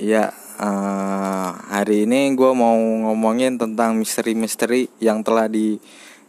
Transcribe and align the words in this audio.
Iya, 0.00 0.34
eh, 0.34 1.50
hari 1.70 2.10
ini 2.10 2.34
gue 2.34 2.50
mau 2.50 2.74
ngomongin 2.74 3.54
tentang 3.54 3.94
misteri-misteri 3.94 4.90
yang 4.98 5.22
telah 5.22 5.46
di, 5.46 5.78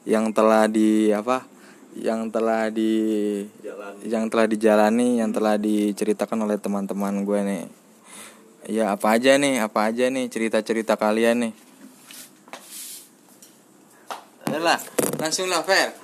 yang 0.05 0.29
telah 0.29 0.69
di 0.69 1.09
apa, 1.09 1.41
yang 1.97 2.29
telah 2.29 2.69
di, 2.69 2.93
yang 4.05 4.29
telah 4.29 4.45
dijalani, 4.45 5.25
yang 5.25 5.33
telah 5.33 5.57
diceritakan 5.57 6.45
oleh 6.45 6.61
teman-teman 6.61 7.25
gue 7.25 7.39
nih. 7.41 7.63
Ya 8.69 8.93
apa 8.93 9.17
aja 9.17 9.33
nih, 9.41 9.65
apa 9.65 9.89
aja 9.89 10.05
nih 10.13 10.29
cerita-cerita 10.29 10.93
kalian 11.01 11.49
nih. 11.49 11.53
Lah, 14.61 14.77
langsung 15.17 15.49
lah 15.49 15.65
Fer. 15.65 15.97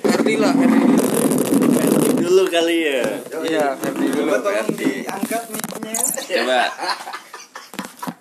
Ferdi 0.00 0.40
lah, 0.40 0.56
Ferdi 0.56 0.95
dulu. 2.26 2.42
kali 2.50 2.76
ya. 2.82 3.04
Iya, 3.46 3.66
Ferdi 3.78 4.06
dulu. 4.10 4.30
Ferdi. 4.42 4.90
diangkat 5.06 5.42
mic-nya. 5.54 5.98
Coba. 6.26 6.62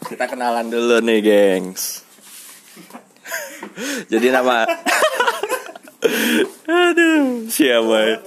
Kita 0.05 0.25
kenalan 0.29 0.69
dulu 0.69 1.01
nih 1.01 1.19
gengs. 1.25 2.05
Jadi 4.13 4.27
nama 4.29 4.63
aduh 6.69 7.49
siapa 7.49 7.97
ya? 7.97 8.17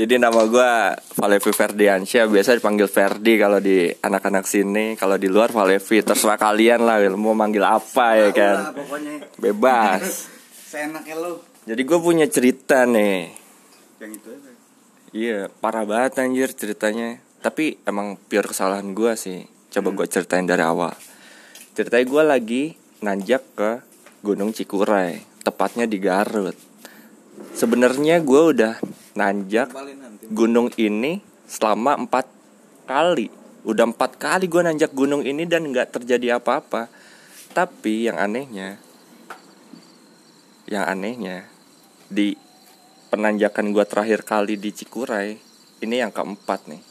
jadi 0.00 0.16
nama 0.16 0.48
gue 0.48 0.72
Valevi 1.20 1.52
Ferdiansyah. 1.52 2.24
Biasa 2.24 2.56
dipanggil 2.56 2.88
Ferdi 2.88 3.36
kalau 3.36 3.60
di 3.60 3.92
anak-anak 3.92 4.48
sini. 4.48 4.96
Kalau 4.96 5.20
di 5.20 5.28
luar 5.28 5.52
Valevi. 5.52 6.00
Terserah 6.00 6.40
kalian 6.40 6.88
lah 6.88 7.04
mau 7.20 7.36
manggil 7.36 7.60
apa 7.60 8.16
ya 8.16 8.28
kan? 8.32 8.72
bebas. 9.36 10.32
Seenaknya 10.72 11.20
lu. 11.20 11.44
Jadi 11.68 11.82
gue 11.84 11.98
punya 12.00 12.24
cerita 12.32 12.88
nih. 12.88 13.28
Yang 14.00 14.12
itu 14.16 14.28
aja 14.32 14.39
Iya, 15.10 15.50
parah 15.58 15.82
banget 15.82 16.22
anjir 16.22 16.54
ceritanya. 16.54 17.18
Tapi 17.42 17.82
emang 17.82 18.14
pure 18.14 18.46
kesalahan 18.46 18.94
gue 18.94 19.18
sih. 19.18 19.42
Coba 19.74 19.90
gue 19.90 20.06
ceritain 20.06 20.46
dari 20.46 20.62
awal. 20.62 20.94
Ceritanya 21.74 22.06
gue 22.06 22.22
lagi 22.22 22.62
nanjak 23.02 23.42
ke 23.58 23.70
Gunung 24.22 24.54
Cikuray, 24.54 25.18
tepatnya 25.42 25.90
di 25.90 25.98
Garut. 25.98 26.54
Sebenarnya 27.58 28.22
gue 28.22 28.42
udah 28.54 28.78
nanjak 29.18 29.74
gunung 30.30 30.70
ini 30.78 31.18
selama 31.50 31.98
empat 31.98 32.30
kali. 32.86 33.34
Udah 33.66 33.90
empat 33.90 34.14
kali 34.14 34.46
gue 34.46 34.62
nanjak 34.62 34.94
gunung 34.94 35.26
ini 35.26 35.42
dan 35.42 35.66
nggak 35.66 35.90
terjadi 35.90 36.38
apa-apa. 36.38 36.86
Tapi 37.50 38.06
yang 38.06 38.14
anehnya, 38.14 38.78
yang 40.70 40.86
anehnya 40.86 41.50
di 42.06 42.38
penanjakan 43.10 43.74
gua 43.74 43.82
terakhir 43.82 44.22
kali 44.22 44.54
di 44.54 44.70
Cikuray 44.70 45.34
ini 45.82 45.96
yang 45.98 46.14
keempat 46.14 46.70
nih. 46.70 46.82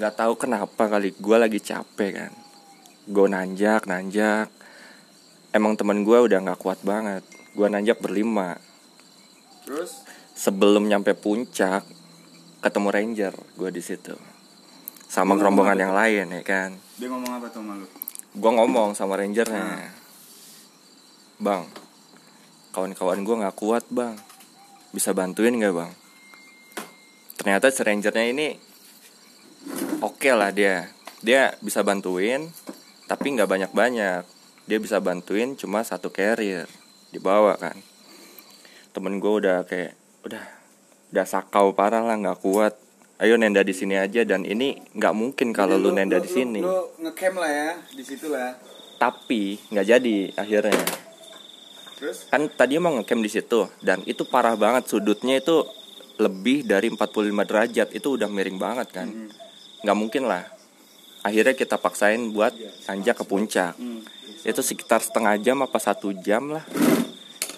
Nggak 0.00 0.14
tahu 0.16 0.32
kenapa 0.40 0.88
kali 0.88 1.12
gua 1.20 1.44
lagi 1.44 1.60
capek 1.60 2.10
kan. 2.16 2.32
Gue 3.08 3.28
nanjak 3.28 3.84
nanjak. 3.84 4.48
Emang 5.52 5.76
temen 5.76 6.02
gua 6.02 6.24
udah 6.24 6.40
nggak 6.40 6.60
kuat 6.60 6.80
banget. 6.80 7.24
Gua 7.52 7.68
nanjak 7.68 8.00
berlima. 8.00 8.56
Terus? 9.68 10.02
Sebelum 10.32 10.88
nyampe 10.88 11.12
puncak 11.12 11.84
ketemu 12.64 12.88
ranger 12.88 13.34
gua 13.54 13.68
di 13.68 13.84
situ. 13.84 14.16
Sama 15.08 15.36
Lu 15.36 15.44
rombongan 15.44 15.78
yang 15.78 15.92
lain 15.92 16.26
ya 16.32 16.42
kan? 16.44 16.76
Dia 16.96 17.08
ngomong 17.12 17.32
apa 17.36 17.48
tuh 17.52 17.64
malu 17.64 17.86
gua 18.38 18.52
ngomong 18.60 18.94
sama 18.94 19.18
rangernya. 19.18 19.90
Bang 21.42 21.66
kawan-kawan 22.70 23.24
gua 23.26 23.36
nggak 23.46 23.56
kuat 23.58 23.84
bang 23.90 24.14
bisa 24.92 25.12
bantuin 25.12 25.54
nggak 25.56 25.74
bang? 25.74 25.92
Ternyata 27.38 27.70
si 27.70 27.80
rangernya 27.86 28.24
ini 28.28 28.48
oke 30.02 30.30
lah 30.34 30.50
dia. 30.50 30.90
Dia 31.22 31.54
bisa 31.62 31.82
bantuin 31.82 32.50
tapi 33.08 33.34
nggak 33.34 33.48
banyak-banyak. 33.48 34.22
Dia 34.68 34.78
bisa 34.78 35.00
bantuin 35.00 35.56
cuma 35.56 35.80
satu 35.80 36.12
carrier 36.12 36.68
dibawa 37.14 37.56
kan. 37.56 37.76
Temen 38.92 39.16
gue 39.22 39.32
udah 39.44 39.64
kayak 39.64 39.96
udah 40.26 40.44
udah 41.14 41.26
sakau 41.26 41.72
parah 41.72 42.04
lah 42.04 42.16
nggak 42.20 42.40
kuat. 42.44 42.76
Ayo 43.18 43.34
nenda 43.34 43.66
di 43.66 43.74
sini 43.74 43.98
aja. 43.98 44.22
Dan 44.22 44.46
ini 44.46 44.78
nggak 44.94 45.14
mungkin 45.16 45.50
kalau 45.50 45.80
lu, 45.80 45.90
nenda 45.90 46.22
di 46.22 46.30
sini. 46.30 46.62
lu 46.62 46.92
ngecamp 47.02 47.36
lah 47.40 47.50
ya 47.50 47.70
di 47.96 48.04
situ 48.04 48.30
lah. 48.30 48.54
Tapi 48.98 49.58
nggak 49.72 49.86
jadi 49.88 50.16
akhirnya 50.36 51.07
terus? 51.98 52.30
Kan 52.30 52.46
tadi 52.48 52.78
mau 52.78 52.94
ngecamp 52.94 53.20
di 53.20 53.30
situ 53.30 53.66
dan 53.82 54.00
itu 54.06 54.22
parah 54.22 54.54
banget 54.54 54.86
sudutnya 54.86 55.42
itu 55.42 55.66
lebih 56.18 56.66
dari 56.66 56.90
45 56.90 57.30
derajat 57.46 57.88
itu 57.94 58.08
udah 58.14 58.26
miring 58.30 58.58
banget 58.58 58.88
kan. 58.94 59.08
Hmm. 59.10 59.30
nggak 59.78 59.98
mungkin 59.98 60.26
lah. 60.26 60.42
Akhirnya 61.22 61.54
kita 61.54 61.78
paksain 61.78 62.34
buat 62.34 62.54
nanjak 62.86 63.22
ke 63.22 63.24
puncak. 63.26 63.74
Hmm. 63.78 64.02
itu 64.38 64.62
sekitar 64.62 65.02
setengah 65.02 65.34
jam 65.42 65.60
apa 65.66 65.76
satu 65.82 66.14
jam 66.14 66.54
lah. 66.54 66.64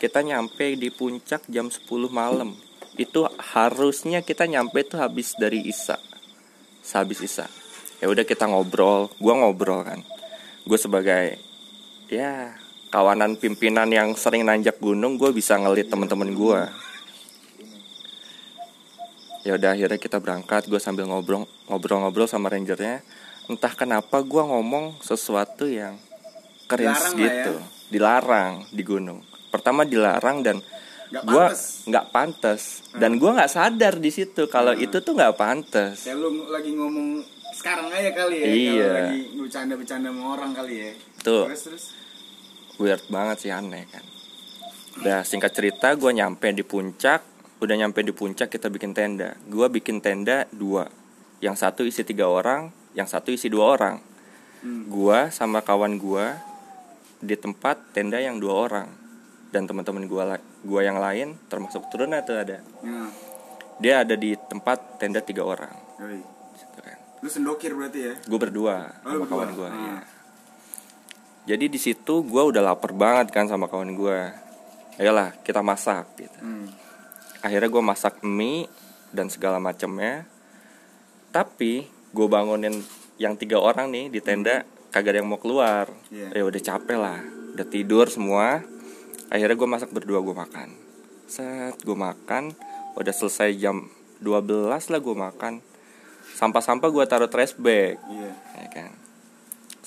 Kita 0.00 0.24
nyampe 0.24 0.80
di 0.80 0.88
puncak 0.88 1.44
jam 1.46 1.68
10 1.68 1.84
malam. 2.08 2.56
Itu 2.96 3.28
harusnya 3.36 4.24
kita 4.24 4.48
nyampe 4.48 4.80
tuh 4.88 4.96
habis 4.96 5.36
dari 5.36 5.60
Isa. 5.68 6.00
Sehabis 6.80 7.20
Isa. 7.20 7.46
Ya 8.00 8.08
udah 8.08 8.24
kita 8.24 8.48
ngobrol. 8.48 9.12
Gua 9.20 9.36
ngobrol 9.36 9.84
kan. 9.84 10.00
Gue 10.64 10.80
sebagai 10.80 11.36
ya 12.08 12.56
kawanan 12.90 13.38
pimpinan 13.38 13.88
yang 13.88 14.12
sering 14.14 14.44
nanjak 14.44 14.76
gunung 14.78 15.14
gue 15.16 15.30
bisa 15.30 15.54
ngelit 15.56 15.86
temen-temen 15.86 16.30
gue 16.34 16.60
ya 19.40 19.56
udah 19.56 19.72
akhirnya 19.72 19.96
kita 19.96 20.20
berangkat 20.20 20.68
gue 20.68 20.76
sambil 20.76 21.08
ngobrol 21.08 21.48
ngobrol-ngobrol 21.64 22.28
sama 22.28 22.52
rangernya. 22.52 23.00
Entah 23.48 23.72
kenapa 23.72 24.20
gue 24.22 24.42
ngomong 24.42 25.00
sesuatu 25.02 25.66
yang 25.66 25.96
keren 26.68 26.92
lah 26.94 27.12
gitu. 27.16 27.54
Ya. 27.56 27.64
dilarang 27.90 28.62
di 28.70 28.82
gunung. 28.86 29.26
Pertama 29.50 29.82
dilarang 29.82 30.44
dan 30.44 30.62
gue 31.10 31.46
nggak 31.88 32.06
pantas. 32.14 32.84
Dan 32.94 33.18
gue 33.18 33.26
nggak 33.26 33.50
sadar 33.50 33.98
di 33.98 34.12
situ 34.12 34.46
kalau 34.46 34.76
Hmm. 34.76 34.84
itu 34.84 35.02
tuh 35.02 35.16
nggak 35.16 35.34
pantas. 35.34 36.06
Lu 36.14 36.46
lagi 36.46 36.76
ngomong 36.76 37.24
sekarang 37.50 37.90
aja 37.90 38.10
kali 38.14 38.36
ya 38.38 38.46
Iya. 38.46 38.86
kalau 38.86 38.94
lagi 38.94 39.20
bercanda-bercanda 39.34 40.08
sama 40.14 40.22
orang 40.38 40.50
kali 40.54 40.74
ya. 40.78 40.90
Tuh. 41.20 41.44
terus 41.50 41.62
terus 41.66 41.84
weird 42.80 43.04
banget 43.12 43.36
sih 43.44 43.52
aneh 43.52 43.84
kan. 43.86 44.02
Udah 44.98 45.20
singkat 45.22 45.52
cerita 45.52 45.92
gue 45.94 46.10
nyampe 46.10 46.48
di 46.50 46.64
puncak. 46.64 47.20
Udah 47.60 47.76
nyampe 47.76 48.00
di 48.00 48.16
puncak 48.16 48.48
kita 48.48 48.72
bikin 48.72 48.96
tenda. 48.96 49.36
Gue 49.44 49.68
bikin 49.68 50.00
tenda 50.00 50.48
dua. 50.50 50.88
Yang 51.44 51.56
satu 51.60 51.84
isi 51.84 52.02
tiga 52.02 52.26
orang 52.26 52.72
yang 52.96 53.06
satu 53.06 53.30
isi 53.30 53.46
dua 53.46 53.76
orang. 53.78 53.96
Hmm. 54.60 54.92
gue 54.92 55.32
sama 55.32 55.64
kawan 55.64 55.96
gue 55.96 56.26
di 57.24 57.32
tempat 57.32 57.80
tenda 57.96 58.20
yang 58.20 58.36
dua 58.36 58.68
orang. 58.68 58.88
Dan 59.50 59.64
teman-teman 59.66 60.04
gue 60.06 60.24
gua 60.62 60.80
yang 60.84 61.00
lain 61.00 61.34
termasuk 61.48 61.88
turunnya 61.88 62.20
tuh 62.22 62.38
ada. 62.38 62.60
Ya. 62.84 63.02
Dia 63.80 63.94
ada 64.04 64.14
di 64.14 64.36
tempat 64.36 65.00
tenda 65.00 65.24
tiga 65.24 65.42
orang. 65.48 65.72
Yoi. 65.96 66.20
gitu 66.54 66.78
kan. 66.84 66.98
Lu 67.24 67.28
sendokir 67.28 67.72
berarti 67.72 68.00
ya? 68.04 68.14
Gue 68.20 68.38
berdua 68.38 69.00
Oh, 69.02 69.16
sama 69.16 69.26
kawan 69.26 69.48
berdua. 69.48 69.68
gue 69.68 69.68
Ah. 69.72 70.02
Jadi 71.48 71.66
di 71.72 71.80
situ 71.80 72.20
gue 72.24 72.42
udah 72.52 72.60
lapar 72.60 72.92
banget 72.92 73.32
kan 73.32 73.48
sama 73.48 73.64
kawan 73.64 73.96
gue 73.96 74.18
ayolah 75.00 75.32
kita 75.40 75.64
masak 75.64 76.04
gitu. 76.20 76.38
Hmm. 76.40 76.68
akhirnya 77.40 77.72
gue 77.72 77.82
masak 77.84 78.20
mie 78.20 78.68
dan 79.16 79.32
segala 79.32 79.56
macamnya. 79.56 80.28
Tapi 81.32 81.88
gue 81.88 82.26
bangunin 82.28 82.84
yang 83.16 83.38
tiga 83.40 83.56
orang 83.56 83.88
nih 83.88 84.12
di 84.12 84.20
tenda 84.20 84.66
kagak 84.92 85.16
ada 85.16 85.18
yang 85.24 85.30
mau 85.30 85.40
keluar. 85.40 85.88
Iya. 86.12 86.36
ya 86.36 86.42
udah 86.44 86.60
capek 86.60 86.98
lah 87.00 87.20
udah 87.56 87.66
tidur 87.66 88.06
semua. 88.12 88.60
Akhirnya 89.32 89.56
gue 89.56 89.68
masak 89.68 89.90
berdua 89.94 90.20
gue 90.20 90.36
makan. 90.36 90.68
Set 91.24 91.80
gue 91.80 91.96
makan. 91.96 92.52
Udah 92.98 93.14
selesai 93.14 93.56
jam 93.56 93.88
12 94.20 94.68
lah 94.68 95.00
gue 95.00 95.16
makan. 95.16 95.64
Sampah-sampah 96.36 96.88
gue 96.92 97.04
taruh 97.08 97.30
trash 97.32 97.56
bag. 97.56 97.96
Iya. 98.04 98.32
Ya 98.36 98.68
kan 98.68 98.99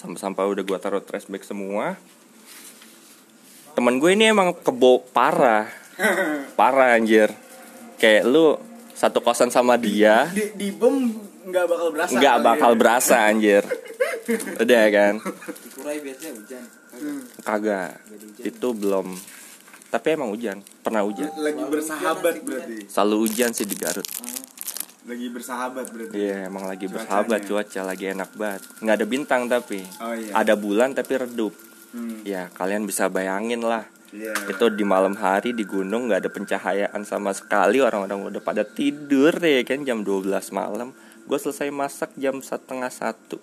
sampah-sampah 0.03 0.43
udah 0.51 0.63
gua 0.67 0.79
taruh 0.83 0.99
trash 0.99 1.31
bag 1.31 1.47
semua. 1.47 1.95
Temen 3.71 3.97
gue 4.03 4.11
ini 4.11 4.29
emang 4.29 4.51
kebo 4.51 5.01
parah. 5.15 5.71
Parah 6.59 6.99
anjir. 6.99 7.31
Kayak 7.97 8.27
lu 8.27 8.59
satu 8.93 9.23
kosan 9.23 9.49
sama 9.49 9.79
dia. 9.79 10.29
di, 10.29 10.53
di 10.53 10.69
bom 10.69 11.09
nggak 11.43 11.65
bakal 11.65 11.87
berasa 11.89 12.13
nggak 12.13 12.37
bakal 12.43 12.71
ya. 12.75 12.77
berasa 12.77 13.15
anjir. 13.25 13.63
Udah 14.61 14.77
ya 14.77 14.89
kan? 14.93 15.13
Kurai 15.73 15.97
biasanya 16.03 16.31
hujan. 16.37 16.63
Hmm. 16.93 17.21
kagak. 17.41 17.91
Itu 18.43 18.67
belum. 18.77 19.07
Tapi 19.89 20.07
emang 20.13 20.29
hujan. 20.35 20.61
Pernah 20.85 21.01
hujan. 21.07 21.31
Lagi 21.39 21.63
bersahabat 21.65 22.35
berarti. 22.45 22.85
selalu 22.91 23.15
hujan 23.25 23.55
sih 23.57 23.65
di 23.65 23.73
Garut 23.79 24.05
lagi 25.03 25.27
bersahabat 25.27 25.85
berarti? 25.91 26.15
Iya 26.15 26.47
emang 26.47 26.63
lagi 26.63 26.87
Cuacanya. 26.87 26.95
bersahabat 26.95 27.39
cuaca 27.43 27.81
lagi 27.83 28.05
enak 28.07 28.29
banget. 28.39 28.61
Nggak 28.79 28.95
ada 28.95 29.05
bintang 29.07 29.41
tapi 29.51 29.79
oh 29.99 30.15
iya. 30.15 30.31
ada 30.31 30.53
bulan 30.55 30.95
tapi 30.95 31.13
redup. 31.19 31.53
Hmm. 31.93 32.25
ya 32.25 32.49
kalian 32.57 32.89
bisa 32.89 33.05
bayangin 33.11 33.61
lah. 33.61 33.85
Iya. 34.13 34.29
itu 34.45 34.69
di 34.69 34.85
malam 34.85 35.17
hari 35.17 35.57
di 35.57 35.65
gunung 35.65 36.05
nggak 36.05 36.21
ada 36.21 36.29
pencahayaan 36.29 37.01
sama 37.03 37.33
sekali. 37.33 37.81
Orang-orang 37.81 38.29
udah 38.29 38.41
pada 38.45 38.61
tidur 38.61 39.33
ya 39.41 39.61
kan 39.65 39.81
jam 39.83 40.05
12 40.05 40.31
malam. 40.53 40.93
Gue 41.25 41.37
selesai 41.41 41.73
masak 41.73 42.13
jam 42.15 42.37
setengah 42.39 42.93
satu. 42.93 43.41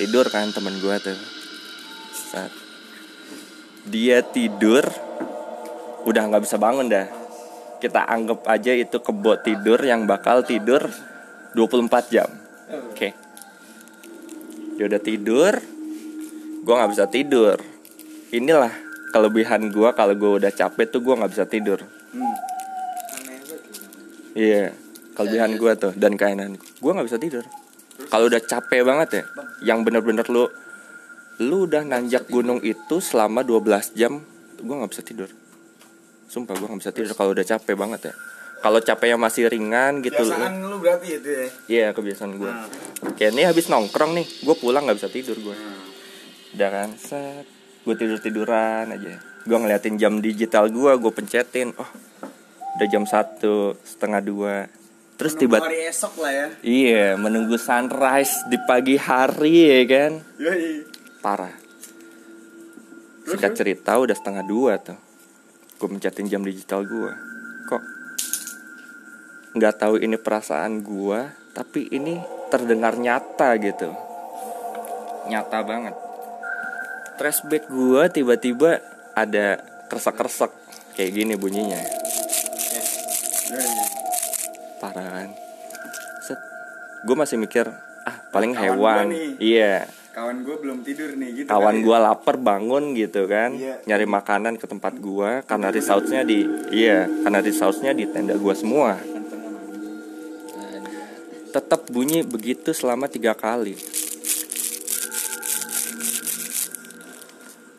Tidur 0.00 0.26
kan 0.32 0.48
temen 0.50 0.80
gue 0.80 0.96
tuh. 0.98 1.18
Saat 2.12 2.52
dia 3.86 4.24
tidur 4.24 4.84
udah 6.08 6.22
nggak 6.32 6.44
bisa 6.44 6.56
bangun 6.56 6.88
dah 6.88 7.19
kita 7.80 8.04
anggap 8.04 8.44
aja 8.46 8.76
itu 8.76 9.00
kebo 9.00 9.40
tidur 9.40 9.80
yang 9.80 10.04
bakal 10.04 10.44
tidur 10.44 10.86
24 11.56 12.12
jam 12.12 12.28
oke 12.92 13.08
dia 14.76 14.84
udah 14.84 15.00
tidur 15.00 15.52
gue 16.60 16.74
nggak 16.76 16.92
bisa 16.92 17.08
tidur 17.08 17.56
inilah 18.30 18.90
kelebihan 19.10 19.74
gue 19.74 19.90
kalau 19.92 20.14
gue 20.14 20.30
udah 20.42 20.52
capek 20.54 20.86
tuh 20.86 21.02
gue 21.02 21.14
nggak 21.18 21.32
bisa 21.34 21.44
tidur. 21.44 21.82
Iya, 24.30 24.70
kelebihan 25.18 25.58
gue 25.58 25.72
tuh 25.74 25.92
dan 25.98 26.14
kainan 26.14 26.56
gue 26.56 26.90
nggak 26.90 27.06
bisa 27.10 27.18
tidur. 27.18 27.44
Kalau 28.10 28.30
udah 28.30 28.40
capek 28.42 28.80
banget 28.86 29.08
ya, 29.20 29.24
yang 29.74 29.82
bener-bener 29.82 30.24
lu 30.30 30.46
lu 31.42 31.66
udah 31.66 31.82
nanjak 31.82 32.30
gunung 32.30 32.62
itu 32.62 33.02
selama 33.02 33.42
12 33.42 33.98
jam, 33.98 34.22
gue 34.62 34.74
nggak 34.74 34.92
bisa 34.94 35.02
tidur. 35.02 35.30
Sumpah 36.30 36.54
gue 36.54 36.62
nggak 36.62 36.80
bisa 36.86 36.94
tidur 36.94 37.10
kalau 37.18 37.34
udah 37.34 37.42
capek 37.42 37.74
banget 37.74 38.00
ya. 38.06 38.14
Kalau 38.60 38.78
capeknya 38.78 39.16
masih 39.18 39.50
ringan 39.50 39.98
gitu 39.98 40.20
Kebiasaan 40.20 40.62
lu 40.62 40.78
berarti 40.78 41.18
itu 41.18 41.30
ya. 41.32 41.46
Iya 41.66 41.86
kebiasaan 41.90 42.32
gue. 42.38 42.46
Nah. 42.46 42.70
Kayak 43.18 43.32
ini 43.34 43.42
habis 43.50 43.66
nongkrong 43.66 44.14
nih, 44.14 44.26
gue 44.46 44.54
pulang 44.54 44.86
nggak 44.86 45.00
bisa 45.02 45.10
tidur 45.10 45.34
gue. 45.42 45.56
Nah. 45.58 45.82
Udah 46.54 46.68
kan, 46.70 46.90
set, 46.94 47.46
gue 47.82 47.94
tidur 47.98 48.22
tiduran 48.22 48.94
aja. 48.94 49.18
Gue 49.42 49.58
ngeliatin 49.58 49.98
jam 49.98 50.22
digital 50.22 50.70
gue, 50.70 50.92
gue 50.92 51.12
pencetin. 51.12 51.74
Oh, 51.74 51.90
udah 52.78 52.86
jam 52.86 53.02
satu 53.08 53.74
setengah 53.82 54.22
dua. 54.22 54.70
Terus 55.18 55.34
Menunggu 55.34 55.56
tiba 55.58 55.66
hari 55.66 55.80
esok 55.90 56.14
lah 56.22 56.32
ya. 56.32 56.46
Iya, 56.62 57.06
menunggu 57.18 57.56
sunrise 57.58 58.46
di 58.46 58.58
pagi 58.70 58.94
hari 59.00 59.56
ya 59.66 59.82
kan. 59.88 60.12
Yoi. 60.38 60.86
Parah. 61.18 61.54
Singkat 63.26 63.52
cerita 63.56 63.98
udah 63.98 64.14
setengah 64.14 64.44
dua 64.46 64.78
tuh. 64.78 65.09
Gue 65.80 65.88
mencatin 65.88 66.28
jam 66.28 66.44
digital 66.44 66.84
gue. 66.84 67.12
Kok 67.64 67.82
nggak 69.56 69.74
tahu 69.80 69.96
ini 69.96 70.20
perasaan 70.20 70.84
gue, 70.84 71.20
tapi 71.56 71.88
ini 71.88 72.20
terdengar 72.52 73.00
nyata 73.00 73.56
gitu. 73.56 73.88
Nyata 75.32 75.64
banget. 75.64 75.96
Flashback 77.16 77.64
gue 77.72 78.02
tiba-tiba 78.12 78.84
ada 79.16 79.64
kresek-kresek 79.88 80.52
kayak 81.00 81.16
gini 81.16 81.34
bunyinya. 81.40 81.80
Parah 84.84 85.08
kan. 85.08 85.28
Set. 86.20 86.40
Gue 87.08 87.16
masih 87.16 87.40
mikir 87.40 87.72
ah 88.04 88.16
paling 88.28 88.52
Kawan 88.52 88.68
hewan. 88.68 89.06
Iya. 89.40 89.88
Kawan 90.10 90.42
gue 90.42 90.56
belum 90.58 90.78
tidur 90.82 91.14
nih 91.14 91.28
gitu. 91.42 91.46
kawan 91.46 91.78
kali 91.78 91.82
ya. 91.82 91.86
gua 91.86 91.98
lapar 92.02 92.34
bangun 92.34 92.98
gitu 92.98 93.30
kan. 93.30 93.54
Iya. 93.54 93.78
nyari 93.86 94.06
makanan 94.10 94.58
ke 94.58 94.66
tempat 94.66 94.98
gua 94.98 95.46
karena 95.46 95.70
resortnya 95.70 96.26
di 96.26 96.42
iya 96.74 97.06
karena 97.06 97.38
resortnya 97.38 97.94
di 97.94 98.10
tenda 98.10 98.34
gua 98.34 98.58
semua. 98.58 98.98
Tetap 101.50 101.86
bunyi 101.90 102.26
begitu 102.26 102.74
selama 102.74 103.06
tiga 103.06 103.34
kali. 103.38 103.74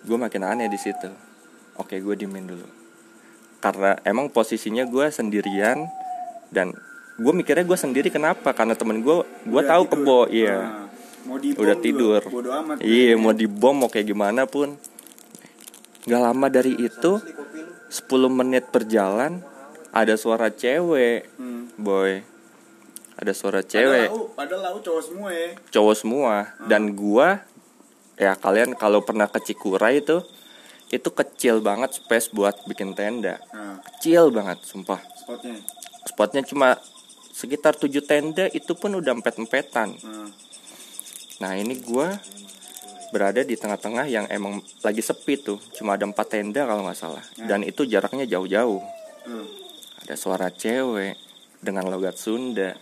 Gue 0.03 0.17
makin 0.19 0.43
aneh 0.43 0.67
di 0.67 0.75
situ. 0.75 1.07
Oke 1.79 1.99
gue 2.03 2.15
diemin 2.19 2.47
dulu. 2.47 2.67
Karena 3.63 3.95
emang 4.03 4.27
posisinya 4.27 4.83
gua 4.87 5.07
sendirian 5.07 5.87
dan 6.51 6.75
gue 7.15 7.33
mikirnya 7.35 7.63
gue 7.63 7.79
sendiri 7.79 8.11
kenapa? 8.11 8.51
Karena 8.51 8.75
temen 8.75 8.99
gue 8.99 9.23
gue 9.47 9.61
tahu 9.63 9.83
kebo 9.87 10.27
iya. 10.27 10.59
Nah, 10.59 10.90
mau 11.25 11.37
dibom 11.37 11.61
udah 11.61 11.77
tidur. 11.77 12.21
Bodo 12.27 12.49
amat. 12.51 12.75
iya 12.81 13.13
mau 13.17 13.33
dibom 13.35 13.85
mau 13.85 13.89
kayak 13.89 14.07
gimana 14.09 14.47
pun. 14.49 14.77
Nggak 16.05 16.21
lama 16.21 16.47
dari 16.49 16.73
itu 16.77 17.21
10 17.21 18.09
menit 18.31 18.69
berjalan 18.73 19.43
ada 19.91 20.15
suara 20.15 20.49
cewek. 20.49 21.27
Hmm. 21.37 21.67
boy 21.75 22.23
ada 23.21 23.33
suara 23.37 23.61
cewek. 23.61 24.09
padahal 24.33 24.61
lau 24.65 24.79
cowok 24.81 25.03
semua 25.05 25.29
ya. 25.29 25.49
cowok 25.69 25.95
semua. 25.95 26.35
Dan 26.65 26.97
gua 26.97 27.45
ya 28.17 28.33
kalian 28.33 28.73
kalau 28.73 29.05
pernah 29.05 29.29
ke 29.29 29.37
Cikura 29.41 29.93
itu 29.93 30.25
itu 30.91 31.07
kecil 31.07 31.63
banget 31.63 31.95
space 31.95 32.33
buat 32.35 32.67
bikin 32.67 32.91
tenda. 32.91 33.39
Nah, 33.55 33.79
kecil 33.79 34.27
banget 34.33 34.59
sumpah. 34.67 34.99
Spotnya. 35.15 35.55
spotnya 36.03 36.41
cuma 36.43 36.75
sekitar 37.31 37.73
7 37.73 37.89
tenda 38.03 38.45
itu 38.51 38.75
pun 38.77 38.93
udah 38.99 39.17
empet-empetan 39.17 39.97
Nah, 40.03 40.29
Nah 41.41 41.57
ini 41.57 41.81
gua 41.81 42.13
berada 43.11 43.41
di 43.43 43.57
tengah-tengah 43.57 44.05
yang 44.07 44.29
emang 44.29 44.61
lagi 44.85 45.03
sepi 45.03 45.35
tuh, 45.41 45.59
cuma 45.75 45.97
ada 45.99 46.07
empat 46.07 46.37
tenda 46.37 46.63
kalau 46.63 46.87
nggak 46.87 46.95
salah, 46.95 47.25
dan 47.43 47.65
itu 47.65 47.83
jaraknya 47.83 48.23
jauh-jauh. 48.29 48.79
hmm. 49.27 49.47
Ada 50.05 50.15
suara 50.15 50.47
cewek 50.53 51.17
dengan 51.59 51.89
logat 51.91 52.15
Sunda 52.15 52.77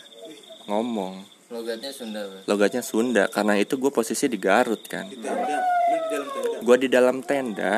ngomong, 0.69 1.25
Logatnya 1.49 1.89
Sunda, 1.89 2.21
Bang. 2.29 2.43
logatnya 2.45 2.83
Sunda 2.85 3.23
karena 3.25 3.57
itu 3.57 3.73
gue 3.81 3.89
posisi 3.89 4.29
di 4.29 4.37
Garut 4.37 4.85
kan. 4.85 5.09
Tenda, 5.09 5.33
lu 5.33 5.97
di 5.97 6.07
dalam 6.13 6.29
tenda. 6.29 6.57
Gue 6.61 6.75
di 6.77 6.87
dalam 6.87 7.17
tenda, 7.25 7.73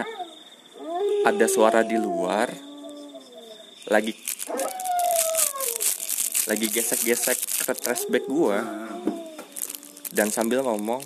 ada 1.24 1.46
suara 1.48 1.82
di 1.88 1.96
luar, 1.96 2.52
lagi 3.88 4.12
lagi 6.52 6.68
gesek-gesek 6.68 7.38
ke 7.64 7.74
flashback 7.80 8.26
gue 8.28 8.60
dan 10.12 10.28
sambil 10.28 10.60
ngomong 10.64 11.00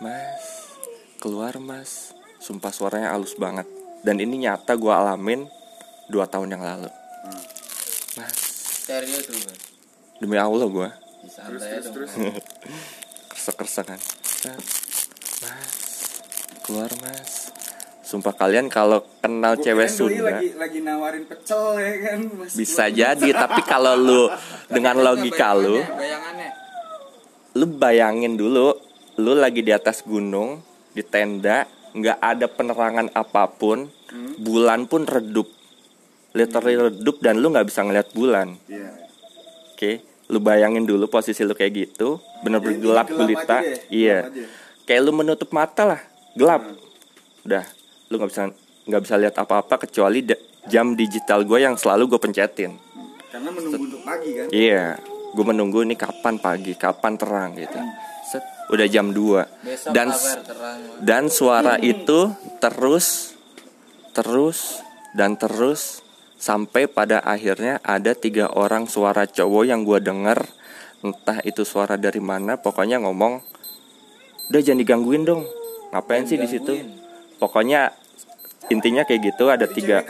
mas 0.00 0.72
keluar 1.20 1.52
mas 1.60 2.16
sumpah 2.40 2.72
suaranya 2.72 3.12
halus 3.12 3.36
banget 3.36 3.68
dan 4.02 4.16
ini 4.18 4.48
nyata 4.48 4.72
gue 4.74 4.88
alamin 4.88 5.44
dua 6.08 6.24
tahun 6.24 6.56
yang 6.56 6.64
lalu 6.64 6.88
mas 8.16 8.36
Serius 8.82 9.30
tuh, 9.30 9.38
Bang. 9.38 9.58
demi 10.18 10.36
allah 10.40 10.66
gue 10.66 10.88
Terus, 11.22 11.62
terus, 11.86 12.10
kersek 13.62 13.84
kan 13.86 14.00
mas 15.44 15.64
keluar 16.64 16.90
mas 17.04 17.52
sumpah 18.02 18.34
kalian 18.36 18.68
kalau 18.68 19.00
kenal 19.24 19.56
Gua 19.56 19.64
cewek 19.64 19.88
Sunda 19.88 20.36
lagi 20.36 20.52
lagi 20.52 20.78
nawarin 20.84 21.24
pecel 21.24 21.80
ya 21.80 21.92
kan. 22.12 22.20
Mas. 22.36 22.52
bisa 22.52 22.92
jadi 22.92 23.28
tapi 23.32 23.64
kalau 23.64 23.96
lu 23.96 24.28
dengan 24.74 25.00
logika 25.00 25.56
lu 25.56 25.80
Bayangannya. 25.80 26.61
Lu 27.52 27.68
bayangin 27.68 28.36
dulu 28.36 28.72
lu 29.20 29.32
lagi 29.36 29.60
di 29.60 29.72
atas 29.72 30.00
gunung 30.04 30.64
di 30.92 31.04
tenda 31.04 31.68
nggak 31.92 32.18
ada 32.20 32.46
penerangan 32.48 33.12
apa 33.12 33.44
pun 33.52 33.88
bulan 34.40 34.88
pun 34.88 35.04
redup. 35.04 35.48
Literally 36.32 36.88
redup 36.88 37.20
dan 37.20 37.44
lu 37.44 37.52
nggak 37.52 37.68
bisa 37.68 37.84
ngeliat 37.84 38.08
bulan. 38.16 38.56
Iya. 38.68 38.90
oke 39.76 39.92
lu 40.32 40.38
bayangin 40.40 40.88
dulu 40.88 41.10
posisi 41.12 41.44
lu 41.44 41.52
kayak 41.52 41.72
gitu 41.76 42.16
bener-bener 42.40 42.80
Jadi 42.80 42.84
gelap 42.86 43.06
gulita. 43.12 43.58
iya. 43.92 44.30
kayak 44.88 45.00
lu 45.04 45.12
menutup 45.12 45.52
mata 45.52 45.84
lah 45.84 46.00
gelap. 46.32 46.64
Udah 47.44 47.64
lu 48.08 48.16
nggak 48.16 48.30
bisa 48.32 48.42
nggak 48.88 49.02
bisa 49.04 49.14
lihat 49.20 49.34
apa-apa 49.36 49.84
kecuali 49.84 50.24
jam 50.72 50.94
digital 50.96 51.44
gue 51.44 51.58
yang 51.60 51.76
selalu 51.76 52.16
gue 52.16 52.20
pencetin. 52.22 52.72
Karena 53.28 53.48
menunggu 53.52 53.84
untuk 53.88 54.02
pagi 54.04 54.30
kan. 54.36 54.46
Iya, 54.52 55.00
gue 55.32 55.44
menunggu 55.44 55.80
ini 55.82 55.96
kapan 55.96 56.36
pagi, 56.36 56.76
kapan 56.76 57.16
terang 57.16 57.56
gitu. 57.56 57.80
Set, 58.28 58.44
udah 58.68 58.86
jam 58.86 59.10
2 59.10 59.64
Besok 59.64 59.92
dan 59.92 60.08
terang. 60.12 60.78
Dan 61.00 61.22
suara 61.32 61.74
itu 61.80 62.32
terus 62.60 63.36
terus 64.12 64.84
dan 65.16 65.40
terus 65.40 66.04
sampai 66.36 66.84
pada 66.86 67.24
akhirnya 67.24 67.80
ada 67.80 68.12
tiga 68.12 68.52
orang 68.52 68.84
suara 68.84 69.24
cowok 69.24 69.64
yang 69.64 69.82
gue 69.88 69.98
denger. 69.98 70.44
Entah 71.02 71.42
itu 71.42 71.66
suara 71.66 71.98
dari 71.98 72.22
mana 72.22 72.60
pokoknya 72.60 73.02
ngomong 73.02 73.42
udah 74.52 74.60
jangan 74.62 74.80
digangguin 74.84 75.24
dong. 75.26 75.42
Ngapain 75.92 76.24
sih 76.24 76.40
di 76.40 76.48
situ? 76.48 77.02
pokoknya 77.42 77.90
intinya 78.70 79.02
kayak 79.02 79.34
gitu 79.34 79.50
ada 79.50 79.66
tiga 79.66 80.06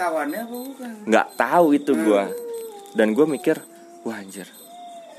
nggak 1.08 1.26
tahu 1.40 1.72
itu 1.72 1.96
gua. 1.96 2.28
Dan 2.92 3.16
gue 3.16 3.24
mikir 3.24 3.56
wah 4.04 4.20
anjir 4.20 4.44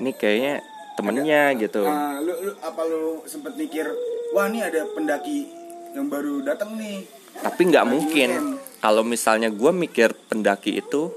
ini 0.00 0.10
kayaknya 0.14 0.54
temennya 0.94 1.42
gitu. 1.58 1.82
Ah, 1.86 2.18
lu, 2.22 2.32
lu 2.40 2.52
apa 2.62 2.82
lu 2.86 3.22
sempet 3.26 3.58
mikir, 3.58 3.86
wah 4.34 4.46
ini 4.46 4.62
ada 4.62 4.86
pendaki 4.94 5.50
yang 5.94 6.10
baru 6.10 6.42
datang 6.42 6.74
nih. 6.78 7.06
tapi 7.34 7.66
nggak 7.66 7.86
mungkin. 7.86 8.30
kalau 8.78 9.02
misalnya 9.02 9.50
gue 9.50 9.72
mikir 9.74 10.14
pendaki 10.28 10.78
itu 10.78 11.10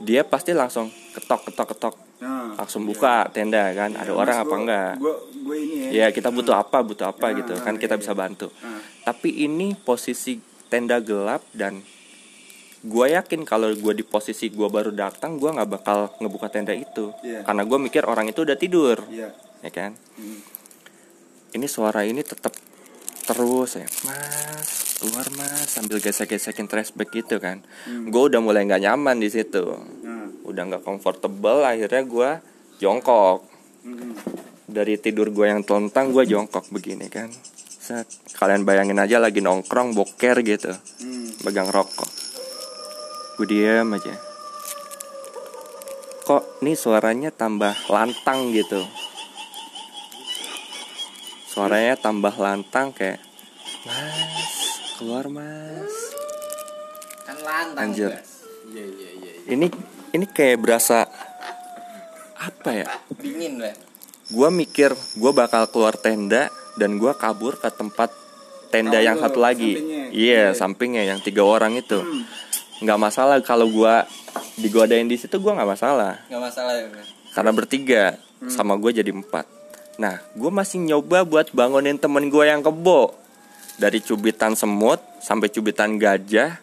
dia 0.00 0.24
pasti 0.24 0.56
langsung 0.56 0.88
ketok 1.12 1.50
ketok 1.50 1.68
ketok. 1.76 1.94
Nah, 2.22 2.54
langsung 2.54 2.86
buka 2.86 3.26
tenda 3.34 3.74
kan 3.74 3.98
ada 3.98 4.12
orang 4.14 4.36
apa 4.38 4.54
enggak? 4.54 4.92
Gue 5.02 5.14
gue 5.42 5.56
ini 5.58 5.74
ya. 5.90 6.06
ya 6.06 6.14
kita 6.14 6.30
butuh 6.30 6.54
apa 6.54 6.78
butuh 6.86 7.10
apa 7.10 7.34
Nah, 7.34 7.42
gitu 7.42 7.52
nah, 7.58 7.62
kan 7.66 7.74
kita 7.76 7.98
iya, 7.98 8.00
bisa 8.06 8.12
iya. 8.14 8.20
bantu. 8.22 8.48
Nah, 8.62 8.80
tapi 9.02 9.30
ini 9.42 9.74
posisi 9.74 10.38
tenda 10.70 11.02
gelap 11.02 11.42
dan 11.50 11.82
gue 12.82 13.06
yakin 13.08 13.42
kalau 13.42 13.70
gue 13.70 13.92
di 13.94 14.02
posisi 14.02 14.50
gue 14.50 14.66
baru 14.66 14.90
datang 14.90 15.38
gue 15.38 15.46
nggak 15.48 15.70
bakal 15.70 16.10
ngebuka 16.18 16.50
tenda 16.50 16.74
itu 16.74 17.14
Iya. 17.22 17.46
karena 17.46 17.62
gue 17.62 17.78
mikir 17.80 18.02
orang 18.02 18.26
itu 18.26 18.42
udah 18.42 18.54
tidur 18.54 18.98
Iya. 19.06 19.30
ya 19.62 19.70
kan 19.70 19.94
Hmm. 20.14 20.42
ini 21.52 21.66
suara 21.66 22.02
ini 22.02 22.20
tetap 22.20 22.50
terus 23.22 23.78
ya 23.78 23.86
mas 24.02 24.98
keluar 24.98 25.26
mas 25.32 25.70
sambil 25.70 25.98
gesek-gesekin 25.98 26.66
trash 26.66 26.90
bag 26.90 27.06
gitu 27.08 27.38
kan 27.38 27.62
gue 27.86 28.22
udah 28.22 28.38
mulai 28.38 28.66
nggak 28.66 28.82
nyaman 28.82 29.16
di 29.16 29.30
situ 29.30 29.62
Nah. 30.02 30.26
udah 30.42 30.62
nggak 30.68 30.82
comfortable 30.82 31.62
akhirnya 31.62 32.02
gue 32.02 32.30
jongkok 32.78 33.46
Hmm. 33.82 34.14
dari 34.64 34.94
tidur 34.94 35.30
gue 35.30 35.42
yang 35.44 35.62
telentang 35.62 36.10
gue 36.10 36.22
jongkok 36.24 36.66
begini 36.68 37.06
kan 37.06 37.30
Set. 37.76 38.06
kalian 38.32 38.62
bayangin 38.62 38.94
aja 38.96 39.18
lagi 39.18 39.38
nongkrong 39.38 39.90
boker 39.92 40.42
gitu 40.42 40.74
Hmm. 40.98 41.30
pegang 41.42 41.66
rokok 41.68 42.10
gue 43.34 43.46
diem 43.46 43.88
aja 43.88 44.14
kok 46.22 46.42
nih 46.60 46.74
suaranya 46.74 47.30
tambah 47.30 47.74
lantang 47.88 48.50
gitu 48.50 48.82
suaranya 51.44 51.94
tambah 51.96 52.32
lantang 52.34 52.92
kayak 52.92 53.20
mas 53.84 54.54
keluar 54.96 55.26
mas 55.28 55.94
Kan 57.22 57.38
lantang. 57.38 57.82
Anjir. 57.86 58.10
Iya 58.68 58.84
iya 58.84 59.10
iya. 59.12 59.30
iya. 59.38 59.50
ini 59.50 59.66
ini 60.10 60.26
kayak 60.26 60.58
berasa 60.58 61.06
apa 62.36 62.70
ya 62.74 62.88
Dingin, 63.14 63.58
Bas. 63.58 63.78
gue 64.28 64.48
mikir 64.50 64.90
gue 64.92 65.32
bakal 65.32 65.68
keluar 65.68 65.94
tenda 65.94 66.46
dan 66.74 66.96
gue 66.96 67.12
kabur 67.14 67.54
ke 67.54 67.68
tempat 67.68 68.10
tenda 68.68 68.96
Oh, 68.96 69.04
yang 69.04 69.16
satu 69.16 69.38
lagi 69.38 69.76
sampingnya. 69.76 70.04
iya 70.10 70.42
sampingnya 70.52 71.02
yang 71.04 71.20
tiga 71.20 71.42
orang 71.42 71.76
itu 71.76 72.00
nggak 72.82 73.00
masalah 73.00 73.38
kalau 73.40 73.70
gue 73.70 73.94
digodain 74.58 75.06
di 75.06 75.14
situ 75.14 75.38
gue 75.38 75.52
nggak 75.54 75.70
masalah. 75.70 76.18
Enggak 76.26 76.42
masalah 76.52 76.72
ya, 76.74 76.86
Bas. 76.90 77.08
karena 77.32 77.50
bertiga 77.54 78.04
sama 78.50 78.74
gue 78.76 78.90
jadi 78.90 79.10
empat. 79.14 79.46
Nah 80.02 80.18
gue 80.34 80.50
masih 80.50 80.82
nyoba 80.82 81.22
buat 81.22 81.54
bangunin 81.54 81.96
temen 81.96 82.26
gue 82.26 82.44
yang 82.44 82.60
kebo. 82.60 83.14
Dari 83.72 84.04
cubitan 84.04 84.52
semut 84.52 85.00
sampai 85.24 85.48
cubitan 85.48 85.96
gajah 85.96 86.60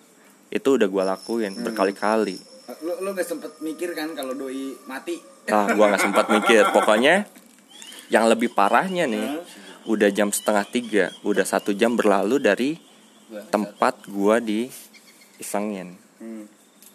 itu 0.53 0.69
udah 0.77 0.85
gue 0.85 1.03
lakuin 1.03 1.57
berkali-kali. 1.57 2.37
Lu 2.85 3.01
lu 3.01 3.09
gak 3.17 3.25
sempet 3.25 3.57
mikir 3.65 3.97
kan 3.97 4.13
kalau 4.13 4.37
doi 4.37 4.77
mati? 4.85 5.17
ah 5.49 5.65
gue 5.73 5.81
nggak 5.81 6.03
sempat 6.03 6.29
mikir. 6.29 6.69
Pokoknya 6.69 7.25
yang 8.13 8.29
lebih 8.29 8.53
parahnya 8.53 9.09
nih 9.09 9.41
udah 9.89 10.09
jam 10.13 10.29
setengah 10.29 10.65
tiga 10.69 11.05
udah 11.25 11.45
satu 11.45 11.73
jam 11.73 11.97
berlalu 11.97 12.37
dari 12.37 12.77
tempat 13.49 14.05
gue 14.05 14.35
di 14.41 14.61
isengin 15.41 16.08
Hmm. 16.19 16.45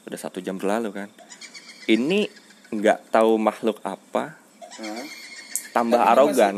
udah 0.05 0.19
satu 0.21 0.39
jam 0.39 0.55
berlalu 0.55 0.93
kan 0.95 1.09
ini 1.87 2.29
nggak 2.71 3.09
tahu 3.11 3.37
makhluk 3.37 3.81
apa 3.81 4.37
Hah? 4.75 5.05
tambah 5.71 5.97
Tapi 5.97 6.05
dia 6.05 6.13
arogan 6.13 6.57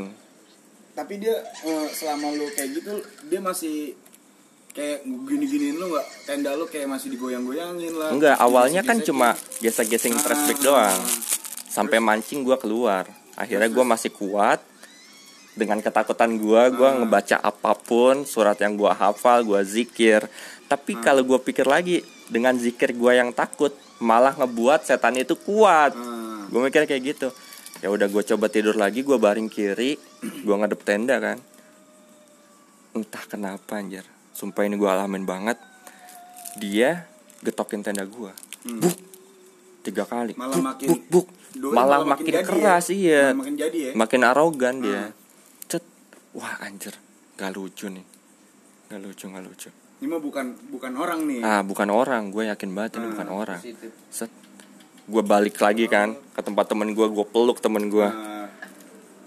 Tapi 0.93 1.15
dia 1.17 1.37
eh, 1.63 1.87
selama 1.89 2.33
lu 2.33 2.49
kayak 2.51 2.71
gitu 2.75 2.95
dia 3.25 3.39
masih 3.39 3.93
kayak 4.73 5.05
gini-giniin 5.05 5.73
lu 5.75 5.89
nggak 5.89 6.07
tenda 6.25 6.53
lu 6.53 6.67
kayak 6.67 6.85
masih 6.87 7.09
digoyang-goyangin 7.11 7.93
lah. 7.93 8.11
enggak 8.11 8.37
awalnya 8.37 8.81
kan 8.81 8.99
cuma 9.01 9.33
gesek-gesing 9.59 10.17
trash 10.17 10.43
bag 10.45 10.59
Ah. 10.59 10.63
doang 10.63 11.01
sampai 11.67 11.99
mancing 11.99 12.43
gue 12.43 12.57
keluar 12.57 13.05
akhirnya 13.35 13.69
gue 13.69 13.85
masih 13.85 14.11
kuat 14.11 14.59
dengan 15.53 15.81
ketakutan 15.81 16.35
gue 16.35 16.63
gue 16.73 16.89
Ah. 16.89 16.97
ngebaca 16.99 17.37
apa 17.39 17.73
pun 17.75 18.25
surat 18.25 18.57
yang 18.57 18.75
gue 18.75 18.89
hafal 18.91 19.45
gue 19.45 19.61
zikir 19.63 20.25
tapi 20.65 20.93
Ah. 20.93 21.01
kalau 21.03 21.23
gue 21.23 21.39
pikir 21.39 21.65
lagi 21.65 22.01
dengan 22.27 22.55
zikir 22.55 22.91
gue 22.91 23.13
yang 23.13 23.31
takut 23.31 23.71
malah 23.99 24.33
ngebuat 24.33 24.83
setan 24.83 25.17
itu 25.17 25.35
kuat. 25.35 25.93
Ah. 25.93 26.45
gue 26.47 26.61
mikir 26.61 26.85
kayak 26.85 27.03
gitu. 27.07 27.29
Ya 27.79 27.89
udah 27.89 28.07
gue 28.07 28.23
coba 28.25 28.47
tidur 28.47 28.75
lagi 28.75 29.01
gue 29.01 29.15
baring 29.15 29.47
kiri 29.47 29.97
gue 30.23 30.55
ngadep 30.55 30.81
tenda 30.83 31.17
kan. 31.19 31.39
Entah 32.93 33.25
kenapa 33.27 33.77
anjir. 33.77 34.05
Sumpah 34.33 34.65
ini 34.65 34.77
gue 34.77 34.89
alamin 34.89 35.25
banget. 35.25 35.59
Dia 36.57 37.05
getokin 37.41 37.85
tenda 37.85 38.03
gue 38.03 38.33
Hmm. 38.67 38.83
buk! 38.83 38.99
Tiga 39.87 40.03
kali. 40.03 40.35
Malah 40.35 40.59
buk, 40.59 40.65
makin- 40.67 40.89
buk, 40.91 41.03
buk. 41.07 41.27
Malah 41.71 42.03
makin, 42.03 42.27
jadi 42.27 42.43
keras 42.43 42.91
ya? 42.91 42.95
iya. 42.95 43.23
Malah 43.31 43.39
makin 43.39 43.55
jadi 43.55 43.79
ya. 43.79 43.93
makin 43.95 44.21
arogan 44.27 44.75
dia. 44.83 44.99
Ah. 44.99 45.11
cet. 45.71 45.85
Wah 46.35 46.59
anjir. 46.59 46.91
Gak 47.39 47.55
lucu 47.55 47.87
nih. 47.87 48.03
Gak 48.91 48.99
lucu 48.99 49.25
gak 49.27 49.45
lucu 49.45 49.71
Ini 49.97 50.07
mah 50.07 50.21
bukan 50.21 50.47
bukan 50.69 50.93
orang 50.95 51.25
nih. 51.25 51.41
ah 51.41 51.63
bukan 51.63 51.89
orang. 51.89 52.29
Gue 52.29 52.45
yakin 52.47 52.71
banget 52.71 52.99
ini 52.99 53.07
Ah, 53.07 53.11
bukan 53.13 53.29
orang. 53.31 53.59
Positif. 53.59 53.91
set. 54.07 54.29
Gue 55.05 55.23
balik 55.23 55.57
lagi 55.57 55.87
kan 55.87 56.13
ke 56.31 56.41
tempat 56.41 56.67
temen 56.67 56.91
gue 56.91 57.07
gue 57.07 57.27
peluk 57.27 57.59
temen 57.59 57.87
gue 57.87 58.05
Ah, 58.05 58.51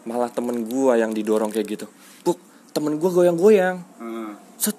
malah 0.03 0.29
temen 0.29 0.61
gue 0.61 0.93
yang 0.93 1.09
didorong 1.09 1.49
kayak 1.49 1.67
gitu. 1.71 1.85
Buk 2.21 2.37
temen 2.69 2.95
gue 2.95 3.09
goyang-goyang. 3.09 3.81
Ah. 3.97 4.33
set. 4.55 4.77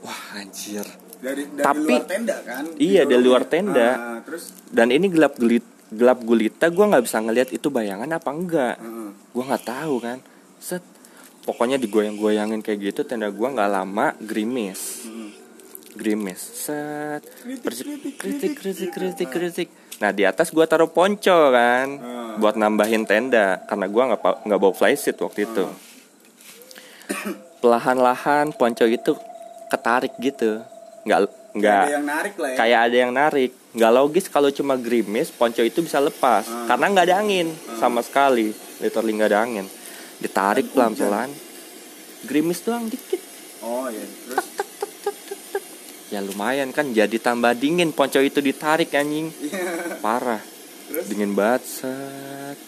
Wah 0.00 0.20
anjir. 0.36 0.86
Dari 1.18 1.46
dari 1.48 1.62
Tapi- 1.62 1.86
luar 1.88 2.04
tenda 2.04 2.36
kan? 2.40 2.64
Iya, 2.76 3.02
dari 3.02 3.10
Didorong 3.12 3.24
luar 3.24 3.42
ya. 3.42 3.48
tenda. 3.48 3.88
Ah, 3.90 4.18
terus? 4.20 4.42
Dan 4.68 4.90
ini 4.90 5.06
gelap 5.06 5.34
gelit 5.36 5.62
gelap 5.88 6.18
gulita 6.20 6.66
gue 6.66 6.84
nggak 6.84 7.04
bisa 7.04 7.18
ngelihat 7.18 7.48
itu 7.50 7.68
bayangan 7.68 8.08
apa 8.08 8.30
enggak. 8.30 8.74
Ah, 8.76 9.10
gue 9.10 9.42
nggak 9.42 9.64
tahu 9.64 9.94
kan. 9.98 10.18
Set 10.56 10.82
pokoknya 11.42 11.76
digoyang-goyangin 11.78 12.62
kayak 12.62 12.92
gitu 12.92 13.02
tenda 13.02 13.28
gue 13.28 13.48
nggak 13.48 13.70
lama 13.70 14.14
gerimis. 14.22 15.06
Hmm. 15.06 15.30
gerimis. 15.92 16.40
Set. 16.40 17.20
Kritik, 17.44 17.68
kritik, 17.68 18.14
kritik 18.16 18.16
kritik, 18.16 18.52
kritik 18.56 18.88
kritik 18.88 19.28
kritik. 19.28 19.68
Nah 20.00 20.08
di 20.08 20.24
atas 20.24 20.48
gue 20.48 20.64
taruh 20.64 20.88
ponco 20.88 21.52
kan 21.52 21.88
Ah. 22.00 22.40
buat 22.40 22.56
nambahin 22.56 23.04
tenda 23.04 23.60
karena 23.68 23.92
gue 23.92 24.02
nggak 24.08 24.20
nggak 24.48 24.60
bawa 24.62 24.72
flysheet 24.72 25.20
waktu 25.20 25.44
itu. 25.44 25.68
Pelahan-lahan 27.60 28.56
ponco 28.56 28.88
itu 28.88 29.12
ketarik 29.68 30.16
gitu. 30.16 30.64
Nggak 31.04 31.20
nggak 31.52 31.82
ada 31.84 31.92
yang 31.92 32.06
narik 32.08 32.34
lah 32.40 32.48
ya. 32.48 32.56
kayak 32.56 32.80
ada 32.88 32.96
yang 32.96 33.12
narik. 33.12 33.50
Nggak 33.76 33.92
logis 33.92 34.26
kalau 34.32 34.48
cuma 34.48 34.80
gerimis 34.80 35.28
ponco 35.28 35.60
itu 35.60 35.84
bisa 35.84 36.00
lepas. 36.00 36.48
Ah. 36.48 36.72
karena 36.72 36.88
nggak 36.88 37.06
ada 37.12 37.16
angin 37.20 37.52
sama 37.76 38.00
sekali. 38.00 38.56
Literally 38.80 39.12
nggak 39.12 39.28
ada 39.28 39.44
angin 39.44 39.66
ditarik 40.22 40.70
pelan 40.70 40.94
pelan 40.94 41.30
gerimis 42.26 42.62
doang 42.62 42.86
dikit. 42.86 43.18
Oh 43.62 43.90
iya, 43.90 44.02
terus? 44.02 44.46
Ya 46.12 46.20
lumayan 46.20 46.76
kan 46.76 46.92
jadi 46.92 47.16
tambah 47.16 47.56
dingin. 47.56 47.88
Ponco 47.88 48.20
itu 48.20 48.44
ditarik 48.44 48.92
anjing. 48.92 49.32
Parah. 50.04 50.44
Terus? 50.92 51.08
dingin 51.08 51.32
banget 51.32 51.64
set. 51.64 52.58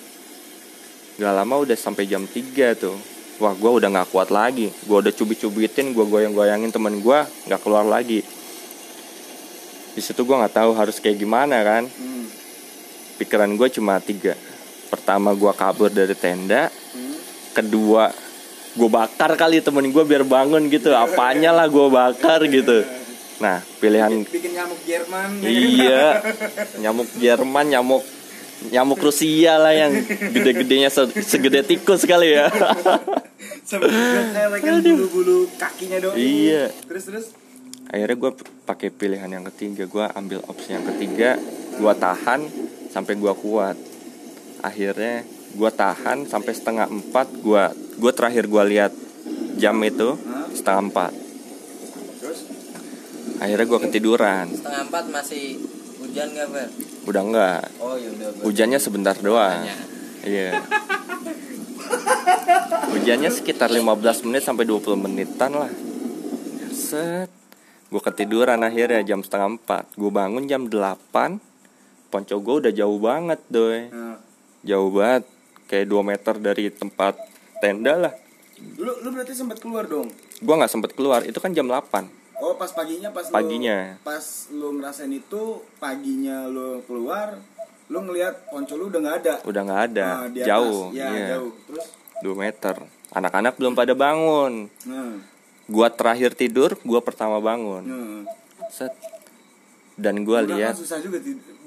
Gak 1.21 1.35
lama 1.37 1.55
udah 1.61 1.77
sampai 1.77 2.09
jam 2.09 2.25
3 2.25 2.73
tuh. 2.73 2.97
Wah 3.45 3.53
gua 3.53 3.77
udah 3.77 3.93
nggak 3.93 4.09
kuat 4.09 4.33
lagi. 4.33 4.73
Gua 4.89 5.05
udah 5.05 5.13
cubit-cubitin 5.13 5.93
Gua 5.93 6.09
goyang-goyangin 6.09 6.73
temen 6.73 7.05
gua 7.05 7.29
nggak 7.45 7.61
keluar 7.61 7.85
lagi. 7.85 8.25
Di 9.93 10.01
situ 10.01 10.25
gua 10.25 10.41
nggak 10.47 10.65
tahu 10.65 10.71
harus 10.73 10.97
kayak 10.97 11.21
gimana 11.21 11.61
kan. 11.61 11.85
Hmm. 11.85 12.27
pikiran 13.15 13.47
gue 13.55 13.69
cuma 13.71 14.03
tiga. 14.03 14.35
Pertama 14.91 15.37
gua 15.37 15.53
kabur 15.53 15.93
dari 15.93 16.17
tenda. 16.17 16.73
Hmm. 16.73 17.04
Kedua 17.55 18.11
gue 18.75 18.91
bakar 18.91 19.39
kali 19.39 19.63
temen 19.63 19.87
gue 19.87 20.05
biar 20.05 20.27
bangun 20.27 20.67
gitu. 20.67 20.91
Apanya 20.91 21.55
lah 21.55 21.71
gue 21.71 21.87
bakar 21.89 22.43
gitu. 22.51 22.83
Nah 23.39 23.63
pilihan 23.79 24.11
bikin, 24.11 24.31
bikin 24.31 24.53
nyamuk 24.59 24.81
Jerman. 24.83 25.29
Iya. 25.43 26.05
Nyamuk 26.83 27.09
Jerman 27.19 27.67
nyamuk 27.71 28.03
nyamuk 28.71 28.99
Rusia 28.99 29.59
lah 29.61 29.75
yang 29.75 29.93
gede-gedenya 30.07 30.89
se- 30.89 31.11
segede 31.23 31.63
tikus 31.63 32.07
kali 32.07 32.35
ya. 32.35 32.51
Sampai 33.69 33.91
bulu-bulu 34.61 35.51
kakinya 35.57 35.99
doang. 36.01 36.17
Iya. 36.17 36.71
terus 36.87 37.05
terus? 37.09 37.27
Akhirnya 37.91 38.17
gue 38.17 38.31
pakai 38.65 38.89
pilihan 38.91 39.31
yang 39.31 39.45
ketiga. 39.53 39.85
Gue 39.87 40.05
ambil 40.15 40.41
opsi 40.51 40.75
yang 40.75 40.85
ketiga. 40.95 41.37
Gue 41.79 41.93
tahan 41.95 42.41
sampai 42.91 43.15
gue 43.15 43.35
kuat. 43.39 43.77
Akhirnya 44.65 45.27
gue 45.55 45.71
tahan 45.71 46.27
sampai 46.27 46.53
setengah 46.53 46.91
empat 46.91 47.31
gue 47.39 47.65
gue 48.03 48.13
terakhir 48.13 48.51
gue 48.51 48.63
lihat 48.75 48.93
jam 49.55 49.79
itu 49.87 50.19
setengah 50.55 50.91
empat. 50.91 51.13
Terus? 52.19 52.41
Akhirnya 53.39 53.67
gue 53.67 53.81
ketiduran. 53.87 54.47
Setengah 54.51 54.83
empat 54.91 55.05
masih 55.15 55.63
hujan 56.03 56.31
gak, 56.35 56.49
Ber? 56.53 56.69
udah 57.05 57.23
enggak 57.23 57.63
Oh 57.83 57.95
ya 58.01 58.09
udah. 58.13 58.29
Ber. 58.35 58.43
hujannya 58.47 58.79
sebentar 58.83 59.15
doang. 59.19 59.63
Iya. 60.25 60.63
Hujannya 62.95 63.31
sekitar 63.31 63.69
15 63.71 64.27
menit 64.27 64.43
sampai 64.43 64.65
20 64.65 64.97
menitan 64.97 65.53
lah. 65.55 65.73
Set. 66.75 67.31
Gue 67.93 68.03
ketiduran 68.03 68.59
akhirnya 68.65 69.07
jam 69.07 69.23
setengah 69.23 69.59
empat. 69.59 69.85
Gue 69.95 70.11
bangun 70.11 70.51
jam 70.51 70.67
8 70.67 71.55
ponco 72.15 72.37
gue 72.39 72.55
udah 72.63 72.73
jauh 72.73 72.99
banget 73.03 73.41
doy. 73.51 73.91
Nah, 73.91 74.23
jauh 74.63 74.91
banget 74.95 75.27
kayak 75.67 75.87
2 75.87 76.01
meter 76.05 76.35
dari 76.37 76.69
tempat 76.69 77.15
tenda 77.59 77.95
lah. 77.99 78.15
Lu 78.77 78.93
lu 78.97 79.09
berarti 79.11 79.33
sempat 79.33 79.59
keluar 79.59 79.85
dong? 79.85 80.09
Gue 80.37 80.55
nggak 80.55 80.69
sempet 80.69 80.93
keluar 80.93 81.23
itu 81.23 81.37
kan 81.37 81.51
jam 81.51 81.65
8 81.65 82.07
Oh 82.37 82.55
pas 82.55 82.69
paginya 82.69 83.09
pas 83.09 83.25
Paginya. 83.27 83.95
lu, 83.95 84.03
pas 84.03 84.25
lu 84.51 84.69
ngerasain 84.75 85.09
itu 85.09 85.43
paginya 85.79 86.45
lu 86.45 86.83
keluar 86.83 87.39
lu 87.85 87.99
ngelihat 88.01 88.49
ponco 88.49 88.75
lu 88.75 88.89
udah 88.89 89.01
nggak 89.01 89.17
ada? 89.19 89.35
Udah 89.43 89.61
nggak 89.63 89.83
ada 89.87 90.07
Nah, 90.07 90.27
di 90.27 90.39
atas. 90.39 90.49
jauh 90.49 90.81
ya 90.91 91.07
iya. 91.07 91.27
jauh. 91.33 91.53
Terus? 91.65 91.87
2 92.21 92.35
meter. 92.35 92.75
Anak-anak 93.11 93.55
belum 93.55 93.73
pada 93.73 93.93
bangun. 93.93 94.67
Nah, 94.85 95.15
gua 95.67 95.89
terakhir 95.89 96.33
tidur 96.33 96.75
gua 96.83 96.99
pertama 96.99 97.39
bangun. 97.39 97.83
Nah. 97.83 98.23
set. 98.67 98.91
Dan 99.95 100.23
gua 100.23 100.43
Udah 100.43 100.51
lihat. 100.51 100.73
kan 100.73 100.81
susah 100.81 100.99
juga 100.99 101.23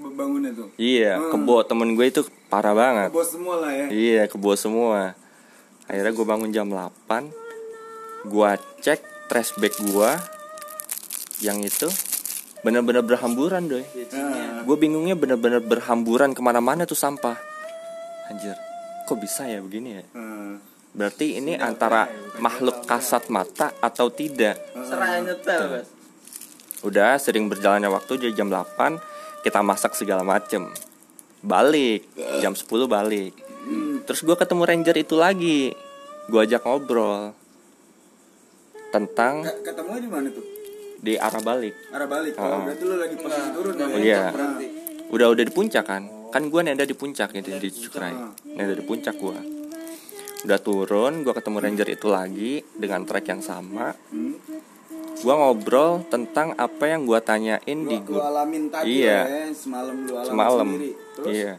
bangunnya 0.10 0.52
tuh. 0.52 0.68
Iya 0.76 1.16
Hmm. 1.18 1.32
kebo 1.32 1.64
temen 1.64 1.94
gue 1.94 2.06
itu 2.06 2.22
parah 2.48 2.76
banget. 2.76 3.10
Bos 3.12 3.32
semua 3.32 3.60
lah 3.60 3.72
ya. 3.72 3.86
Iya 3.92 4.24
kebo 4.32 4.56
semua. 4.56 5.16
Akhirnya 5.88 6.12
gua 6.12 6.26
bangun 6.36 6.52
jam 6.52 6.68
8 6.68 8.28
gua 8.28 8.60
cek 8.84 9.30
trash 9.32 9.56
bag 9.56 9.72
gua 9.92 10.20
yang 11.40 11.62
itu 11.62 11.88
bener-bener 12.66 13.06
berhamburan 13.06 13.70
doy 13.70 13.86
Nah, 14.18 14.66
gue 14.66 14.78
bingungnya 14.82 15.14
bener-bener 15.14 15.62
berhamburan 15.62 16.34
ke 16.34 16.42
mana-mana 16.42 16.84
tuh 16.90 16.98
sampah. 16.98 17.38
Anjir 18.28 18.58
kok 19.08 19.16
bisa 19.24 19.48
ya 19.48 19.64
begini 19.64 19.90
ya? 19.96 20.04
Nah. 20.20 20.60
berarti 20.98 21.38
ini 21.40 21.56
antara 21.56 22.10
makhluk 22.42 22.84
kasat 22.84 23.30
mata 23.32 23.72
atau 23.80 24.12
tidak? 24.12 24.60
Bos. 24.76 25.88
udah 26.90 27.16
sering 27.22 27.48
berjalannya 27.48 27.88
waktu 27.88 28.28
jadi 28.28 28.34
jam 28.34 28.50
8 28.52 29.46
kita 29.46 29.64
masak 29.64 29.96
segala 29.96 30.28
macem 30.28 30.68
balik 31.48 32.04
jam 32.38 32.52
10 32.52 32.68
balik. 32.86 33.32
Terus 34.04 34.20
gue 34.22 34.36
ketemu 34.36 34.62
ranger 34.64 34.96
itu 34.96 35.16
lagi. 35.16 35.72
Gue 36.28 36.40
ajak 36.42 36.62
ngobrol 36.62 37.32
tentang 38.90 39.44
Ke- 39.44 39.64
ketemu 39.66 39.92
di 39.98 40.10
mana 40.10 40.28
tuh? 40.30 40.46
di 40.98 41.14
arah 41.16 41.40
balik. 41.42 41.76
Arah 41.90 42.08
balik. 42.08 42.34
Oh, 42.36 42.44
Ah. 42.44 42.62
berarti 42.66 42.84
lu 42.84 42.96
lagi 42.98 43.16
posisi 43.16 43.50
turun 43.52 43.74
ya? 43.74 43.86
Iya. 43.96 44.24
Nah, 44.30 44.60
udah 45.08 45.28
udah 45.30 45.44
di 45.44 45.54
puncak 45.54 45.86
kan? 45.86 46.04
Kan 46.28 46.52
gue 46.52 46.60
nenda 46.60 46.84
di 46.84 46.92
puncak 46.92 47.32
gitu 47.32 47.48
di 47.54 47.70
Cukrai 47.72 48.12
nenda 48.46 48.74
di 48.74 48.84
puncak 48.84 49.16
gue 49.16 49.40
udah 50.38 50.60
turun 50.60 51.26
gue 51.26 51.34
ketemu 51.34 51.58
ranger 51.58 51.88
itu 51.90 52.08
lagi 52.08 52.54
dengan 52.72 53.04
trek 53.04 53.26
yang 53.26 53.42
sama. 53.42 53.96
Hmm. 54.12 54.36
Gue 55.18 55.34
ngobrol 55.34 56.06
tentang 56.08 56.54
apa 56.56 56.84
yang 56.86 57.04
gue 57.04 57.20
tanyain 57.20 57.80
di 57.84 57.98
lu, 57.98 58.02
lu 58.02 58.06
grup 58.06 58.22
alamin 58.22 58.64
tadi 58.70 59.02
Iya. 59.02 59.20
ya 59.26 59.46
semalam 59.52 59.96
lu 60.06 60.14
alamin 60.14 60.30
semalam. 60.30 60.68
sendiri. 60.68 60.92
Terus? 61.18 61.34
Iya. 61.34 61.54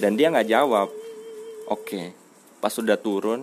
Dan 0.00 0.10
dia 0.16 0.26
nggak 0.28 0.48
jawab. 0.48 0.88
Oke. 1.66 2.02
Pas 2.60 2.74
udah 2.76 2.98
turun 2.98 3.40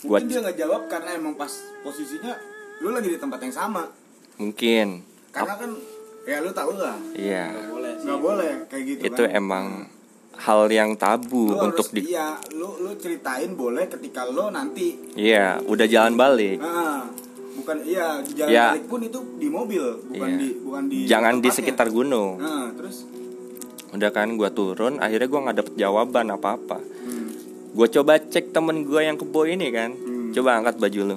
gue 0.00 0.08
mungkin 0.08 0.32
dia 0.32 0.40
nggak 0.40 0.56
jawab 0.56 0.82
karena 0.88 1.10
emang 1.12 1.36
pas 1.36 1.52
posisinya 1.84 2.32
lu 2.80 2.88
lagi 2.90 3.08
di 3.12 3.18
tempat 3.20 3.38
yang 3.44 3.54
sama. 3.54 3.84
Mungkin. 4.40 5.04
Karena 5.30 5.54
kan 5.54 5.70
ya 6.24 6.36
lu 6.40 6.50
tahu 6.50 6.70
lah. 6.74 6.96
Iya. 7.12 7.46
Nggak 8.00 8.18
boleh 8.18 8.52
kayak 8.66 8.84
gitu 8.88 9.00
itu 9.06 9.22
kan. 9.28 9.36
emang 9.36 9.66
hal 10.40 10.72
yang 10.72 10.96
tabu 10.96 11.52
lu 11.52 11.68
untuk 11.68 11.84
harus, 11.92 12.00
di 12.00 12.16
iya 12.16 12.32
lu 12.56 12.80
lu 12.80 12.96
ceritain 12.96 13.52
boleh 13.52 13.84
ketika 13.92 14.24
lo 14.24 14.48
nanti. 14.48 14.96
Iya 15.12 15.60
udah 15.68 15.84
jalan 15.84 16.16
balik. 16.16 16.58
Nah 16.58 17.04
bukan 17.60 17.76
iya 17.82 18.06
di 18.20 18.32
jalan 18.34 18.50
Ya. 18.50 18.66
balik 18.72 18.86
pun 18.86 19.00
itu 19.00 19.18
di 19.36 19.48
mobil 19.48 19.84
bukan 20.02 20.26
Iya. 20.26 20.36
di 20.36 20.48
bukan 20.58 20.82
di 20.86 20.98
jangan 21.04 21.34
di 21.38 21.48
sekitar 21.48 21.86
gunung. 21.88 22.36
Nah 22.36 22.72
terus? 22.72 23.04
Udah 23.90 24.08
kan 24.08 24.32
gue 24.32 24.50
turun 24.50 24.96
akhirnya 24.98 25.26
gue 25.26 25.40
nggak 25.40 25.56
dapet 25.56 25.74
jawaban 25.76 26.26
apa 26.30 26.54
apa 26.54 26.78
hmm, 26.78 27.28
gue 27.70 27.86
coba 27.90 28.16
cek 28.18 28.50
temen 28.50 28.82
gue 28.82 29.00
yang 29.00 29.14
kebo 29.14 29.44
ini 29.44 29.68
kan. 29.68 29.92
Hmm. 29.92 30.30
coba 30.30 30.56
angkat 30.56 30.78
baju 30.78 31.00
lu. 31.06 31.16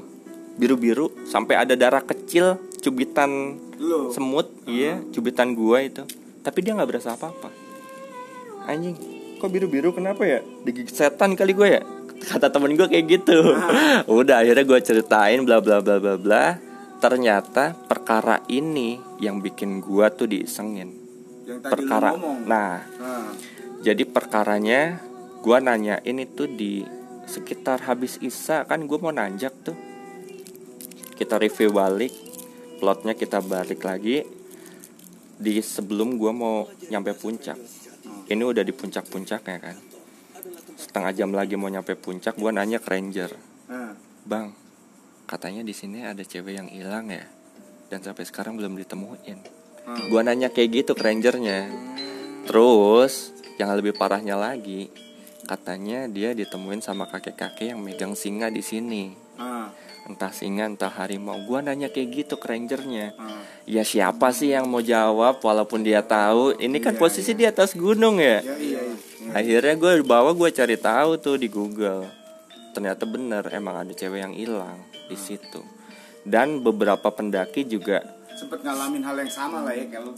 Biru 0.54 0.76
biru 0.76 1.06
sampai 1.24 1.56
ada 1.56 1.74
darah 1.74 2.02
kecil 2.02 2.58
cubitan 2.78 3.58
lu? 3.76 4.10
semut 4.10 4.52
iya 4.66 5.02
cubitan 5.10 5.54
gua 5.54 5.82
itu. 5.82 6.04
Tapi 6.42 6.60
dia 6.60 6.74
nggak 6.74 6.90
berasa 6.90 7.14
apa 7.14 7.30
apa 7.30 7.50
anjing 8.64 8.96
kok 9.38 9.48
biru 9.48 9.68
biru 9.68 9.92
kenapa 9.92 10.24
ya? 10.24 10.40
Digigit 10.64 10.90
setan 10.90 11.34
kali 11.34 11.52
gue 11.52 11.68
ya 11.70 11.82
kata 12.24 12.48
temen 12.50 12.74
gue 12.74 12.88
kayak 12.88 13.06
gitu. 13.08 13.38
Udah 14.08 14.42
akhirnya 14.42 14.64
gue 14.64 14.80
ceritain 14.80 15.40
bla 15.44 15.60
bla 15.60 15.84
bla 15.84 16.00
bla 16.00 16.16
bla. 16.16 16.46
Ternyata 17.04 17.76
perkara 17.76 18.40
ini 18.48 18.96
yang 19.20 19.44
bikin 19.44 19.84
gua 19.84 20.08
tuh 20.08 20.24
diisengin. 20.24 20.88
Yang 21.44 21.60
tadi 21.60 21.74
perkara 21.76 22.16
lu 22.16 22.24
ngomong? 22.24 22.40
Nah. 22.48 22.80
Nah 22.96 23.30
jadi 23.84 24.08
perkaranya 24.08 25.04
gua 25.44 25.60
nanyain 25.60 26.16
itu 26.16 26.48
di 26.48 26.88
sekitar 27.28 27.84
habis 27.92 28.16
isa 28.24 28.64
kan 28.64 28.88
gua 28.88 29.04
mau 29.04 29.12
nanjak 29.12 29.52
tuh. 29.68 29.76
Kita 31.20 31.36
review 31.36 31.76
balik 31.76 32.16
plotnya 32.80 33.20
kita 33.20 33.44
balik 33.44 33.84
lagi. 33.84 34.24
Di 35.36 35.60
sebelum 35.60 36.16
gua 36.16 36.32
mau 36.32 36.72
nyampe 36.88 37.12
puncak. 37.20 37.60
Ini 38.32 38.40
udah 38.48 38.64
di 38.64 38.72
puncak-puncaknya 38.72 39.60
kan 39.60 39.93
setengah 40.84 41.16
jam 41.16 41.32
lagi 41.32 41.56
mau 41.56 41.72
nyampe 41.72 41.96
puncak 41.96 42.36
gua 42.36 42.52
nanya 42.52 42.84
ke 42.84 42.92
ranger. 42.92 43.32
Nah 43.72 43.96
bang 44.28 44.52
katanya 45.24 45.64
di 45.64 45.72
sini 45.72 46.04
ada 46.04 46.20
cewek 46.20 46.60
yang 46.60 46.68
hilang 46.68 47.08
ya? 47.08 47.24
Dan 47.88 48.04
sampai 48.04 48.28
sekarang 48.28 48.60
belum 48.60 48.76
ditemuin. 48.76 49.40
Hmm. 49.84 50.08
gua 50.12 50.24
nanya 50.24 50.52
kayak 50.52 50.84
gitu 50.84 50.92
ke 50.96 51.04
rangernya. 51.04 51.72
Terus 52.48 53.32
yang 53.56 53.72
lebih 53.76 53.96
parahnya 53.96 54.36
lagi 54.36 54.92
katanya 55.44 56.08
dia 56.08 56.32
ditemuin 56.32 56.80
sama 56.80 57.08
kakek-kakek 57.08 57.76
yang 57.76 57.80
megang 57.84 58.16
singa 58.16 58.48
di 58.48 58.64
sini. 58.64 59.12
Nah 59.40 59.83
entah 60.10 60.32
singa 60.32 60.68
entah 60.68 60.92
harimau. 60.92 61.40
Gua 61.48 61.64
nanya 61.64 61.88
kayak 61.90 62.10
gitu 62.12 62.36
ke 62.40 62.46
rangernya. 62.52 63.16
Nah 63.16 63.44
ya 63.64 63.84
siapa 63.84 64.36
sih 64.36 64.52
yang 64.52 64.68
mau 64.68 64.84
jawab 64.84 65.40
walaupun 65.40 65.84
dia 65.84 66.04
tahu? 66.04 66.56
Ini 66.60 66.78
kan 66.84 66.96
Iya, 66.96 67.02
posisi 67.02 67.32
di 67.32 67.48
atas 67.48 67.76
gunung 67.76 68.20
ya? 68.20 68.44
Ya 68.44 68.56
iya 68.60 68.80
iya. 68.84 69.32
Akhirnya 69.32 69.76
gue 69.80 69.92
bawa 70.04 70.36
gue 70.36 70.50
cari 70.52 70.76
tahu 70.76 71.16
tuh 71.18 71.40
di 71.40 71.48
Google. 71.48 72.06
Ternyata 72.76 73.08
bener 73.08 73.48
emang 73.56 73.82
ada 73.82 73.94
cewek 73.96 74.20
yang 74.20 74.36
hilang 74.36 74.84
di 75.08 75.16
situ. 75.16 75.64
Dan 76.24 76.64
beberapa 76.64 77.12
pendaki 77.12 77.68
juga 77.68 78.04
sempet 78.34 78.66
ngalamin 78.66 79.04
hal 79.06 79.16
yang 79.22 79.32
sama 79.32 79.62
lah 79.62 79.74
ya 79.78 79.86
kalau 79.94 80.12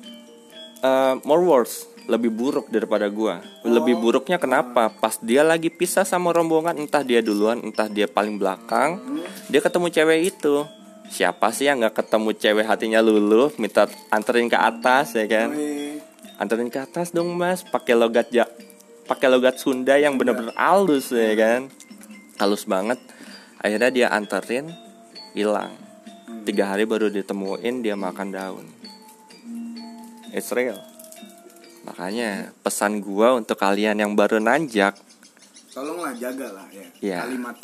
eh, 0.82 1.14
more 1.28 1.44
worse 1.44 1.86
lebih 2.06 2.30
buruk 2.30 2.70
daripada 2.70 3.10
gua. 3.10 3.42
Lebih 3.66 3.98
buruknya 3.98 4.38
kenapa? 4.38 4.94
Pas 4.94 5.18
dia 5.18 5.42
lagi 5.42 5.74
pisah 5.74 6.06
sama 6.06 6.30
rombongan 6.30 6.78
entah 6.78 7.02
dia 7.02 7.22
duluan 7.22 7.62
entah 7.66 7.90
dia 7.90 8.06
paling 8.06 8.38
belakang 8.38 9.02
dia 9.50 9.62
ketemu 9.62 9.88
cewek 9.90 10.20
itu. 10.34 10.66
Siapa 11.06 11.54
sih 11.54 11.70
yang 11.70 11.82
nggak 11.82 12.02
ketemu 12.02 12.30
cewek 12.34 12.66
hatinya 12.66 13.00
luluh 13.02 13.54
minta 13.62 13.86
anterin 14.10 14.50
ke 14.50 14.58
atas 14.58 15.14
ya 15.14 15.26
kan? 15.30 15.54
Weh, 15.54 16.02
anterin 16.42 16.70
ke 16.70 16.82
atas 16.82 17.14
dong 17.14 17.34
mas. 17.34 17.62
Pakai 17.66 17.94
logat 17.98 18.30
ja 18.30 18.46
pakai 19.06 19.30
logat 19.30 19.62
Sunda 19.62 19.98
yang 20.02 20.18
bener-bener 20.18 20.54
halus 20.58 21.14
ya 21.14 21.34
kan? 21.38 21.70
Halus 22.42 22.66
banget. 22.66 22.98
Akhirnya 23.62 23.90
dia 23.90 24.08
anterin 24.14 24.70
hilang. 25.34 25.74
Tiga 26.46 26.70
hari 26.70 26.86
baru 26.86 27.10
ditemuin 27.10 27.82
dia 27.82 27.98
makan 27.98 28.30
daun. 28.30 28.66
It's 30.34 30.54
real 30.54 30.95
makanya 31.86 32.52
pesan 32.66 33.00
gua 33.00 33.38
untuk 33.38 33.62
kalian 33.62 34.02
yang 34.02 34.18
baru 34.18 34.42
nanjak. 34.42 34.98
Tolonglah 35.70 36.18
jaga 36.18 36.50
lah 36.56 36.68
ya. 36.74 36.88
Iya. 37.04 37.18
kalimat 37.28 37.56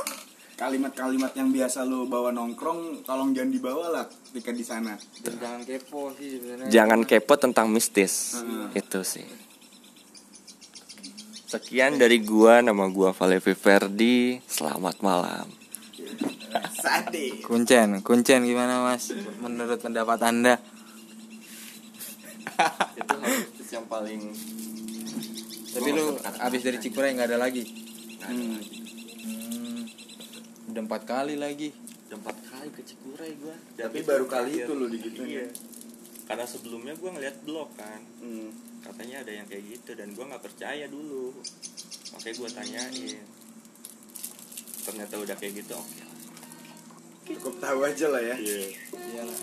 kalimat-kalimat 0.61 1.33
yang 1.33 1.49
biasa 1.49 1.81
lu 1.89 2.05
bawa 2.05 2.29
nongkrong 2.29 3.01
tolong 3.01 3.33
jangan 3.33 3.49
dibawa 3.49 3.85
lah 3.89 4.05
ketika 4.29 4.53
di 4.53 4.61
sana. 4.61 4.93
Jangan 5.25 5.65
kepo 5.65 6.13
sih 6.13 6.37
sebenarnya. 6.37 6.69
Jangan 6.69 7.01
kepo 7.01 7.33
tentang 7.41 7.67
mistis. 7.73 8.37
Hmm. 8.37 8.69
itu 8.77 9.01
sih. 9.01 9.25
Sekian 11.49 11.97
dari 11.97 12.21
gua 12.21 12.61
nama 12.61 12.87
gua 12.93 13.11
Valevi 13.11 13.57
Verdi 13.57 14.37
selamat 14.45 15.01
malam. 15.01 15.49
Sade. 16.77 17.41
kuncen 17.41 18.05
kuncen 18.05 18.45
gimana 18.45 18.85
mas? 18.85 19.09
Menurut 19.41 19.81
pendapat 19.81 20.19
anda? 20.21 20.55
Itu 22.99 23.15
yang 23.71 23.85
paling 23.85 24.21
tapi 25.71 25.89
lu 25.89 26.05
abis 26.19 26.61
dari 26.61 26.77
Cikuray 26.77 27.11
nggak 27.13 27.29
ada 27.29 27.39
lagi 27.39 27.63
Hmm. 28.21 28.53
Hmm, 29.25 29.81
udah 30.69 30.81
empat 30.83 31.01
kali 31.03 31.33
lagi 31.35 31.73
Udah 32.05 32.21
empat 32.21 32.37
kali 32.45 32.69
ke 32.69 32.85
Cikuray 32.85 33.33
gua 33.35 33.57
Tapi 33.73 33.97
baru 34.03 34.25
kali 34.25 34.61
itu 34.61 34.71
lu 34.71 34.85
digituin. 34.85 35.25
iya. 35.27 35.45
karena 36.23 36.45
sebelumnya 36.45 36.93
gua 36.93 37.09
ngeliat 37.11 37.41
blog 37.41 37.73
kan 37.73 37.97
Hmm. 38.19 38.53
katanya 38.79 39.25
ada 39.25 39.31
yang 39.33 39.47
kayak 39.47 39.63
gitu 39.67 39.91
dan 39.93 40.13
gua 40.13 40.29
nggak 40.29 40.43
percaya 40.43 40.85
dulu 40.85 41.33
makanya 42.11 42.35
gua 42.37 42.49
tanyain 42.53 43.25
ternyata 44.81 45.13
udah 45.17 45.35
kayak 45.35 45.53
gitu 45.57 45.73
oke 45.73 45.97
lah. 45.97 46.17
Cukup 47.23 47.53
tahu 47.57 47.79
aja 47.81 48.05
lah 48.07 48.21
ya. 48.23 48.35
Iyalah. 48.35 49.39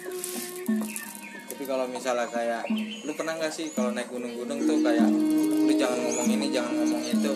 Tapi 1.58 1.66
kalau 1.66 1.90
misalnya 1.90 2.30
kayak 2.30 2.70
lu 3.02 3.10
pernah 3.18 3.34
nggak 3.34 3.50
sih 3.50 3.66
kalau 3.74 3.90
naik 3.90 4.06
gunung-gunung 4.14 4.62
tuh 4.62 4.78
kayak 4.78 5.10
lu 5.10 5.74
jangan 5.74 5.98
ngomong 6.06 6.30
ini, 6.30 6.54
jangan 6.54 6.70
ngomong 6.70 7.02
itu. 7.02 7.32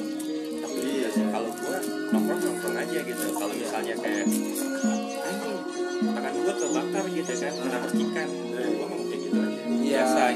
tapi 0.62 0.78
iya 0.78 1.11
sih 1.11 1.26
kalau 1.26 1.50
gua 1.50 1.82
nongkrong 2.14 2.38
nongkrong 2.38 2.76
aja 2.87 2.98
gitu. 3.02 3.24
Kalau 3.35 3.50
misalnya 3.50 3.98
kayak 3.98 4.22
anjing 4.22 5.58
tangan 6.06 6.35
gua 6.38 6.54
kebakar 6.54 7.04
gitu 7.11 7.32
kan 7.35 7.50
kena 7.50 7.78
percikan 7.82 8.28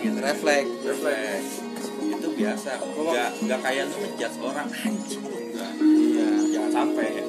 gitu 0.03 0.19
refleks. 0.19 0.71
Refleks. 0.83 1.49
Itu 2.11 2.29
biasa. 2.35 2.71
Nggak 2.91 3.31
nggak 3.39 3.61
kayak 3.71 3.85
lu 3.87 3.97
ngejudge 4.03 4.39
orang 4.43 4.69
anjing 4.83 5.23
enggak. 5.23 5.73
Iya. 5.79 6.29
Jangan 6.59 6.71
sampai. 6.75 7.07
Ya 7.23 7.25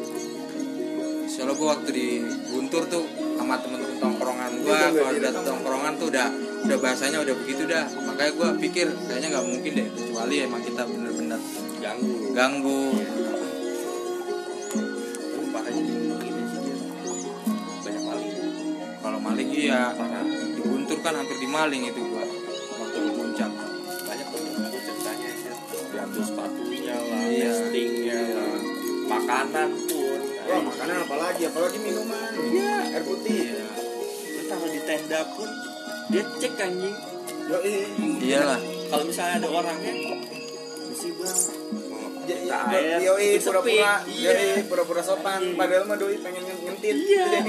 soalnya 1.38 1.54
gue 1.54 1.70
waktu 1.70 1.90
di 1.94 2.08
Guntur 2.50 2.90
tuh 2.90 3.06
sama 3.38 3.62
temen-temen 3.62 4.02
tongkrongan 4.02 4.52
gue 4.58 4.74
Iya, 4.74 4.90
kalau 4.90 5.12
iya, 5.14 5.22
udah 5.22 5.32
iya. 5.38 5.46
tongkrongan 5.46 5.94
tuh 6.02 6.08
udah 6.10 6.28
udah 6.66 6.78
bahasanya 6.80 7.18
udah 7.22 7.36
begitu 7.38 7.64
dah. 7.66 7.86
Makanya 7.92 8.32
gue 8.34 8.50
pikir 8.64 8.88
kayaknya 9.06 9.28
nggak 9.34 9.46
mungkin 9.46 9.72
deh 9.74 9.88
kecuali 9.92 10.36
emang 10.42 10.62
kita 10.64 10.82
bener-bener 10.86 11.40
ganggu. 11.78 12.16
ganggu. 12.34 12.84
Parahnya 15.48 15.82
di 15.82 15.94
sih 15.94 16.60
dia. 16.62 16.76
Banyak 17.82 18.04
maling. 18.04 18.32
Kalau 19.00 19.20
maling 19.22 19.50
iya. 19.52 19.82
Parah 19.94 20.26
di 20.26 20.62
Guntur 20.62 20.98
kan 21.02 21.14
hampir 21.16 21.38
dimaling 21.40 21.82
itu 21.88 22.02
gua 22.04 22.26
waktu 22.78 22.98
ke 23.00 23.12
puncak. 23.14 23.52
Banyak 24.08 24.28
tuh 24.30 24.40
gue 24.42 24.82
ceritanya 24.82 25.30
ya 25.32 25.54
diambil 25.88 26.22
sepatunya 26.24 26.96
lah 26.96 27.24
Iya. 27.28 27.52
testingnya 27.52 28.20
lah. 28.36 28.60
Makanan 29.08 29.70
pun. 29.88 30.20
Wah 30.48 30.62
makanan 30.64 30.96
apalagi? 31.08 31.42
Apalagi 31.48 31.78
minuman. 31.80 32.32
Iya. 32.36 32.76
Air 32.92 33.04
putih. 33.04 33.40
iya. 33.56 33.68
Taruh 34.48 34.70
di 34.72 34.82
tenda 34.84 35.22
pun 35.36 35.50
dia 36.12 36.24
cek 36.40 36.60
anjing. 36.60 36.96
Yo 37.48 37.58
iyalah. 38.24 38.60
Kalau 38.88 39.04
misalnya 39.04 39.44
ada 39.44 39.48
orangnya 39.52 39.94
mesti 40.98 41.14
bang 41.14 41.40
Ya, 42.28 42.60
iya, 42.76 43.00
yoi, 43.00 43.40
pura-pura, 43.40 44.04
iya. 44.04 44.36
yoi, 44.36 44.68
pura-pura 44.68 45.00
sopan. 45.00 45.56
Padahal 45.56 45.88
mah 45.88 45.96
doi 45.96 46.20
pengen 46.20 46.44
ngentit. 46.44 46.92
Iya. 46.92 47.24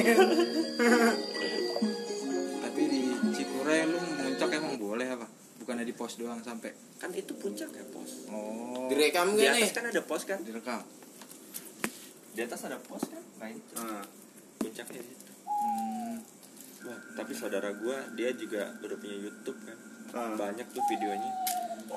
tapi 2.62 2.81
di 2.87 3.11
Cikure 3.35 3.90
lu 3.90 3.99
muncak 3.99 4.55
emang 4.55 4.79
boleh 4.79 5.18
apa? 5.18 5.27
Bukannya 5.59 5.83
di 5.83 5.90
pos 5.99 6.14
doang 6.14 6.38
sampai? 6.47 6.71
Kan 7.03 7.11
itu 7.11 7.35
puncak 7.35 7.75
ya 7.75 7.83
pos. 7.90 8.31
Oh. 8.31 8.87
Direkam 8.87 9.35
di 9.35 9.42
gak 9.42 9.59
nih? 9.59 9.66
atas 9.66 9.75
kan 9.75 9.85
ada 9.90 10.03
pos 10.07 10.23
kan? 10.23 10.38
Direkam. 10.47 10.81
Di 12.38 12.40
atas 12.47 12.61
ada 12.71 12.79
pos 12.79 13.03
kan? 13.03 13.23
Nah 13.42 13.51
itu. 13.51 13.75
Puncaknya 14.62 15.03
di 15.03 15.11
situ. 15.11 15.33
Hmm. 15.42 16.38
Wah, 16.87 17.01
tapi 17.19 17.33
saudara 17.35 17.75
gua 17.75 18.07
dia 18.14 18.31
juga 18.35 18.71
udah 18.79 18.97
punya 18.99 19.17
YouTube 19.19 19.59
kan. 19.67 19.79
Ah. 20.09 20.33
banyak 20.38 20.64
tuh 20.73 20.81
videonya. 20.88 21.33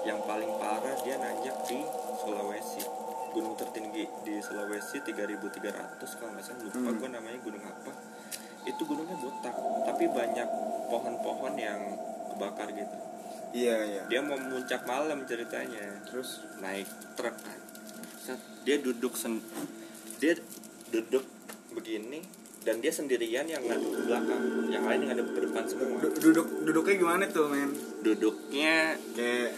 Yang 0.03 0.19
paling 0.27 0.51
parah 0.59 0.95
dia 1.05 1.15
nanjak 1.21 1.55
di 1.69 1.79
Sulawesi. 2.19 2.83
Gunung 3.31 3.55
tertinggi 3.55 4.03
di 4.27 4.35
Sulawesi 4.43 4.99
3300 4.99 6.17
kalau 6.17 6.31
nggak 6.35 6.43
salah. 6.43 6.61
Lupa 6.65 6.79
Hmm. 6.79 6.97
gua 6.99 7.09
namanya 7.13 7.39
gunung 7.39 7.63
apa. 7.63 7.91
Itu 8.67 8.81
gunungnya 8.83 9.15
botak. 9.21 9.55
Tapi 9.87 10.03
banyak 10.11 10.49
pohon-pohon 10.91 11.53
yang 11.55 11.79
kebakar 12.35 12.67
gitu. 12.73 12.97
Iya 13.51 13.75
iya. 13.83 14.03
dia 14.07 14.23
mau 14.23 14.39
muncak 14.39 14.87
malam 14.87 15.27
ceritanya. 15.27 15.99
Terus? 16.07 16.39
Naik 16.63 16.87
truk 17.19 17.35
kan. 17.35 17.59
Dia 18.63 18.79
duduk 18.79 19.17
sen 19.19 19.43
dia 20.21 20.37
duduk 20.93 21.25
begini 21.73 22.21
dan 22.61 22.77
dia 22.77 22.89
sendirian 22.89 23.45
yang 23.45 23.59
ngadep 23.59 23.89
ke 23.89 24.01
belakang 24.03 24.41
yang 24.67 24.83
lain 24.83 25.01
ngadep 25.03 25.27
ke 25.27 25.39
depan 25.41 25.63
semua 25.65 25.97
du- 25.97 26.13
duduk 26.15 26.47
duduknya 26.61 26.95
gimana 26.95 27.23
tuh 27.27 27.45
men? 27.47 27.73
duduknya 27.99 28.93
Kayak 29.11 29.49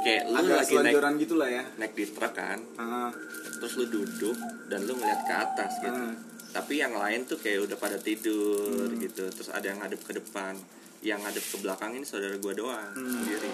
kayak 0.00 0.22
lu 0.26 0.36
agak 0.36 0.56
lagi 0.58 0.74
naik 0.76 1.20
gitu 1.20 1.34
lah 1.36 1.48
ya. 1.48 1.62
naik 1.76 1.92
di 1.92 2.04
truk 2.06 2.32
kan 2.32 2.58
Ah, 2.74 3.10
terus 3.56 3.72
lu 3.76 3.86
duduk 3.86 4.34
dan 4.66 4.82
lu 4.82 4.92
ngeliat 4.92 5.20
ke 5.22 5.34
atas 5.36 5.72
gitu 5.78 5.94
ah. 5.94 6.14
tapi 6.50 6.74
yang 6.76 6.90
lain 6.92 7.22
tuh 7.22 7.36
kayak 7.36 7.62
udah 7.62 7.76
pada 7.76 7.96
tidur 7.96 8.66
Hmm. 8.82 8.98
gitu 8.98 9.28
terus 9.28 9.48
ada 9.48 9.62
yang 9.64 9.78
ngadep 9.78 10.00
ke 10.00 10.12
depan 10.12 10.58
yang 11.00 11.16
ngadep 11.18 11.40
ke 11.42 11.56
belakang 11.56 11.92
ini 11.92 12.02
saudara 12.02 12.34
gua 12.36 12.50
doang 12.52 12.90
Hmm. 12.90 13.14
sendiri 13.14 13.50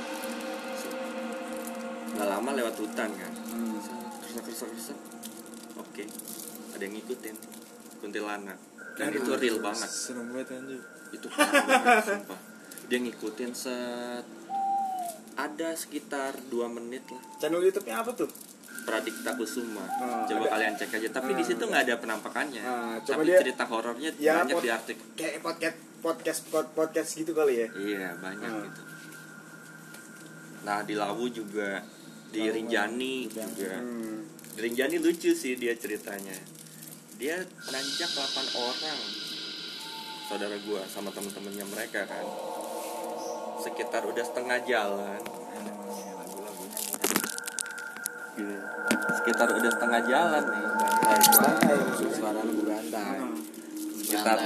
nggak 2.13 2.29
lama 2.31 2.51
lewat 2.55 2.75
hutan 2.77 3.11
kan 3.13 3.33
Hmm. 3.47 3.77
kerasa 3.77 4.41
kerasa 4.41 4.65
kerasa 4.67 4.95
oke 5.77 6.05
ada 6.73 6.83
yang 6.83 6.95
ngikutin 6.95 7.37
kuntilanak 7.99 8.57
dan 8.97 9.09
Aduh. 9.09 9.21
itu 9.21 9.31
real 9.37 9.59
banget 9.61 9.87
serem 9.87 10.27
banget 10.29 10.49
anjir 10.55 10.81
itu 11.11 11.27
parah 11.29 11.63
banget 11.63 12.05
sumpah 12.07 12.39
dia 12.87 12.99
ngikutin 12.99 13.53
set 13.53 14.27
ada 15.37 15.69
sekitar 15.73 16.33
dua 16.49 16.67
menit 16.67 17.05
lah 17.07 17.21
Channel 17.37 17.61
YouTube-nya 17.61 18.01
apa 18.01 18.11
tuh? 18.11 18.31
Pradikta 18.83 19.35
Kusuma 19.35 19.83
Oh, 19.99 20.25
coba 20.25 20.41
ada. 20.41 20.53
kalian 20.55 20.75
cek 20.75 20.91
aja 20.95 21.09
tapi 21.13 21.35
di 21.35 21.43
Ah. 21.43 21.47
situ 21.47 21.61
nggak 21.61 21.83
ada 21.85 21.95
penampakannya 21.99 22.63
Ah, 22.63 22.97
coba 22.99 23.21
tapi 23.21 23.29
dia- 23.29 23.41
cerita 23.43 23.65
horornya 23.65 24.11
Ya, 24.17 24.41
banyak 24.41 24.55
pot- 24.55 24.63
di 24.63 24.71
artikel 24.71 25.07
Kayak 25.13 25.43
podcast 25.43 25.77
podcast 25.99 26.41
pod- 26.47 26.73
podcast 26.73 27.11
gitu 27.13 27.33
kali 27.33 27.55
ya. 27.59 27.69
iya 27.75 28.09
banyak 28.17 28.47
Ah. 28.47 28.63
gitu 28.63 28.81
nah 30.63 30.79
di 30.83 30.95
Lawu 30.95 31.27
juga 31.29 31.83
di 32.29 32.43
Lawu, 32.43 32.55
Rinjani 32.57 33.17
juga 33.27 33.75
Hmm. 33.77 34.23
di 34.51 34.61
Rinjani 34.61 34.97
lucu 34.99 35.31
sih 35.33 35.55
dia 35.55 35.75
ceritanya 35.75 36.35
dia 37.17 37.41
nanjak 37.73 38.11
8 38.13 38.61
orang. 38.61 39.01
Saudara 40.27 40.57
gua 40.69 40.83
sama 40.91 41.09
temen-temennya 41.13 41.65
mereka 41.69 42.05
kan. 42.05 42.27
Sekitar 43.61 44.05
udah 44.05 44.25
setengah 44.25 44.59
jalan. 44.69 45.21
Sekitar 49.23 49.49
udah 49.49 49.71
setengah 49.73 50.01
jalan 50.05 50.45
nih. 50.45 50.67
Bantai 51.07 51.79
suara 52.17 52.41
lu 52.43 52.63
bantai 52.67 53.21
sekitar 54.07 54.39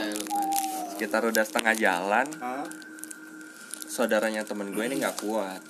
sekitar 0.97 1.23
udah 1.29 1.45
setengah 1.45 1.75
jalan. 1.77 2.27
Saudaranya 3.91 4.43
temen 4.49 4.73
gue 4.73 4.85
ini 4.87 5.03
nggak 5.03 5.21
kuat. 5.21 5.61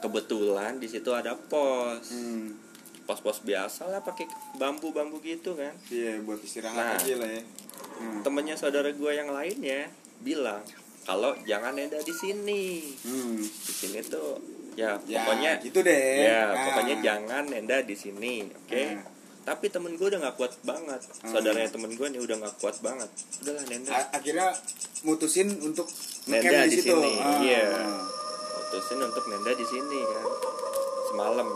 Kebetulan 0.00 0.78
di 0.78 0.86
situ 0.86 1.10
ada 1.10 1.34
pos. 1.34 2.14
Hmm. 2.14 2.69
Pos-pos 3.10 3.42
biasa 3.42 3.82
lah 3.84 3.98
pakai 4.00 4.30
bambu-bambu 4.54 5.18
gitu 5.18 5.52
kan 5.52 5.74
Iya, 5.88 6.22
buat 6.22 6.38
istirahat 6.38 6.78
Nah. 6.78 6.94
aja 6.96 7.14
lah 7.16 7.26
ya. 7.28 7.42
Hmm. 7.98 8.22
temennya 8.22 8.54
saudara 8.54 8.86
gue 8.88 9.10
yang 9.10 9.28
lainnya 9.28 9.90
bilang 10.20 10.62
kalau 11.02 11.34
jangan 11.42 11.74
nenda 11.74 11.98
di 11.98 12.12
sini 12.12 12.86
Hmm. 13.02 13.34
di 13.36 13.72
sini 13.74 13.98
tuh 14.02 14.38
ya, 14.72 14.94
Ya, 15.02 15.20
pokoknya 15.20 15.50
gitu 15.58 15.82
deh. 15.82 16.22
ya 16.22 16.48
Nah. 16.48 16.64
pokoknya 16.64 16.96
jangan 17.02 17.44
nenda 17.44 17.82
di 17.82 17.92
sini 17.92 18.46
oke 18.46 18.82
Nah. 18.94 19.02
tapi 19.42 19.66
temen 19.68 19.92
gue 19.92 20.06
udah 20.06 20.20
nggak 20.22 20.36
kuat 20.36 20.54
banget 20.62 21.00
Hmm. 21.18 21.28
saudaranya 21.30 21.66
temen 21.68 21.90
gue 21.90 22.06
nih 22.06 22.20
udah 22.20 22.36
nggak 22.38 22.56
kuat 22.56 22.78
banget 22.78 23.10
udahlah 23.42 23.64
nenda 23.66 23.90
A- 23.90 24.10
akhirnya 24.14 24.48
mutusin 25.02 25.48
untuk 25.58 25.90
Nenda 26.22 26.62
di 26.64 26.76
situ. 26.78 26.94
sini, 26.94 27.12
Ah. 27.18 27.40
iya. 27.42 27.64
mutusin 28.54 29.00
untuk 29.02 29.24
nenda 29.26 29.50
di 29.50 29.66
sini 29.66 29.98
kan 30.06 30.24
semalam 31.06 31.48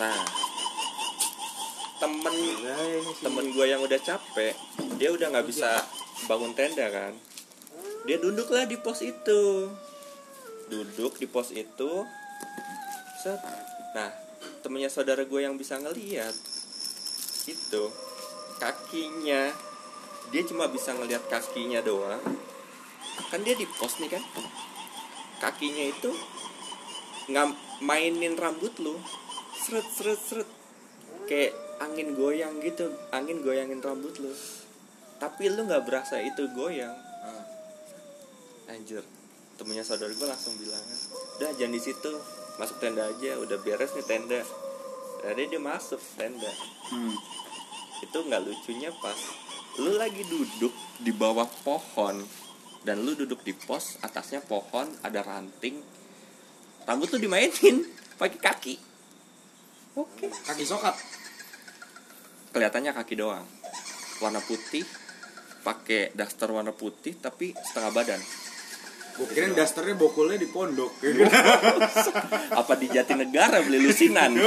nah. 0.00 0.22
Temen 1.98 2.36
temen 3.22 3.46
gue 3.54 3.66
yang 3.70 3.80
udah 3.80 3.96
capek 3.96 4.52
dia 4.94 5.10
udah 5.10 5.26
nggak 5.34 5.46
bisa 5.48 5.82
bangun 6.30 6.54
tenda 6.54 6.86
kan. 6.88 7.12
Dia 8.06 8.20
duduklah 8.20 8.68
di 8.68 8.78
pos 8.78 9.02
itu. 9.02 9.68
Duduk 10.70 11.18
di 11.18 11.26
pos 11.26 11.50
itu. 11.50 12.04
Set. 13.20 13.40
Nah 13.96 14.10
temennya 14.64 14.88
saudara 14.88 15.24
gue 15.28 15.40
yang 15.44 15.58
bisa 15.58 15.76
ngeliat 15.80 16.34
itu 17.44 17.84
kakinya. 18.62 19.52
Dia 20.32 20.42
cuma 20.48 20.70
bisa 20.72 20.96
ngelihat 20.96 21.26
kakinya 21.28 21.84
doang. 21.84 22.22
Kan 23.28 23.44
dia 23.44 23.52
di 23.58 23.66
pos 23.66 23.98
nih 24.00 24.08
kan. 24.08 24.22
Kakinya 25.42 25.84
itu 25.84 26.14
ngam 27.28 27.56
mainin 27.80 28.36
rambut 28.36 28.72
lu 28.80 28.96
seret 29.64 29.88
seret 29.96 30.20
seret 30.20 30.50
kayak 31.24 31.56
angin 31.80 32.12
goyang 32.12 32.60
gitu 32.60 32.92
angin 33.08 33.40
goyangin 33.40 33.80
rambut 33.80 34.12
lu. 34.20 34.28
Tapi 35.16 35.48
lu 35.48 35.64
nggak 35.64 35.88
berasa 35.88 36.20
itu 36.20 36.44
goyang. 36.52 36.92
Anjir. 38.68 39.00
Temennya 39.56 39.86
saudara 39.86 40.10
gue 40.10 40.26
langsung 40.26 40.52
bilang 40.60 40.84
udah 41.40 41.50
jangan 41.56 41.72
di 41.72 41.80
situ. 41.80 42.12
Masuk 42.60 42.76
tenda 42.76 43.08
aja 43.08 43.40
udah 43.40 43.56
beres 43.64 43.96
nih 43.96 44.04
tenda. 44.04 44.44
Jadi 45.24 45.56
dia 45.56 45.60
masuk 45.60 46.00
tenda. 46.20 46.52
Hmm. 46.92 47.16
itu 48.04 48.20
nggak 48.20 48.44
lucunya 48.44 48.92
pas 49.00 49.16
lu 49.80 49.96
lagi 49.96 50.28
duduk 50.28 50.74
di 51.00 51.08
bawah 51.08 51.48
pohon 51.64 52.20
dan 52.84 53.00
lu 53.00 53.16
duduk 53.16 53.40
di 53.40 53.56
pos 53.56 53.96
atasnya 54.04 54.44
pohon 54.44 54.92
ada 55.00 55.24
ranting. 55.24 55.80
Rambut 56.84 57.08
tuh 57.08 57.16
dimainin 57.16 57.88
pakai 58.20 58.38
kaki 58.44 58.74
oke. 59.98 60.26
Kaki 60.30 60.64
sokat. 60.66 60.94
kelihatannya 62.54 62.94
kaki 62.94 63.18
doang. 63.18 63.42
Warna 64.22 64.38
putih 64.38 64.86
pakai 65.66 66.14
daster 66.14 66.54
warna 66.54 66.70
putih 66.70 67.18
tapi 67.18 67.50
setengah 67.50 67.90
badan. 67.90 68.20
Gue 69.14 69.26
kirain 69.30 69.54
dasternya 69.54 69.98
bokulnya 69.98 70.38
di 70.38 70.46
pondok. 70.46 70.90
apa 72.60 72.72
di 72.78 72.86
Jatinegara 72.90 73.62
beli 73.62 73.82
lusinan? 73.82 74.38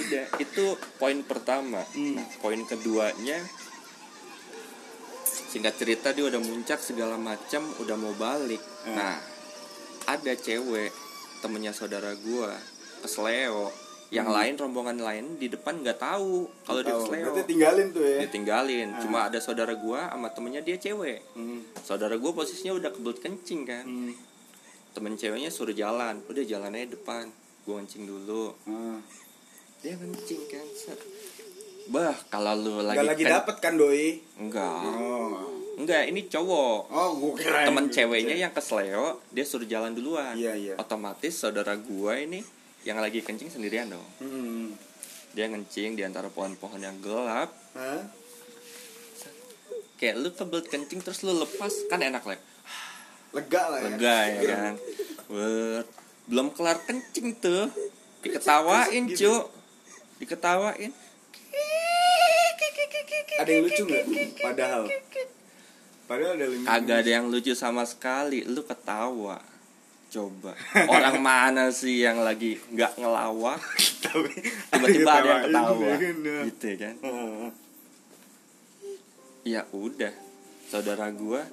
Udah 0.00 0.26
itu 0.40 0.66
poin 0.96 1.20
pertama. 1.24 1.84
Nah 1.96 2.26
poin 2.40 2.60
keduanya 2.64 3.36
singkat 5.50 5.74
cerita 5.82 6.14
dia 6.14 6.30
udah 6.30 6.38
muncak 6.38 6.78
segala 6.78 7.18
macam 7.18 7.66
udah 7.82 7.96
mau 7.98 8.14
balik. 8.14 8.62
Hmm. 8.86 8.94
nah 8.94 9.18
ada 10.06 10.32
cewek 10.38 10.94
temennya 11.40 11.72
saudara 11.72 12.12
gua 12.16 12.52
kesleo 13.00 13.72
yang 14.10 14.26
lain 14.26 14.54
rombongan 14.54 14.98
lain 14.98 15.36
di 15.36 15.46
depan 15.46 15.80
nggak 15.80 15.96
tahu 15.96 16.50
kalau 16.60 16.82
dia 16.82 16.92
kesleo 16.92 17.30
Berarti 17.30 17.46
tinggalin 17.46 17.86
tuh 17.90 18.02
ya. 18.02 18.18
ditinggalin 18.20 18.88
Ah. 18.88 19.00
cuma 19.00 19.18
ada 19.24 19.38
saudara 19.38 19.72
gua 19.72 20.08
sama 20.08 20.28
temennya 20.28 20.60
dia 20.60 20.76
cewek 20.76 21.22
Hmm. 21.32 21.62
saudara 21.80 22.14
gua 22.14 22.34
posisinya 22.34 22.74
udah 22.74 22.90
kebelut 22.90 23.18
kencing 23.18 23.62
kan 23.64 23.84
Hmm. 23.84 24.12
temen 24.90 25.14
ceweknya 25.14 25.46
suruh 25.48 25.72
jalan 25.72 26.18
udah 26.24 26.42
jalannya 26.42 26.90
depan 26.90 27.30
gua 27.62 27.78
kencing 27.78 28.04
dulu 28.04 28.50
Ah. 28.64 28.98
dia 29.78 29.94
kencing 29.94 30.42
kan 30.44 30.66
bah 31.88 32.14
kalau 32.28 32.54
lu 32.54 32.74
lagi 32.82 32.98
lagi 33.00 33.24
ken- 33.24 33.32
dapet 33.32 33.56
kan 33.58 33.74
doi? 33.74 34.18
enggak 34.36 34.82
Oh. 34.90 35.59
Enggak 35.80 36.04
ini 36.06 36.20
cowok 36.24 36.78
Oh, 36.86 37.10
gua 37.16 37.32
kira 37.34 37.64
temen 37.64 37.88
ceweknya 37.88 38.36
yang 38.38 38.50
kesleo 38.50 39.24
dia 39.28 39.42
suruh 39.42 39.64
jalan 39.64 39.90
duluan 39.90 40.34
Iya, 40.34 40.52
iya. 40.54 40.74
otomatis 40.76 41.34
saudara 41.34 41.72
gua 41.74 42.14
ini 42.14 42.44
yang 42.80 42.96
lagi 42.96 43.20
kencing 43.20 43.48
sendirian 43.48 43.88
dong 43.88 44.04
Hmm. 44.18 44.76
dia 45.30 45.46
ngencing 45.46 45.94
di 45.94 46.02
antara 46.02 46.28
pohon-pohon 46.28 46.78
yang 46.78 46.96
gelap 46.98 47.48
Hah? 47.72 48.02
kayak 49.96 50.16
lu 50.16 50.30
kebelet 50.30 50.66
kencing 50.66 50.98
terus 50.98 51.20
lu 51.20 51.34
lepas 51.34 51.70
kan 51.86 52.00
enak 52.00 52.24
lah 52.24 52.40
Lega 53.30 53.62
lah 53.64 53.78
ya. 53.78 53.86
lega 53.86 54.16
ya 54.26 54.40
kan 54.50 54.74
Ber, 55.26 55.82
belum 56.26 56.50
kelar 56.50 56.78
kencing 56.80 57.36
tuh 57.36 57.68
diketawain 58.20 59.06
Gitu. 59.06 59.28
cuk 59.30 59.44
diketawain 60.18 60.92
Ada 63.32 63.50
yang 63.50 63.64
lucu 63.64 63.82
nggak? 63.82 64.04
Padahal. 64.42 64.84
Padahal 66.10 66.34
ada 66.34 66.46
yang 66.50 66.66
kagak 66.66 66.98
ada 67.06 67.10
yang 67.22 67.26
lucu 67.30 67.54
sama 67.54 67.86
sekali. 67.86 68.42
Lu 68.42 68.66
ketawa. 68.66 69.38
Coba. 70.10 70.58
Orang 70.90 71.22
mana 71.30 71.70
sih 71.70 72.02
yang 72.02 72.18
lagi 72.26 72.58
nggak 72.74 72.98
ngelawak? 72.98 73.62
Tapi 74.10 74.34
tiba-tiba 74.74 75.10
ada 75.14 75.28
yang 75.30 75.42
ketawa. 75.46 75.86
ya 75.86 75.96
kan? 76.02 76.16
gitu 76.50 76.68
kan? 76.82 76.94
Ah. 77.06 77.48
ya 79.46 79.62
udah. 79.70 80.14
Saudara 80.66 81.06
gua 81.14 81.46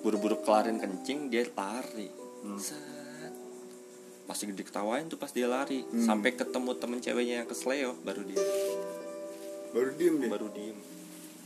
buru-buru 0.00 0.40
kelarin 0.40 0.80
kencing 0.80 1.28
dia 1.28 1.44
lari. 1.52 2.08
Set. 2.56 2.80
pasti 4.24 4.44
diketawain 4.48 5.08
tuh 5.12 5.20
pas 5.20 5.28
dia 5.28 5.44
lari. 5.44 5.84
Hmm. 5.84 6.00
sampai 6.00 6.32
ketemu 6.32 6.72
temen 6.80 6.96
ceweknya 7.04 7.44
yang 7.44 7.48
kesleo 7.48 7.92
baru 8.08 8.24
dia. 8.24 8.40
Baru 9.76 9.92
diem 10.00 10.16
deh. 10.16 10.32
baru 10.32 10.48
diem. 10.56 10.78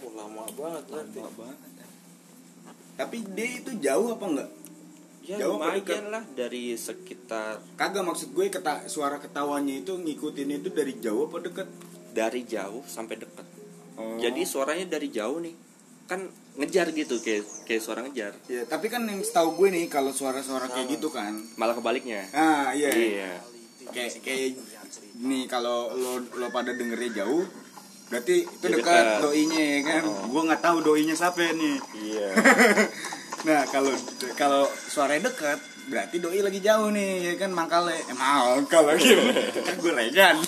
Oh, 0.07 0.15
lama 0.15 0.47
banget 0.55 0.83
berarti. 0.87 1.19
lama 1.19 1.31
banget 1.43 1.72
Tapi 2.93 3.17
dia 3.31 3.49
itu 3.57 3.71
jauh 3.77 4.09
apa 4.11 4.25
enggak? 4.27 4.51
ya 5.23 5.39
Jauh 5.39 5.55
lumayan 5.55 5.79
dekat? 5.81 6.03
lah 6.05 6.25
dari 6.29 6.75
sekitar 6.75 7.63
Kagak 7.73 8.03
maksud 8.03 8.31
gue 8.31 8.47
keta 8.49 8.87
suara 8.87 9.17
ketawanya 9.17 9.71
itu 9.77 9.95
ngikutin 9.95 10.51
itu 10.53 10.69
dari 10.69 10.99
jauh 10.99 11.27
apa 11.27 11.39
deket? 11.41 11.69
dari 12.11 12.43
jauh 12.43 12.83
sampai 12.85 13.17
dekat 13.17 13.47
Oh. 13.93 14.17
jadi 14.17 14.41
suaranya 14.43 14.89
dari 14.91 15.09
jauh 15.09 15.37
nih 15.39 15.53
kan 16.05 16.25
ngejar 16.55 16.91
gitu 16.91 17.17
kayak 17.19 17.45
kayak 17.63 17.79
suara 17.79 18.01
ngejar 18.01 18.33
Ya, 18.47 18.65
tapi 18.65 18.89
kan 18.89 19.05
yang 19.05 19.21
setahu 19.21 19.53
gue 19.55 19.69
nih 19.71 19.85
kalau 19.87 20.11
suara-suara 20.11 20.65
kayak 20.67 20.91
gitu 20.91 21.07
kan. 21.07 21.37
malah 21.55 21.73
kebaliknya 21.73 22.25
Ah, 22.33 22.73
iya. 22.73 22.89
iya 22.89 23.33
Kayak 23.87 24.17
kayak 24.19 24.57
nih 25.19 25.45
kalau 25.45 25.93
lo 25.93 26.19
lo 26.33 26.49
pada 26.49 26.73
dengernya 26.73 27.23
jauh 27.23 27.45
berarti 28.13 28.45
itu 28.45 28.67
Ya, 28.69 28.77
dekat 28.77 28.85
dekat. 28.85 29.21
doinya 29.25 29.57
ya 29.59 29.81
kan. 29.83 30.03
Oh. 30.05 30.29
Gue 30.29 30.43
nggak 30.45 30.61
tahu 30.61 30.77
doinya 30.85 31.15
siapa 31.17 31.41
nih. 31.49 31.77
iya 31.97 32.29
Nah, 33.43 33.67
kalau 33.67 33.91
kalau 34.37 34.63
suaranya 34.69 35.27
dekat 35.27 35.59
berarti 35.83 36.23
doi 36.23 36.39
lagi 36.39 36.63
jauh 36.63 36.95
nih 36.95 37.11
ya 37.27 37.35
kan 37.35 37.51
mangkalnya. 37.51 37.99
Eh, 37.99 38.15
mangkal 38.15 38.87
lagi. 38.87 39.19
kan 39.59 39.75
gue 39.81 39.93
regan. 39.93 40.37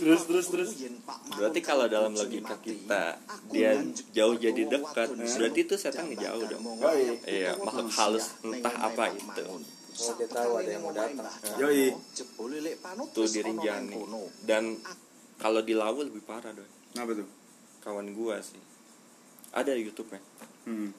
terus 0.00 0.22
terus 0.24 0.46
terus. 0.48 0.70
Berarti 1.36 1.60
kalau 1.60 1.84
dalam 1.84 2.12
logika 2.12 2.56
kita 2.60 3.18
dia 3.50 3.76
jauh 4.12 4.36
jadi 4.36 4.62
dekat, 4.64 5.08
berarti 5.14 5.60
itu 5.60 5.74
setan 5.76 6.08
ngejauh 6.08 6.44
dong. 6.48 6.62
Yoi. 6.80 7.20
Iya, 7.24 7.58
makhluk 7.60 7.90
halus 7.92 8.26
entah 8.40 8.74
apa 8.80 9.12
itu. 9.12 9.44
Oh, 9.94 10.12
dia 10.18 10.26
tahu 10.26 10.52
ada 10.58 10.70
yang 10.70 10.82
mau 10.82 10.90
datang. 10.90 11.26
Yoi. 11.56 11.94
Tuh 13.14 13.26
di 13.30 13.40
Rinjani. 13.40 13.94
Dan 14.42 14.74
kalau 15.38 15.62
di 15.62 15.74
Lawu 15.74 16.02
lebih 16.02 16.22
parah 16.26 16.50
dong. 16.50 16.66
Apa 16.98 17.12
tuh? 17.14 17.28
Kawan 17.82 18.10
gua 18.10 18.42
sih. 18.42 18.58
Ada 19.54 19.70
di 19.74 19.86
YouTube 19.86 20.10
ya. 20.10 20.20
Hmm. 20.66 20.90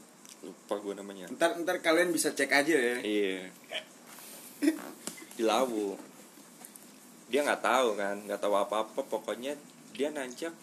Lupa 0.44 0.76
gua 0.80 0.94
namanya. 0.96 1.28
Ntar 1.28 1.60
ntar 1.60 1.84
kalian 1.84 2.16
bisa 2.16 2.32
cek 2.32 2.48
aja 2.48 2.76
ya. 2.76 2.96
Iya. 3.04 3.52
Di 5.36 5.44
Lawu. 5.44 6.00
Dia 7.28 7.42
nggak 7.44 7.64
tahu 7.66 8.00
kan, 8.00 8.16
nggak 8.24 8.40
tahu 8.40 8.54
apa-apa. 8.56 9.02
Pokoknya 9.04 9.60
dia 9.92 10.14
nanjak 10.14 10.56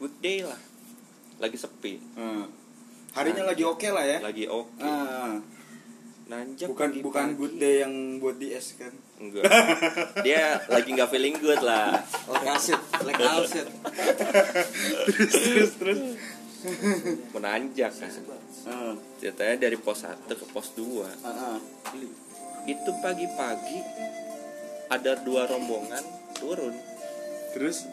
weekday 0.00 0.46
lah. 0.46 0.60
Lagi 1.36 1.56
sepi, 1.56 2.00
Hmm. 2.16 2.48
Harinya 3.10 3.50
lagi 3.50 3.64
oke 3.66 3.88
lah 3.90 4.04
ya. 4.06 4.22
lagi 4.22 4.46
oke. 4.46 4.78
Ah, 4.78 5.34
Nanjak 6.30 6.70
bukan 6.70 6.88
pagi-pagi. 6.94 7.02
bukan 7.02 7.26
good 7.34 7.54
day 7.58 7.82
yang 7.82 8.22
buat 8.22 8.38
di 8.38 8.54
es 8.54 8.78
kan. 8.78 8.94
Enggak. 9.18 9.50
Dia 10.22 10.62
lagi 10.70 10.94
nggak 10.94 11.10
feeling 11.10 11.34
good 11.42 11.58
lah. 11.58 11.98
Like 12.30 12.46
acid, 12.46 12.78
like 13.02 13.18
acid. 13.18 13.66
terus 15.10 15.74
terus. 15.74 15.98
Menanjak 17.34 17.90
kan. 17.90 18.12
Ah, 18.70 18.94
Ceritanya 19.18 19.66
dari 19.66 19.74
pos 19.74 20.06
1 20.06 20.30
ke 20.30 20.46
pos 20.54 20.70
2. 20.78 21.02
ah, 21.02 21.08
ah. 21.26 21.58
Itu 22.62 22.90
pagi-pagi 23.02 23.78
ada 24.86 25.18
dua 25.26 25.50
rombongan 25.50 26.04
turun. 26.38 26.74
Terus 27.56 27.90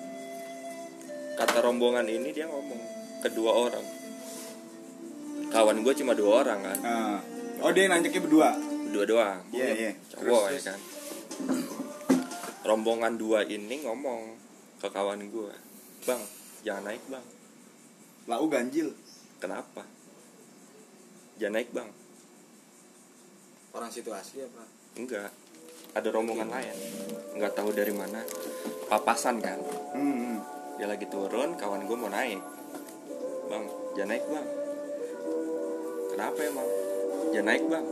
Kata 1.38 1.62
rombongan 1.62 2.10
ini 2.10 2.34
dia 2.34 2.50
ngomong 2.50 2.82
kedua 3.22 3.70
orang. 3.70 3.86
Kawan 5.48 5.86
gue 5.86 5.94
cuma 5.96 6.14
dua 6.14 6.42
orang 6.42 6.60
kan. 6.62 6.80
ah. 6.86 7.20
Oh 7.62 7.72
dia 7.74 7.90
nanjaknya 7.90 8.22
berdua. 8.22 8.50
Berdua 8.90 9.06
doang. 9.08 9.40
Iya 9.50 9.68
iya. 9.74 9.92
Cowok 10.14 10.44
Terus, 10.54 10.54
ya 10.54 10.62
kan. 10.72 10.80
Rombongan 12.68 13.14
dua 13.16 13.48
ini 13.48 13.82
ngomong 13.82 14.36
ke 14.78 14.88
kawan 14.92 15.32
gue. 15.32 15.54
Bang, 16.06 16.22
jangan 16.62 16.94
naik 16.94 17.04
bang. 17.10 17.26
Lau 18.30 18.46
ganjil. 18.52 18.94
Kenapa? 19.42 19.88
Jangan 21.42 21.56
naik 21.58 21.70
bang. 21.74 21.90
Orang 23.74 23.90
situ 23.90 24.10
asli 24.14 24.46
apa? 24.46 24.64
Enggak. 24.98 25.32
Ada 25.98 26.10
rombongan 26.14 26.50
lain. 26.50 26.76
Enggak 27.34 27.58
tahu 27.58 27.74
dari 27.74 27.94
mana. 27.94 28.22
Papasan 28.86 29.42
kan. 29.42 29.58
Hmm, 29.98 30.16
hmm. 30.16 30.38
Dia 30.78 30.86
lagi 30.86 31.10
turun, 31.10 31.58
kawan 31.58 31.90
gue 31.90 31.98
mau 31.98 32.12
naik. 32.12 32.42
Bang, 33.50 33.66
jangan 33.98 34.10
naik 34.14 34.26
bang. 34.30 34.48
Kenapa 36.14 36.40
emang? 36.46 36.70
Jangan 37.38 37.54
naik 37.54 37.64
bang. 37.70 37.86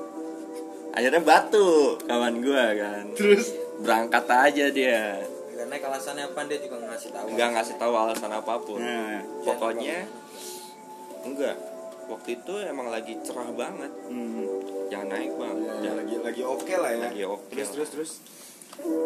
Akhirnya 0.89 1.21
batu 1.21 1.69
kawan 2.01 2.35
gue 2.41 2.65
kan. 2.81 3.05
Terus 3.13 3.45
Berangkat 3.75 4.25
aja 4.25 4.65
dia. 4.71 5.21
Karena 5.53 5.75
alasannya 5.77 6.25
apa 6.25 6.39
dia 6.49 6.57
juga 6.57 6.81
ngasih 6.81 7.09
tahu. 7.11 7.25
Enggak 7.29 7.49
ngasih 7.53 7.75
tahu 7.77 7.93
alasan 7.93 8.31
apa 8.31 8.53
pun. 8.57 8.79
Nah, 8.81 9.21
Pokoknya 9.45 10.07
enggak. 11.21 11.53
Waktu 12.05 12.37
itu 12.37 12.53
emang 12.63 12.89
lagi 12.89 13.17
cerah 13.21 13.49
banget. 13.53 13.91
hmm. 14.09 14.89
Jangan 14.89 15.07
naik 15.13 15.31
bang. 15.35 15.55
Ya, 15.59 15.73
Jangan. 15.83 15.97
lagi 16.01 16.15
lagi 16.23 16.41
oke 16.41 16.73
lah 16.73 16.89
ya. 16.89 16.99
Lagi 17.05 17.23
oke 17.23 17.49
Terus 17.53 17.67
lah. 17.67 17.73
terus 17.75 17.89
terus. 17.91 18.11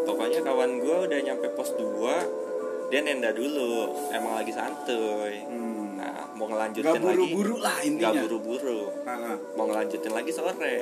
Pokoknya 0.06 0.40
kawan 0.40 0.72
gue 0.80 0.98
udah 1.06 1.20
nyampe 1.22 1.46
pos 1.54 1.78
2 1.78 2.90
Dia 2.90 3.06
nenda 3.06 3.30
dulu 3.30 3.94
Emang 4.10 4.34
lagi 4.34 4.50
santuy 4.50 5.46
Hmm. 5.46 5.89
Mau 6.40 6.48
ngelanjutin 6.48 6.86
Gak 6.86 6.96
lagi. 6.96 7.04
buru-buru 7.06 7.56
lah 7.60 7.76
Gak 7.76 7.86
intinya. 7.86 8.22
buru-buru. 8.24 8.80
Ah, 9.04 9.12
ah. 9.12 9.38
Mau 9.54 9.66
ngelanjutin 9.66 10.14
lagi 10.14 10.32
sore. 10.32 10.78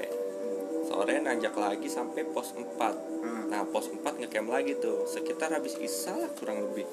Sore 0.86 1.15
nanjak 1.17 1.52
lagi 1.52 1.89
sampai 1.89 2.22
pos 2.26 2.54
4 2.54 2.93
Ah. 3.20 3.43
Nah 3.50 3.62
pos 3.65 3.89
4 3.89 4.00
ngecamp 4.15 4.48
lagi 4.48 4.78
tuh. 4.78 5.04
Sekitar 5.04 5.50
habis 5.52 5.74
isya 5.76 6.13
lah 6.13 6.30
kurang 6.32 6.62
lebih. 6.62 6.86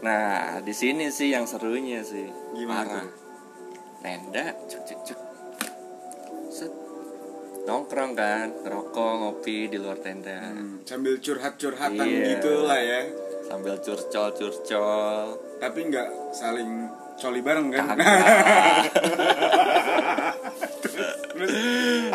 Nah 0.00 0.60
di 0.60 0.70
sini 0.70 1.08
sih 1.08 1.28
yang 1.28 1.44
serunya 1.44 2.00
sih. 2.00 2.30
Gimana 2.52 3.02
Parah. 3.02 3.08
Nenda 4.00 4.44
cuk 4.64 4.82
cuk 4.84 5.00
cuk 5.02 5.20
Set. 6.48 6.68
Nongkrong 7.64 8.12
kan 8.12 8.52
Ngerokok 8.60 9.10
ngopi 9.18 9.66
di 9.66 9.76
luar 9.76 9.96
tenda. 9.98 10.44
Hmm, 10.44 10.84
Sambil 10.84 11.16
curhat-curhatan 11.18 12.04
Iya. 12.04 12.36
gitu 12.36 12.62
lah 12.62 12.78
ya. 12.78 13.00
sambil 13.44 13.76
curcol 13.76 14.32
curcol 14.32 15.36
Tapi 15.58 15.80
nggak 15.84 16.08
saling 16.32 16.88
coli 17.18 17.40
bareng 17.40 17.68
kan? 17.72 17.96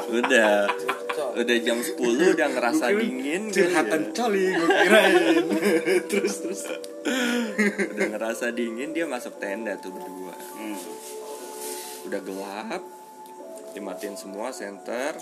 udah. 0.09 0.53
Udah 1.39 1.57
jam 1.63 1.79
10 1.79 2.35
udah 2.35 2.47
ngerasa 2.51 2.91
dingin. 2.95 3.51
curhatan 3.51 4.01
gitu. 4.11 4.15
coli 4.15 4.45
gue 4.55 4.67
kirain. 4.67 5.45
Terus 6.07 6.35
terus. 6.43 6.61
Udah 7.95 8.07
ngerasa 8.17 8.51
dingin 8.51 8.91
dia 8.91 9.05
masuk 9.07 9.39
tenda 9.39 9.79
tuh 9.79 9.91
berdua. 9.93 10.35
Udah 12.07 12.21
gelap 12.23 12.83
dimatiin 13.75 14.15
semua 14.19 14.51
senter. 14.51 15.15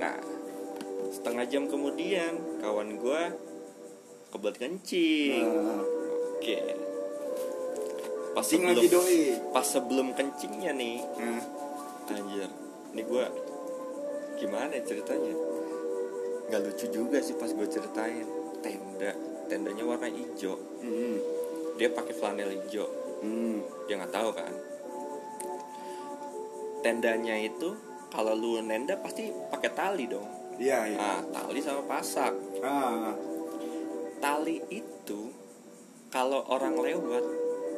Nah 0.00 0.16
setengah 1.10 1.44
jam 1.50 1.66
kemudian 1.66 2.62
kawan 2.62 2.96
gua 2.96 3.34
kebelet 4.30 4.56
kencing. 4.62 5.44
Nah, 5.44 5.82
oke 6.38 6.89
pas 8.30 8.44
Cing 8.46 8.62
sebelum 8.62 8.78
lagi 8.78 8.88
doi. 8.88 9.22
pas 9.50 9.66
sebelum 9.66 10.06
kencingnya 10.14 10.72
nih. 10.74 10.98
Nah, 11.18 11.44
anjir. 12.14 12.50
Ini 12.90 13.02
gua 13.06 13.26
gimana 14.38 14.72
ya 14.74 14.82
ceritanya? 14.82 15.34
Nggak 16.50 16.60
lucu 16.66 16.86
juga 16.90 17.18
sih 17.22 17.38
pas 17.38 17.50
gue 17.50 17.66
ceritain. 17.70 18.26
Tenda. 18.58 19.12
Tendanya 19.46 19.82
warna 19.86 20.10
hijau. 20.10 20.58
Hmm, 20.82 21.16
dia 21.78 21.90
pakai 21.90 22.14
flanel 22.14 22.50
hijau. 22.50 22.88
Hmm. 23.20 23.60
dia 23.84 24.00
nggak 24.00 24.14
tahu 24.16 24.32
kan? 24.32 24.52
Tendanya 26.80 27.36
itu 27.36 27.76
kalau 28.08 28.32
lu 28.32 28.58
nenda 28.64 28.96
pasti 28.98 29.28
pakai 29.28 29.70
tali 29.76 30.04
dong. 30.08 30.26
Iya 30.56 30.78
iya. 30.90 30.98
Nah 30.98 31.20
tali 31.30 31.60
sama 31.60 31.84
pasak. 31.84 32.32
Ah, 32.64 33.12
tali 34.18 34.64
itu 34.72 35.30
kalau 36.10 36.42
orang 36.50 36.74
lewat 36.80 37.24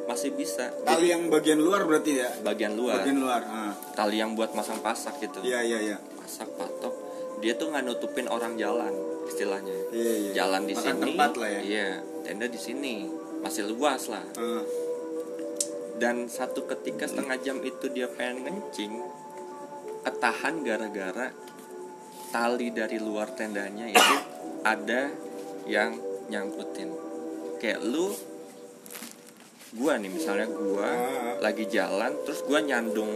masih 0.05 0.35
bisa. 0.35 0.71
Tali 0.83 1.11
yang 1.11 1.31
bagian 1.31 1.59
luar 1.59 1.87
berarti 1.87 2.19
ya? 2.19 2.29
Bagian 2.43 2.75
luar. 2.75 3.01
Bagian 3.01 3.17
luar 3.19 3.41
ah. 3.47 3.73
tali 3.95 4.19
yang 4.19 4.35
buat 4.35 4.51
masang 4.51 4.83
pasak 4.83 5.19
gitu. 5.23 5.39
Iya 5.43 5.63
iya 5.63 5.79
iya. 5.79 5.97
Pasak 6.19 6.49
patok. 6.59 6.93
Dia 7.39 7.55
tuh 7.55 7.71
nggak 7.71 7.83
nutupin 7.83 8.27
orang 8.27 8.55
jalan 8.59 8.91
istilahnya. 9.27 9.75
Iya 9.91 10.13
iya 10.19 10.31
jalan 10.43 10.61
di 10.67 10.75
Makan 10.75 10.95
sini. 10.95 11.03
tempat 11.07 11.31
lah 11.39 11.49
ya. 11.49 11.61
Iya 11.63 11.89
tenda 12.23 12.47
di 12.47 12.59
sini. 12.59 12.95
Masih 13.43 13.67
luas 13.67 14.07
lah. 14.07 14.23
Ah, 14.39 14.63
dan 15.99 16.27
satu 16.27 16.63
ketika 16.67 17.07
setengah 17.07 17.37
jam 17.43 17.59
itu 17.63 17.91
dia 17.91 18.07
pengen 18.07 18.47
ngencing 18.47 18.93
ketahan 20.03 20.63
gara-gara 20.63 21.31
tali 22.33 22.73
dari 22.73 22.99
luar 22.99 23.31
tendanya 23.31 23.87
itu 23.87 24.15
ada 24.65 25.11
yang 25.69 25.95
nyangkutin. 26.27 26.91
Kayak 27.59 27.83
lu 27.87 28.11
gua 29.73 29.93
nih 29.95 30.09
misalnya 30.09 30.47
gua 30.47 30.85
Ah. 30.85 31.33
lagi 31.41 31.65
jalan 31.65 32.13
terus 32.23 32.41
gua 32.43 32.59
nyandung 32.59 33.09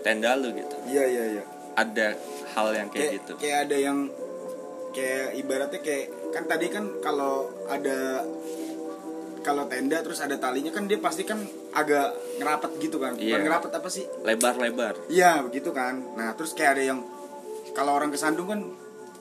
tenda 0.00 0.34
lu 0.34 0.50
gitu. 0.50 0.76
Iya 0.86 1.04
iya 1.04 1.24
iya. 1.32 1.44
Ada 1.74 2.14
hal 2.52 2.68
yang 2.72 2.88
kayak, 2.88 3.02
kayak 3.02 3.12
gitu. 3.20 3.32
kayak 3.36 3.58
ada 3.66 3.76
yang 3.76 3.98
kayak 4.90 5.26
ibaratnya 5.36 5.80
kayak 5.80 6.04
kan 6.30 6.44
tadi 6.46 6.66
kan 6.68 6.84
kalau 7.00 7.34
ada 7.66 8.24
kalau 9.42 9.62
tenda 9.66 10.00
terus 10.00 10.18
ada 10.18 10.34
talinya 10.36 10.70
kan 10.70 10.84
dia 10.84 10.98
pasti 10.98 11.22
kan 11.22 11.38
agak 11.72 12.10
ngerapat 12.36 12.70
gitu 12.78 12.96
kan? 12.96 13.14
Bukan 13.14 13.26
Iya. 13.26 13.38
ngerapat 13.38 13.70
apa 13.72 13.88
sih? 13.88 14.02
Lebar-lebar. 14.20 15.06
Iya 15.06 15.42
begitu 15.42 15.70
kan? 15.70 16.02
Nah 16.14 16.34
terus 16.34 16.50
kayak 16.50 16.74
ada 16.74 16.84
yang 16.84 17.00
kalau 17.70 17.94
orang 17.94 18.10
kesandung 18.10 18.48
kan 18.48 18.60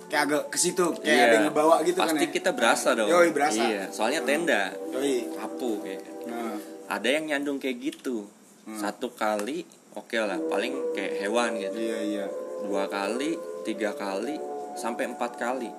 kayak 0.06 0.24
agak 0.26 0.44
ke 0.50 0.58
situ 0.58 0.96
kayak 0.98 1.06
Iya. 1.12 1.24
ada 1.24 1.36
yang 1.36 1.46
ngebawa 1.50 1.76
gitu 1.84 1.98
pasti 2.00 2.10
kan 2.16 2.24
ya? 2.24 2.32
kita 2.32 2.50
berasa 2.54 2.90
dong. 2.94 3.08
Yoi, 3.08 3.30
berasa. 3.30 3.60
iya 3.60 3.84
soalnya 3.90 4.22
tenda. 4.24 4.74
Yoi. 4.92 5.30
kapu 5.36 5.72
kayak. 5.84 6.04
Nah 6.26 6.55
ada 6.86 7.08
yang 7.08 7.30
nyandung 7.30 7.58
kayak 7.58 7.82
gitu. 7.82 8.28
Hmm. 8.66 8.82
satu 8.82 9.14
kali 9.14 9.62
oke 9.94 10.18
lah 10.18 10.42
paling 10.50 10.74
kayak 10.98 11.22
hewan 11.22 11.54
gitu. 11.62 11.78
Iya 11.78 12.00
iya. 12.02 12.26
Dua 12.66 12.90
kali 12.90 13.38
tiga 13.62 13.94
kali 13.94 14.42
sampai 14.74 15.14
empat 15.14 15.38
kali. 15.38 15.70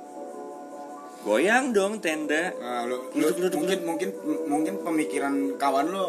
Goyang 1.27 1.75
dong 1.75 1.99
tenda. 1.99 2.55
Nah, 2.55 2.87
lu, 2.87 3.11
lu- 3.19 3.35
duduk, 3.35 3.59
mungkin 3.59 3.81
mungkin 3.83 4.11
mungkin 4.47 4.75
pemikiran 4.87 5.59
kawan 5.59 5.91
lo 5.91 6.07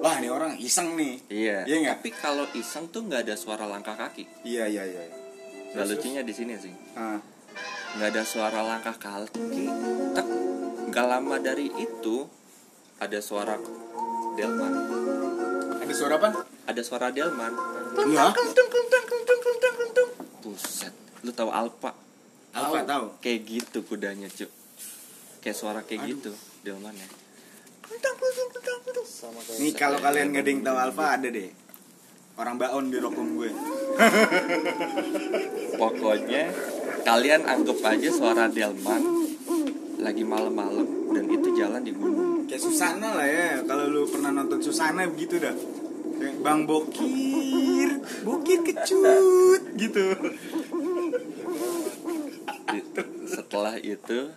wah 0.00 0.16
ini 0.16 0.32
orang 0.32 0.56
iseng 0.56 0.96
nih. 0.96 1.20
Iya. 1.28 1.58
Iya 1.68 1.92
tapi 1.92 2.08
kalau 2.16 2.48
iseng 2.56 2.88
tuh 2.88 3.04
nggak 3.04 3.28
ada 3.28 3.36
suara 3.36 3.68
langkah 3.68 3.92
kaki. 3.92 4.24
Iya 4.48 4.64
iya 4.72 4.88
iya. 4.88 5.04
Nggak 5.76 5.86
lucunya 5.92 6.24
di 6.24 6.32
sini 6.32 6.56
sih. 6.56 6.72
Ah, 6.96 7.20
nggak 8.00 8.08
ada 8.16 8.22
suara 8.24 8.64
langkah 8.64 8.96
kaki. 8.96 9.68
Tak 10.16 10.26
nggak 10.88 11.06
lama 11.06 11.36
dari 11.36 11.68
itu 11.76 12.24
ada 12.96 13.20
suara 13.20 13.60
delman 14.36 14.72
ada 15.82 15.92
suara 15.92 16.14
apa 16.18 16.28
ada 16.68 16.80
suara 16.82 17.06
delman 17.12 17.52
iya 18.08 18.24
kentung 18.32 18.68
kentung 18.68 19.04
kentung 19.04 19.40
kentung 19.40 19.74
kentung 19.76 20.10
buset 20.42 20.94
lu 21.22 21.30
tahu 21.30 21.50
alpa 21.52 21.92
apa 22.52 22.78
tahu 22.84 23.06
kayak 23.20 23.40
gitu 23.44 23.78
kudanya 23.84 24.28
cuk 24.28 24.50
kayak 25.40 25.56
suara 25.56 25.80
kayak 25.84 26.06
Aduh. 26.06 26.10
gitu 26.16 26.32
delman 26.64 26.94
ya 26.96 27.08
Nih 29.60 29.76
kalau 29.76 30.00
kalian 30.00 30.32
nggak 30.32 30.42
ada 30.42 30.50
yang 30.50 30.62
tahu 30.64 30.76
Alfa 30.80 31.04
ada 31.20 31.28
deh. 31.28 31.52
Orang 32.40 32.56
baon 32.56 32.88
di 32.88 32.98
rokum 32.98 33.36
gue. 33.36 33.52
pokoknya 35.76 36.48
kalian 37.02 37.42
anggap 37.44 37.78
aja 37.84 38.08
suara 38.08 38.48
delman 38.48 39.21
lagi 40.02 40.22
malam-malam 40.22 40.84
dan 41.10 41.24
itu 41.26 41.48
jalan 41.54 41.80
di 41.80 41.92
gunung 41.92 42.44
Kayak 42.44 42.62
Susana 42.62 43.14
lah 43.14 43.24
ya. 43.24 43.64
Kalau 43.64 43.86
lu 43.86 44.04
pernah 44.04 44.28
nonton 44.30 44.60
Susana 44.60 45.06
begitu 45.06 45.38
dah. 45.38 45.54
Kayak 46.12 46.36
Bang 46.40 46.66
Bokir, 46.66 47.90
Bokir 48.20 48.60
kecut 48.62 49.62
gitu. 49.74 50.04
Di- 52.68 52.86
setelah 53.26 53.74
itu 53.76 54.30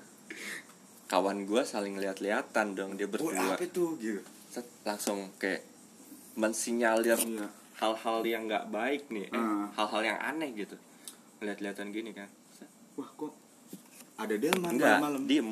kawan 1.06 1.44
gua 1.44 1.62
saling 1.64 1.98
lihat-lihatan 1.98 2.74
dong 2.74 2.96
dia 2.96 3.06
Oh, 3.06 3.12
berdua 3.12 3.54
apa 3.54 3.62
itu 3.62 3.96
gitu. 3.98 4.22
Set, 4.48 4.66
langsung 4.82 5.30
kayak 5.36 5.62
mensinyalir 6.34 7.16
Iya. 7.18 7.48
hal-hal 7.76 8.20
yang 8.24 8.48
nggak 8.48 8.66
baik 8.70 9.08
nih 9.10 9.28
eh, 9.28 9.36
Hmm. 9.36 9.68
hal-hal 9.74 10.02
yang 10.06 10.20
aneh 10.22 10.52
gitu 10.54 10.76
lihat-lihatan 11.40 11.92
gini 11.92 12.12
kan 12.12 12.28
Wah, 12.96 13.08
kok 13.10 13.36
ada 14.16 14.34
delman 14.34 14.72
enggak 14.72 14.98
malam-malam. 14.98 15.24
diem 15.26 15.50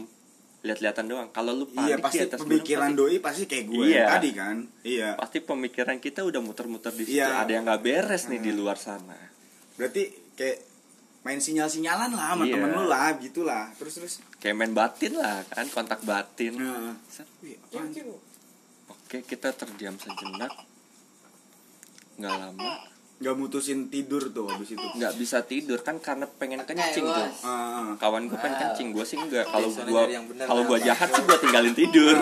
lihat-lihatan 0.61 1.05
doang 1.05 1.27
kalau 1.29 1.51
lu 1.53 1.65
Iya, 1.67 1.99
panik 1.99 2.01
pasti 2.01 2.17
di 2.17 2.23
atas 2.23 2.39
gunung, 2.39 2.49
pemikiran 2.53 2.87
pasti, 2.87 2.97
doi 2.97 3.15
pasti 3.19 3.43
kayak 3.45 3.65
gue 3.67 3.85
Iya. 3.85 4.05
tadi 4.07 4.29
kan. 4.31 4.57
Iya. 4.81 5.09
pasti 5.15 5.37
pemikiran 5.41 5.97
kita 5.97 6.19
udah 6.21 6.39
muter-muter 6.39 6.91
di 6.91 7.03
situ 7.03 7.19
Iya. 7.19 7.29
ada 7.37 7.51
yang 7.51 7.63
nggak 7.63 7.81
beres 7.81 8.23
nih 8.25 8.39
di 8.39 8.49
Hmm. 8.49 8.59
luar 8.59 8.77
sana 8.77 9.17
Berarti 9.73 10.03
kayak 10.33 10.57
main 11.21 11.37
sinyal-sinyalan 11.37 12.09
lah 12.09 12.25
sama 12.31 12.43
Iya. 12.43 12.53
temen 12.53 12.69
lu 12.71 12.83
lah 12.85 13.09
gitulah. 13.17 13.65
Terus 13.73 13.93
terus. 13.97 14.13
kayak 14.37 14.55
main 14.55 14.71
batin 14.71 15.13
lah 15.13 15.43
kan 15.45 15.67
kontak 15.67 15.99
batin 16.01 16.55
Nah, 16.55 16.95
wih, 17.39 17.59
apaan? 17.59 17.91
oke 18.87 19.17
kita 19.21 19.51
terdiam 19.51 19.95
sejenak 19.95 20.51
nggak 22.13 22.35
lama 22.37 22.71
Nggak 23.23 23.35
mutusin 23.35 23.87
tidur 23.87 24.27
tuh 24.29 24.51
habis 24.51 24.69
itu. 24.69 24.83
nggak 24.83 25.15
bisa 25.15 25.39
tidur 25.41 25.79
kan 25.79 25.95
karena 25.97 26.27
pengen 26.27 26.59
kencing 26.61 27.07
tuh. 27.07 27.23
bos. 27.23 27.39
Ah, 27.41 27.95
kawan 27.95 28.27
gue 28.27 28.35
pengen 28.35 28.59
kencing 28.59 28.91
gue 28.91 29.05
sih 29.07 29.15
enggak 29.15 29.47
kalau 29.47 29.71
gue 29.71 30.03
kalau 30.43 30.63
gue 30.67 30.79
jahat 30.83 31.07
sih 31.07 31.23
gue 31.23 31.37
tinggalin 31.39 31.71
tidur. 31.71 32.15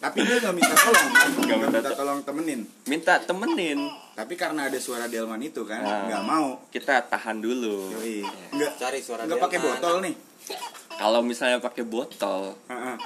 Tapi 0.00 0.18
dia 0.24 0.36
nggak 0.40 0.54
minta 0.56 0.72
tolong 0.72 1.08
kan? 1.12 1.28
Nggak 1.28 1.44
nggak 1.44 1.58
minta 1.60 1.68
minta 1.76 1.80
to- 1.86 1.98
tolong 2.00 2.18
temenin. 2.24 2.60
Minta 2.86 3.14
temenin. 3.20 3.78
Tapi 4.16 4.34
karena 4.34 4.66
ada 4.66 4.78
suara 4.80 5.04
delman 5.06 5.40
itu 5.40 5.60
kan? 5.62 5.84
Nah. 5.84 6.08
nggak 6.08 6.22
mau. 6.24 6.64
Kita 6.72 7.04
tahan 7.04 7.38
dulu. 7.38 7.92
Yoi. 8.00 8.24
nggak 8.56 8.72
Cari 8.80 9.04
suara 9.04 9.28
nggak 9.28 9.36
pakai 9.38 9.60
botol 9.60 10.00
nih. 10.00 10.14
Kalau 10.90 11.20
misalnya 11.20 11.60
pakai 11.60 11.84
botol 11.84 12.56
Heeh. 12.66 12.96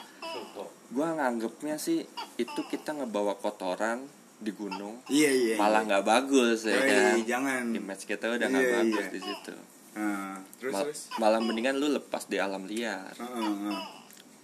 gue 0.91 1.09
nganggepnya 1.11 1.75
sih 1.75 2.07
itu 2.37 2.61
kita 2.65 2.95
ngebawa 2.95 3.35
kotoran 3.35 4.07
di 4.45 4.53
gunung 4.53 5.01
iya 5.09 5.33
iya 5.33 5.55
malah 5.57 5.81
nggak 5.83 6.05
bagus 6.05 6.63
ya 6.63 6.77
Yoi, 6.77 6.85
kan? 6.85 7.17
jangan. 7.25 7.63
Image 7.67 8.05
kita 8.05 8.29
udah 8.31 8.47
nggak 8.47 8.61
Iya, 8.63 8.75
bagus 8.79 9.01
iya. 9.01 9.11
di 9.11 9.21
situ. 9.21 9.55
Nah, 9.95 10.37
terus 10.59 10.73
Ma- 10.73 10.83
terus? 10.83 11.01
malah 11.17 11.41
mendingan 11.41 11.75
lu 11.75 11.89
lepas 11.89 12.25
di 12.25 12.37
alam 12.37 12.63
liar. 12.65 13.15
Heeh, 13.15 13.33
heeh. 13.41 13.79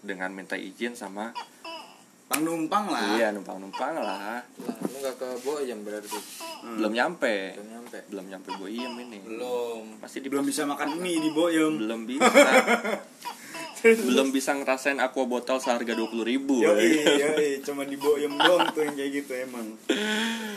dengan 0.01 0.31
minta 0.31 0.55
izin 0.55 0.95
sama 0.95 1.29
pang 2.25 2.41
numpang 2.41 2.87
lah. 2.87 3.19
Iya 3.19 3.35
numpang-numpang 3.35 3.93
lah. 3.97 4.41
Lah, 4.41 4.75
lu 4.81 4.97
nggak 4.97 5.15
ke 5.15 5.29
Boyem 5.43 5.83
berarti? 5.83 6.17
Hmm. 6.61 6.77
belum 6.79 6.93
nyampe. 6.93 7.35
Belum 7.53 7.69
nyampe. 7.71 7.99
Belum 8.07 8.27
nyampe 8.27 8.49
boyem 8.55 8.93
ini. 9.01 9.19
Belum. 9.21 9.99
Masih 9.99 10.21
di 10.21 10.29
belum 10.29 10.45
bisa 10.45 10.63
makan 10.63 10.97
mie 10.97 11.19
di 11.19 11.31
boyem 11.31 11.77
belum 11.77 12.01
bisa 12.05 12.31
belum 13.81 14.29
bisa 14.31 14.53
ngerasain 14.53 15.01
aqua 15.01 15.25
botol 15.25 15.57
seharga 15.57 15.97
dua 15.97 16.09
puluh 16.13 16.25
ribu 16.29 16.61
yoi 16.61 17.01
yoi 17.05 17.51
cuma 17.65 17.89
di 17.89 17.97
boyem 17.97 18.37
doang 18.37 18.69
tuh 18.77 18.85
yang 18.85 18.97
kayak 18.97 19.11
gitu 19.25 19.33
emang. 19.41 19.67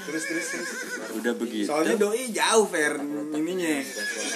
Terus 0.03 0.23
terus 0.27 0.47
terus 0.51 0.69
udah 1.15 1.33
begitu. 1.35 1.67
Soalnya 1.71 1.95
doi 1.95 2.27
jauh 2.35 2.67
fair 2.67 2.99
ininya 3.33 3.73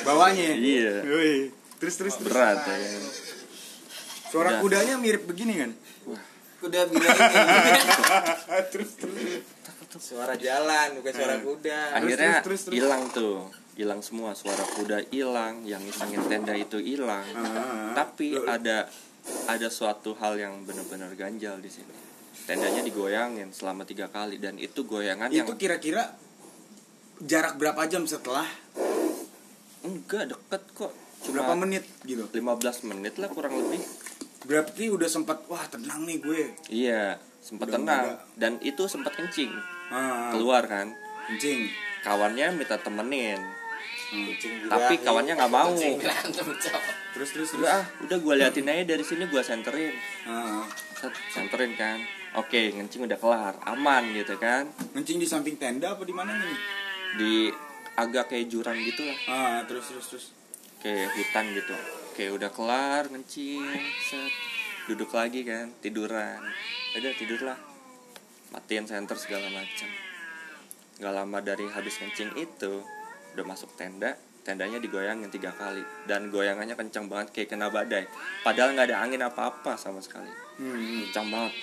bawahnya. 0.07 0.55
Iya. 0.55 0.95
yoi 1.03 1.35
terus 1.77 1.95
terus 1.99 2.15
terus. 2.15 2.31
Berat 2.31 2.63
ya. 2.63 2.99
Suara 4.27 4.59
Udah. 4.59 4.61
kudanya 4.63 4.95
mirip 4.99 5.23
begini 5.23 5.53
kan? 5.59 5.71
Kuda 6.57 6.89
bilang 6.89 7.15
ini. 7.15 7.37
terus 8.73 8.91
terus. 8.97 9.43
suara 9.97 10.37
jalan 10.37 10.99
bukan 11.01 11.13
suara 11.15 11.35
kuda. 11.41 11.79
Akhirnya 11.97 12.43
terus, 12.45 12.61
terus, 12.61 12.61
terus. 12.69 12.75
hilang 12.75 13.07
tuh 13.13 13.66
hilang 13.77 14.01
semua 14.01 14.33
suara 14.33 14.65
kuda 14.73 15.13
hilang 15.13 15.61
yang 15.61 15.79
ngisengin 15.85 16.25
tenda 16.25 16.57
itu 16.57 16.81
hilang. 16.81 17.23
Ah, 17.37 17.93
tapi 17.93 18.33
ada 18.33 18.89
ada 19.45 19.67
suatu 19.69 20.17
hal 20.17 20.41
yang 20.41 20.65
benar-benar 20.65 21.13
ganjal 21.13 21.61
di 21.61 21.69
sini. 21.69 21.93
Tendanya 22.49 22.81
digoyangin 22.81 23.53
selama 23.53 23.85
tiga 23.85 24.09
kali 24.09 24.41
dan 24.41 24.57
itu 24.57 24.81
goyangan 24.81 25.29
yang 25.29 25.45
itu 25.45 25.53
kira-kira 25.61 26.17
jarak 27.21 27.61
berapa 27.61 27.85
jam 27.85 28.09
setelah? 28.09 28.49
Enggak 29.85 30.33
deket 30.33 30.63
kok. 30.73 30.93
Berapa 31.29 31.53
cuma 31.53 31.69
menit 31.69 31.85
gitu? 32.01 32.25
15 32.25 32.89
menit 32.89 33.13
lah 33.21 33.29
kurang 33.29 33.53
lebih. 33.61 33.81
Berarti 34.47 34.89
udah 34.89 35.09
sempat 35.11 35.45
wah 35.45 35.69
tenang 35.69 36.01
nih 36.09 36.17
gue. 36.17 36.43
Iya 36.73 37.21
sempat 37.45 37.69
tenang. 37.69 38.17
enggak. 38.17 38.17
dan 38.41 38.53
itu 38.65 38.83
sempat 38.89 39.13
kencing. 39.13 39.53
Ah, 39.93 40.33
keluar 40.33 40.65
kan? 40.65 40.97
Kencing. 41.29 41.69
Kawannya 42.01 42.57
minta 42.57 42.79
temenin 42.79 43.56
Hmm. 44.07 44.31
tapi 44.71 45.03
kawannya 45.03 45.35
nggak 45.35 45.51
mau. 45.51 45.75
Terus 45.75 45.99
terus 47.11 47.29
terus. 47.33 47.49
Udah 47.59 47.83
ah 47.83 47.85
udah 48.07 48.17
gue 48.23 48.33
liatin 48.39 48.71
aja 48.71 48.83
dari 48.95 49.03
sini 49.03 49.27
gue 49.27 49.41
senterin. 49.43 49.91
Set, 50.95 51.13
senterin 51.35 51.75
kan. 51.75 51.99
Oke 52.39 52.71
ngencing 52.71 53.03
udah 53.03 53.19
kelar 53.19 53.55
aman 53.67 54.15
gitu 54.15 54.39
kan. 54.39 54.71
Kencing 54.95 55.19
di 55.19 55.27
samping 55.27 55.59
tenda 55.59 55.97
apa 55.97 56.07
di 56.07 56.15
mana 56.15 56.31
nih? 56.39 56.57
Di 57.19 57.33
agak 57.99 58.31
kayak 58.31 58.47
jurang 58.47 58.79
gitu 58.79 59.03
lah. 59.03 59.19
Ah 59.27 59.59
terus 59.67 59.91
terus 59.91 60.05
terus. 60.07 60.25
Kayak 60.79 61.11
hutan 61.17 61.45
gitu. 61.51 61.75
Oke 62.13 62.23
udah 62.31 62.49
kelar 62.53 63.11
ngencing 63.11 63.65
set. 64.07 64.33
Duduk 64.87 65.11
lagi 65.11 65.43
kan 65.43 65.75
tiduran. 65.83 66.39
Udah 66.95 67.11
tidur 67.19 67.43
lah 67.43 67.59
matiin 68.55 68.87
senter 68.87 69.19
segala 69.19 69.51
macam. 69.51 69.89
Nggak 70.97 71.13
lama 71.13 71.37
dari 71.43 71.67
habis 71.67 71.99
kencing 71.99 72.31
itu 72.39 72.81
udah 73.37 73.45
masuk 73.45 73.69
tenda 73.77 74.17
tendanya 74.47 74.79
digoyangin 74.79 75.27
tiga 75.27 75.51
kali. 75.51 75.83
Dan 76.07 76.31
goyangannya 76.31 76.79
kencang 76.79 77.11
banget 77.11 77.35
kayak 77.35 77.51
kena 77.51 77.67
badai. 77.67 78.07
Padahal 78.47 78.71
nggak 78.73 78.87
ada 78.87 78.97
angin 79.03 79.19
apa-apa 79.19 79.75
sama 79.75 79.99
sekali. 79.99 80.31
Hmm. 80.55 81.03
kencang 81.11 81.27
banget. 81.27 81.53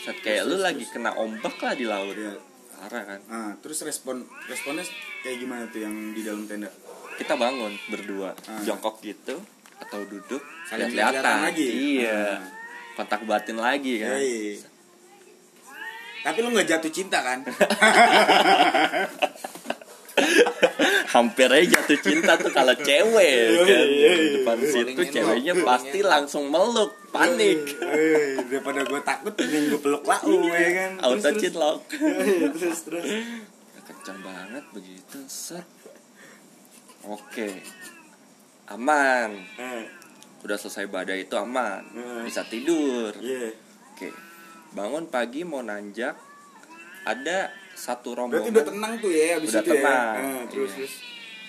Set 0.00 0.16
kayak 0.24 0.48
lu 0.48 0.56
lagi 0.64 0.88
kena 0.88 1.12
ombak 1.20 1.60
lah 1.60 1.76
di 1.76 1.84
laut. 1.84 2.16
Iya. 2.16 2.40
parah 2.78 3.02
kan? 3.04 3.20
Ah 3.28 3.52
terus 3.58 3.82
respon 3.82 4.22
responnya 4.46 4.86
kayak 5.26 5.42
gimana 5.42 5.66
tuh 5.68 5.84
yang 5.84 5.94
di 6.16 6.24
dalam 6.24 6.48
tenda? 6.48 6.72
Kita 7.20 7.36
bangun 7.36 7.76
berdua. 7.92 8.32
Ah. 8.48 8.62
jongkok 8.64 9.04
gitu 9.04 9.36
atau 9.78 10.00
duduk 10.06 10.42
lihat-lihatan 10.74 11.22
kelihatan. 11.22 11.38
lagi? 11.44 11.66
iya. 11.70 12.38
Ah. 12.38 12.42
kontak 12.96 13.22
batin 13.28 13.60
lagi 13.60 14.00
kan. 14.00 14.16
Yoi. 14.16 14.77
Tapi 16.24 16.38
lu 16.42 16.50
nggak 16.54 16.68
jatuh 16.68 16.92
cinta 16.92 17.18
kan? 17.22 17.44
Hampir 21.08 21.48
aja 21.48 21.78
jatuh 21.78 21.98
cinta 22.04 22.36
tuh 22.36 22.52
kalau 22.52 22.74
cewek 22.74 23.64
kan? 23.64 23.86
iya, 23.88 24.12
Di 24.12 24.28
depan 24.40 24.58
situ 24.60 25.00
ceweknya 25.08 25.54
pasti 25.64 26.04
langsung 26.04 26.52
meluk 26.52 26.92
panik. 27.08 27.64
Daripada 28.50 28.84
gue 28.84 29.00
takut 29.02 29.32
mending 29.32 29.64
gue 29.72 29.80
peluk 29.80 30.04
lau 30.04 30.46
ya 30.52 30.70
kan? 30.74 30.90
Auto 31.00 31.22
terus, 31.22 31.40
cinlok 31.40 31.80
terus, 32.54 32.78
terus. 32.84 33.04
Kencang 33.88 34.20
banget 34.20 34.64
begitu 34.76 35.18
set. 35.30 35.64
Oke. 37.08 37.64
Aman. 38.68 39.32
Eh, 39.56 39.84
udah 40.44 40.56
selesai 40.60 40.92
badai 40.92 41.24
itu 41.24 41.34
aman. 41.40 41.80
Hmm. 41.96 42.22
bisa 42.28 42.44
tidur. 42.44 43.16
Iya. 43.16 43.67
Bangun 44.70 45.04
pagi 45.06 45.42
mau 45.42 45.60
nanjak 45.60 46.14
ada 47.02 47.48
satu 47.72 48.12
berarti 48.12 48.20
rombongan 48.42 48.52
udah 48.52 48.64
tenang 48.66 48.92
tuh 48.98 49.10
ya 49.10 49.38
abis 49.38 49.48
Udah 49.48 49.62
itu 49.62 49.70
tenang. 49.72 50.12
ya 50.12 50.20
Eh, 50.20 50.42
terus 50.46 50.68
Iya. 50.68 50.76
terus 50.76 50.94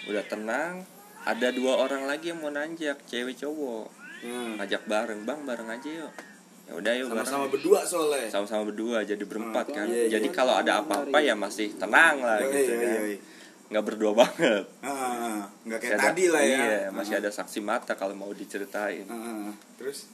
udah 0.06 0.24
tenang 0.26 0.74
ada 1.22 1.48
dua 1.50 1.74
orang 1.80 2.04
lagi 2.06 2.26
yang 2.28 2.40
mau 2.40 2.50
nanjak 2.50 2.98
cewek 3.04 3.36
cowok 3.36 3.88
Hmm. 4.20 4.56
ngajak 4.56 4.84
bareng 4.84 5.24
bang 5.24 5.40
bareng 5.42 5.68
aja 5.70 5.90
yuk 5.98 6.12
ya 6.62 6.74
udah 6.76 6.92
yuk 6.94 7.08
sama-sama 7.10 7.46
berdua 7.48 7.80
soalnya 7.82 8.28
sama-sama 8.28 8.64
berdua 8.66 9.02
jadi 9.02 9.20
berempat 9.22 9.66
Hmm, 9.66 9.76
kan 9.76 9.86
iya, 9.86 9.96
iya. 9.98 10.10
jadi 10.14 10.28
kalau 10.30 10.54
ada 10.54 10.80
apa-apa 10.80 11.18
ya 11.18 11.34
masih 11.34 11.72
tenang 11.74 12.20
lah 12.20 12.38
Yoi, 12.38 12.52
gitu 12.54 12.72
yoi, 12.72 12.80
kan 12.80 12.92
yoi. 13.00 13.16
nggak 13.70 13.84
berdua 13.86 14.12
banget 14.14 14.64
Ah, 14.80 14.88
ah, 14.88 15.14
ah. 15.26 15.40
nggak 15.62 15.80
kayak 15.80 15.96
ada- 15.96 16.06
tadi 16.10 16.26
lah 16.28 16.42
ya 16.42 16.58
iya 16.58 16.80
masih 16.90 17.16
Ah, 17.16 17.20
ada 17.20 17.30
saksi 17.32 17.60
mata 17.60 17.94
kalau 17.94 18.14
mau 18.14 18.30
diceritain 18.30 19.08
ah. 19.08 19.50
terus 19.76 20.08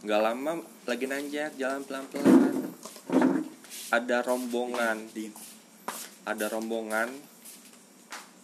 nggak 0.00 0.20
lama 0.20 0.52
lagi 0.84 1.06
nanjak 1.06 1.56
jalan 1.56 1.82
pelan-pelan. 1.82 2.54
Ada 3.88 4.20
rombongan 4.20 5.08
di 5.10 5.30
ada 6.24 6.48
rombongan 6.48 7.08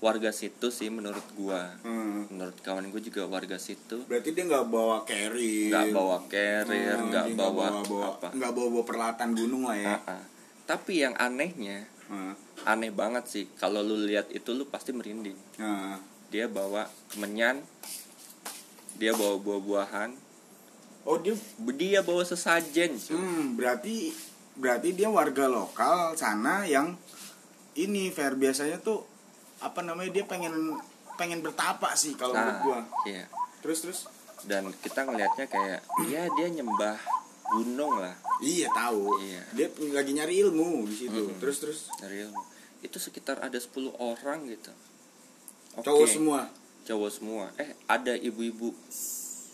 warga 0.01 0.33
situ 0.33 0.73
sih 0.73 0.89
menurut 0.89 1.25
gua. 1.37 1.69
Hmm. 1.85 2.25
menurut 2.31 2.57
kawan 2.61 2.89
gue 2.89 3.03
juga 3.03 3.29
warga 3.29 3.61
situ. 3.61 4.05
Berarti 4.09 4.33
dia 4.33 4.45
nggak 4.47 4.67
bawa 4.67 5.05
carry 5.05 5.69
nggak 5.69 5.93
bawa 5.93 6.17
carrier 6.27 6.97
Hmm, 6.97 7.09
nggak 7.13 7.27
dia 7.29 7.37
bawa, 7.37 7.67
bawa 7.85 8.07
apa. 8.17 8.29
nggak 8.33 8.53
bawa 8.53 8.69
bawa 8.71 8.85
peralatan 8.85 9.31
gunung 9.35 9.63
lah 9.69 9.77
ya. 9.77 9.97
Ah. 10.07 10.23
tapi 10.65 11.03
yang 11.03 11.13
anehnya 11.17 11.85
Ah, 12.11 12.35
aneh 12.67 12.91
banget 12.91 13.23
sih. 13.27 13.47
Kalau 13.55 13.87
lu 13.87 14.03
lihat 14.03 14.35
itu 14.35 14.51
lu 14.51 14.67
pasti 14.67 14.91
merinding. 14.91 15.37
Ah. 15.59 15.95
dia 16.31 16.47
bawa 16.47 16.87
kemenyan 17.11 17.59
dia 18.95 19.11
bawa 19.13 19.35
buah-buahan 19.37 20.11
oh 21.05 21.17
dia 21.21 21.35
dia 21.77 22.01
bawa 22.05 22.25
sesajen. 22.25 22.97
Cuy. 22.97 23.17
hmm, 23.17 23.57
berarti 23.57 24.13
berarti 24.61 24.93
dia 24.93 25.09
warga 25.09 25.49
lokal 25.49 26.13
sana 26.19 26.69
yang 26.69 26.99
ini 27.79 28.13
fair 28.13 28.37
biasanya 28.37 28.83
tuh 28.83 29.07
apa 29.63 29.81
namanya 29.81 30.11
dia 30.11 30.25
pengen 30.29 30.77
pengen 31.17 31.45
bertapa 31.45 31.93
sih 31.97 32.17
kalau 32.17 32.33
menurut 32.33 32.57
nah 32.57 32.65
gua. 32.65 32.81
iya. 33.05 33.25
Terus 33.61 33.79
terus? 33.85 34.01
Dan 34.49 34.73
kita 34.81 35.05
ngelihatnya 35.05 35.47
kayak 35.53 35.81
ya 36.09 36.25
dia 36.33 36.49
nyembah 36.49 36.97
gunung 37.51 38.01
lah. 38.01 38.17
Iya 38.41 38.73
tahu. 38.73 39.21
Iya. 39.21 39.43
dia 39.53 39.69
lagi 39.93 40.17
nyari 40.17 40.41
ilmu 40.49 40.89
di 40.89 40.97
situ. 40.97 41.29
Mm-mm. 41.29 41.37
terus 41.37 41.61
terus? 41.61 41.79
Dari 42.01 42.25
ilmu. 42.25 42.41
Itu 42.81 42.97
sekitar 42.97 43.45
ada 43.45 43.61
10 43.61 43.93
orang 44.01 44.49
gitu. 44.49 44.73
Oke. 45.77 45.85
cowok 45.85 46.09
semua? 46.09 46.41
Cowok 46.89 47.11
semua. 47.13 47.45
Eh 47.61 47.77
ada 47.85 48.17
ibu-ibu 48.17 48.73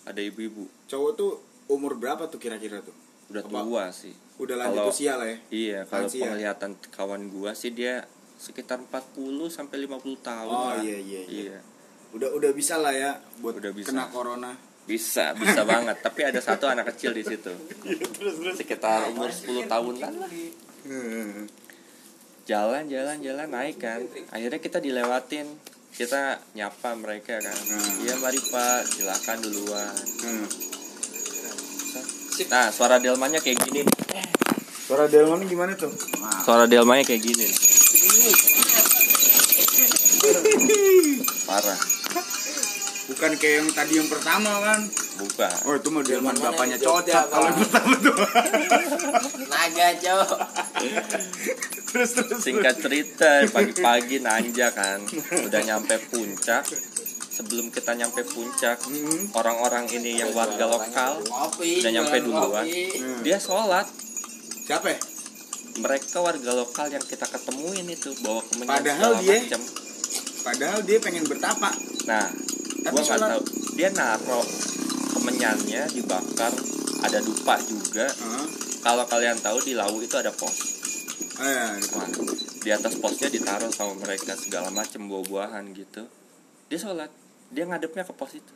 ada 0.06 0.18
ibu-ibu. 0.18 0.64
Cowok 0.86 1.12
tuh 1.12 1.30
umur 1.66 1.94
berapa 1.94 2.24
tuh 2.26 2.38
kira-kira 2.38 2.78
tuh? 2.80 2.94
Udah 3.26 3.42
Apa? 3.42 3.58
tua 3.60 3.84
sih. 3.90 4.14
udah 4.36 4.52
lanjut 4.54 4.76
Kalau- 4.78 4.92
usia 4.92 5.16
lah 5.16 5.24
ya? 5.24 5.38
iya 5.48 5.80
kalau 5.82 6.06
penglihatan 6.06 6.76
kawan 6.92 7.26
gua 7.26 7.56
sih 7.56 7.72
dia 7.72 8.04
sekitar 8.36 8.76
40 8.78 9.16
sampai 9.48 9.80
50 9.82 10.12
tahun 10.20 10.52
Oh, 10.52 10.68
lah. 10.70 10.78
iya, 10.78 10.92
iya, 10.94 11.22
iya. 11.24 11.42
iya. 11.48 11.58
Udah 12.12 12.28
udah 12.30 12.52
bisa 12.52 12.76
lah 12.76 12.92
ya 12.92 13.16
buat 13.40 13.56
Udah 13.56 13.72
bisa. 13.72 13.90
kena 13.90 14.06
corona. 14.06 14.52
Bisa 14.84 15.32
bisa 15.32 15.64
banget. 15.72 15.96
Tapi 15.98 16.20
ada 16.22 16.36
satu 16.38 16.68
anak 16.68 16.92
kecil 16.92 17.10
di 17.10 17.24
situ. 17.24 17.48
Terus 17.82 18.36
terus. 18.36 18.54
Sekitar 18.54 19.08
umur 19.08 19.32
10 19.32 19.64
tahun 19.66 19.94
kan 19.96 20.12
jalan 22.44 22.84
jalan 22.86 23.16
jalan 23.18 23.48
naik 23.48 23.76
kan. 23.80 24.00
Akhirnya 24.30 24.60
kita 24.60 24.78
dilewatin 24.78 25.48
kita 25.96 26.38
nyapa 26.52 26.92
mereka 27.00 27.40
kan. 27.40 27.56
Hmm. 27.56 28.04
iya 28.04 28.14
mari 28.20 28.36
pak 28.36 28.84
silakan 28.84 29.38
duluan. 29.40 29.96
Hmm. 30.22 30.46
nah 32.52 32.68
suara 32.68 33.00
delmanya 33.00 33.40
kayak 33.40 33.64
gini 33.64 33.80
suara 34.86 35.08
delman 35.10 35.42
gimana 35.48 35.72
tuh? 35.74 35.90
Wah, 36.22 36.44
suara 36.44 36.64
delmanya 36.68 37.02
kayak 37.02 37.24
gini 37.24 37.46
parah 41.48 41.95
bukan 43.06 43.30
kayak 43.34 43.54
yang 43.58 43.70
tadi 43.70 43.92
yang 43.96 44.06
pertama 44.06 44.50
kan? 44.60 44.80
Bukan. 45.16 45.56
Oh 45.64 45.74
itu 45.74 45.88
mah 45.88 46.02
delman 46.02 46.36
bapaknya 46.36 46.76
Jogja, 46.76 46.92
cocok 47.16 47.24
kalau 47.28 47.46
yang 47.46 47.58
pertama 47.58 47.94
tuh 47.96 48.16
naga 49.52 49.88
cok 49.96 50.28
terus 51.86 52.10
terus 52.12 52.38
singkat 52.38 52.76
cerita 52.76 53.30
pagi-pagi 53.48 54.20
nanja 54.20 54.68
kan. 54.70 55.00
Udah 55.40 55.60
nyampe 55.62 55.96
puncak. 56.06 56.66
Sebelum 57.30 57.68
kita 57.68 57.92
nyampe 57.92 58.24
puncak 58.24 58.80
Hmm. 58.82 59.28
orang-orang 59.32 59.84
ini 59.90 60.16
yang 60.16 60.32
warga 60.32 60.64
lokal 60.66 61.20
kopi 61.20 61.80
udah 61.80 61.92
nyampe 61.92 62.16
duluan. 62.20 62.64
Hmm. 62.64 63.20
dia 63.20 63.36
sholat. 63.36 63.84
Siapa? 64.62 64.88
Ya? 64.88 64.98
mereka 65.76 66.18
warga 66.18 66.56
lokal 66.56 66.88
yang 66.88 67.04
kita 67.04 67.28
ketemuin 67.28 67.84
itu 67.86 68.08
bawa 68.18 68.40
kemenyan 68.42 68.72
Padahal 68.72 69.12
dia- 69.20 69.44
macem. 69.44 69.60
padahal 70.40 70.80
dia 70.80 70.98
pengen 70.98 71.24
bertapa. 71.24 71.68
Nah 72.06 72.24
Tapi 72.86 72.94
gua 72.94 73.02
nggak 73.04 73.20
tahu. 73.28 73.42
Dia 73.74 73.88
naro 73.92 74.40
kemenyannya 75.12 75.82
dibakar 75.90 76.52
ada 77.02 77.18
dupa 77.20 77.54
juga. 77.60 78.06
Heeh. 78.06 78.46
kalau 78.80 79.02
kalian 79.02 79.34
tahu 79.36 79.58
di 79.60 79.74
Lawu 79.74 79.98
itu 79.98 80.14
ada 80.14 80.30
pos. 80.30 80.54
Eh, 81.36 81.74
Wah, 81.92 82.06
di 82.62 82.70
atas 82.70 82.94
posnya 82.96 83.26
ditaruh 83.26 83.68
sama 83.68 83.98
mereka 83.98 84.32
segala 84.32 84.70
macam 84.70 85.10
buah-buahan 85.10 85.74
gitu. 85.74 86.06
Dia 86.66 86.78
sholat. 86.78 87.10
Dia 87.50 87.66
ngadepnya 87.66 88.02
ke 88.02 88.14
pos 88.14 88.32
itu. 88.32 88.54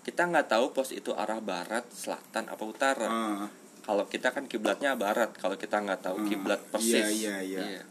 Kita 0.00 0.30
nggak 0.30 0.46
tahu 0.48 0.70
pos 0.70 0.90
itu 0.90 1.10
arah 1.12 1.42
barat 1.42 1.82
selatan 1.90 2.46
apa 2.46 2.62
utara. 2.62 3.08
Heeh. 3.10 3.48
kalau 3.82 4.06
kita 4.06 4.30
kan 4.30 4.46
kiblatnya 4.46 4.94
barat. 4.94 5.34
Kalau 5.34 5.58
kita 5.58 5.76
nggak 5.76 6.00
tahu 6.00 6.16
Hmm, 6.22 6.28
kiblat 6.30 6.60
persis. 6.70 7.04
iya, 7.10 7.42
iya, 7.42 7.60
iya. 7.60 7.82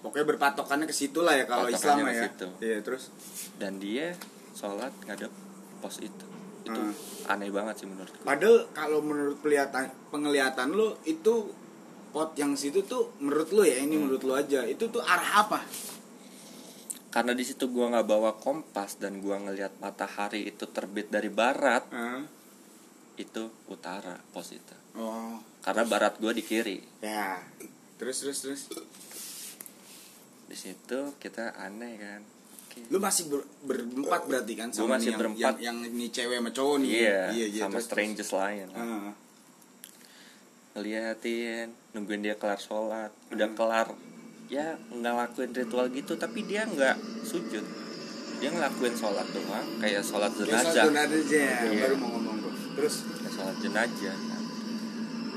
pokoknya 0.00 0.24
berpatokannya 0.30 0.84
ke 0.84 0.92
situ 0.92 1.20
lah 1.20 1.32
ya 1.32 1.44
kalau 1.44 1.66
Islam 1.66 2.06
ya. 2.06 2.28
iya 2.60 2.78
terus? 2.80 3.10
Dan 3.56 3.76
dia 3.76 4.12
sholat 4.54 4.94
ngadep 5.04 5.30
pos 5.78 5.98
itu. 5.98 6.26
Itu 6.64 6.72
Hmm. 6.72 6.96
aneh 7.28 7.52
banget 7.52 7.84
sih 7.84 7.88
menurut 7.90 8.08
gue 8.08 8.24
padahal 8.24 8.64
kalau 8.72 9.04
menurut 9.04 9.36
pelihatan 9.38 9.84
penglihatan 10.08 10.72
lu 10.72 10.96
itu 11.04 11.52
pot 12.08 12.32
yang 12.38 12.56
situ 12.56 12.80
tuh 12.86 13.12
menurut 13.20 13.52
lu 13.52 13.66
ya 13.66 13.76
Hmm. 13.76 13.84
ini 13.84 13.94
menurut 14.00 14.22
lu 14.22 14.32
aja. 14.32 14.64
Itu 14.64 14.88
tuh 14.88 15.04
arah 15.04 15.44
apa? 15.44 15.60
Karena 17.10 17.30
di 17.30 17.44
situ 17.44 17.70
gua 17.70 17.92
nggak 17.92 18.08
bawa 18.08 18.34
kompas 18.34 18.98
dan 18.98 19.22
gua 19.22 19.38
ngelihat 19.38 19.78
matahari 19.78 20.48
itu 20.48 20.66
terbit 20.66 21.10
dari 21.10 21.30
barat 21.30 21.86
Hah? 21.92 22.26
itu 23.14 23.46
utara 23.70 24.18
pos 24.32 24.50
itu. 24.50 24.74
Oh. 24.98 25.38
Karena 25.62 25.86
barat 25.86 26.18
gua 26.18 26.34
di 26.34 26.42
kiri. 26.42 26.82
Ya. 26.98 27.38
Terus 28.00 28.18
terus 28.18 28.38
terus. 28.42 28.62
Di 30.50 30.56
situ 30.58 31.14
kita 31.18 31.54
aneh 31.54 31.94
kan 31.96 32.20
Oke. 32.74 32.90
lu 32.90 32.98
masih 32.98 33.24
ber- 33.26 33.46
berempat 33.62 34.26
berarti 34.26 34.52
kan 34.52 34.66
Gua 34.68 34.88
masih 34.92 35.08
yang, 35.08 35.18
berempat. 35.20 35.54
yang, 35.56 35.78
yang 35.78 35.94
ini 35.94 36.06
cewek 36.08 36.36
sama 36.36 36.50
cowok 36.50 36.76
nih 36.80 36.90
iya, 36.92 37.20
iya 37.30 37.46
sama 37.60 37.72
terus, 37.72 37.86
strangers 37.86 38.30
lain. 38.32 38.66
Ah. 38.72 39.14
ngeliatin 40.74 41.66
nungguin 41.92 42.20
dia 42.20 42.34
kelar 42.34 42.58
sholat 42.58 43.14
udah 43.30 43.46
Hmm. 43.46 43.54
kelar 43.54 43.88
ya 44.46 44.74
nggak 44.90 45.14
lakuin 45.14 45.50
ritual 45.52 45.86
gitu 45.88 46.12
tapi 46.14 46.42
dia 46.42 46.66
nggak 46.66 46.96
sujud 47.22 47.62
dia 48.36 48.50
ngelakuin 48.50 48.92
sholat 48.92 49.22
doang 49.30 49.66
kayak 49.78 50.02
sholat 50.02 50.34
Ya, 50.34 50.50
jenazah 50.50 50.74
satu 50.74 50.90
nada 50.90 51.14
aja 51.14 51.38
Iya. 51.38 51.78
baru 51.80 51.94
mau 51.96 52.10
ngomong 52.12 52.36
terus 52.74 52.94
kayak 53.08 53.32
sholat 53.32 53.56
jenazah 53.62 54.16
kan. 54.18 54.42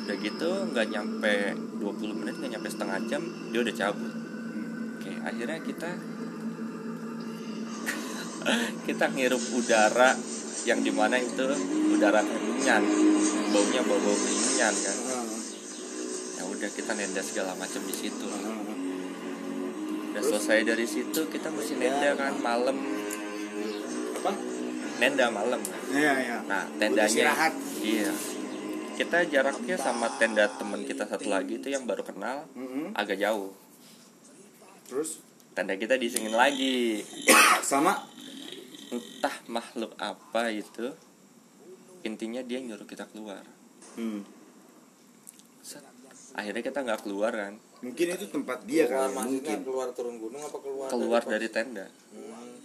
udah 0.01 0.17
gitu 0.17 0.49
nggak 0.67 0.88
nyampe 0.89 1.35
20 1.77 2.17
menit 2.17 2.33
nggak 2.35 2.51
nyampe 2.53 2.67
setengah 2.67 2.97
jam 3.05 3.21
dia 3.47 3.59
udah 3.61 3.75
cabut 3.75 4.13
oke 4.97 5.11
akhirnya 5.21 5.59
kita 5.61 5.89
kita 8.87 9.11
ngirup 9.11 9.43
udara 9.55 10.15
yang 10.67 10.83
di 10.83 10.91
mana 10.91 11.15
itu 11.15 11.47
udara 11.95 12.19
keringan 12.23 12.83
baunya 13.51 13.81
bau 13.87 13.99
bau 13.99 14.15
keringan 14.15 14.73
kan. 14.75 14.97
Ya 16.37 16.43
udah 16.43 16.69
kita 16.71 16.91
nenda 16.95 17.23
segala 17.23 17.55
macam 17.55 17.81
di 17.87 17.95
situ. 17.95 18.27
Udah 20.11 20.23
selesai 20.23 20.67
dari 20.67 20.83
situ 20.83 21.19
kita 21.31 21.47
mesti 21.53 21.73
nenda 21.79 22.15
kan 22.19 22.35
malam. 22.43 22.77
Apa? 24.19 24.31
Nenda 24.99 25.25
malam. 25.31 25.59
Kan 25.63 25.79
iya 25.95 26.43
nah 26.43 26.67
tendanya 26.75 27.53
iya. 27.79 28.11
Kita 28.97 29.29
jaraknya 29.29 29.77
sama 29.77 30.09
tenda 30.17 30.49
teman 30.57 30.81
kita 30.81 31.05
satu 31.05 31.29
lagi 31.29 31.61
itu 31.61 31.69
yang 31.69 31.85
baru 31.85 32.01
kenal 32.01 32.49
agak 32.97 33.21
jauh. 33.21 33.53
Terus? 34.89 35.21
Tenda 35.53 35.77
kita 35.77 36.01
disingin 36.01 36.33
lagi. 36.33 37.05
Sama 37.61 38.16
entah 38.88 39.35
makhluk 39.51 39.91
apa 39.99 40.51
itu 40.51 40.95
intinya 42.07 42.39
dia 42.39 42.63
nyuruh 42.63 42.88
kita 42.88 43.03
keluar. 43.11 43.43
Hmm. 43.99 44.23
Set. 45.59 45.83
akhirnya 46.38 46.63
kita 46.63 46.79
nggak 46.85 47.01
keluar 47.03 47.33
kan? 47.35 47.53
Mungkin 47.83 48.05
itu 48.15 48.25
tempat 48.31 48.63
dia 48.63 48.88
keluar 48.88 49.11
kan 49.11 49.25
mungkin. 49.27 49.57
keluar 49.65 49.88
turun 49.91 50.15
gunung 50.21 50.39
apa 50.39 50.57
keluar 50.63 50.88
keluar 50.88 51.21
pos? 51.25 51.31
dari 51.35 51.47
tenda. 51.51 51.88
Hmm, 52.13 52.55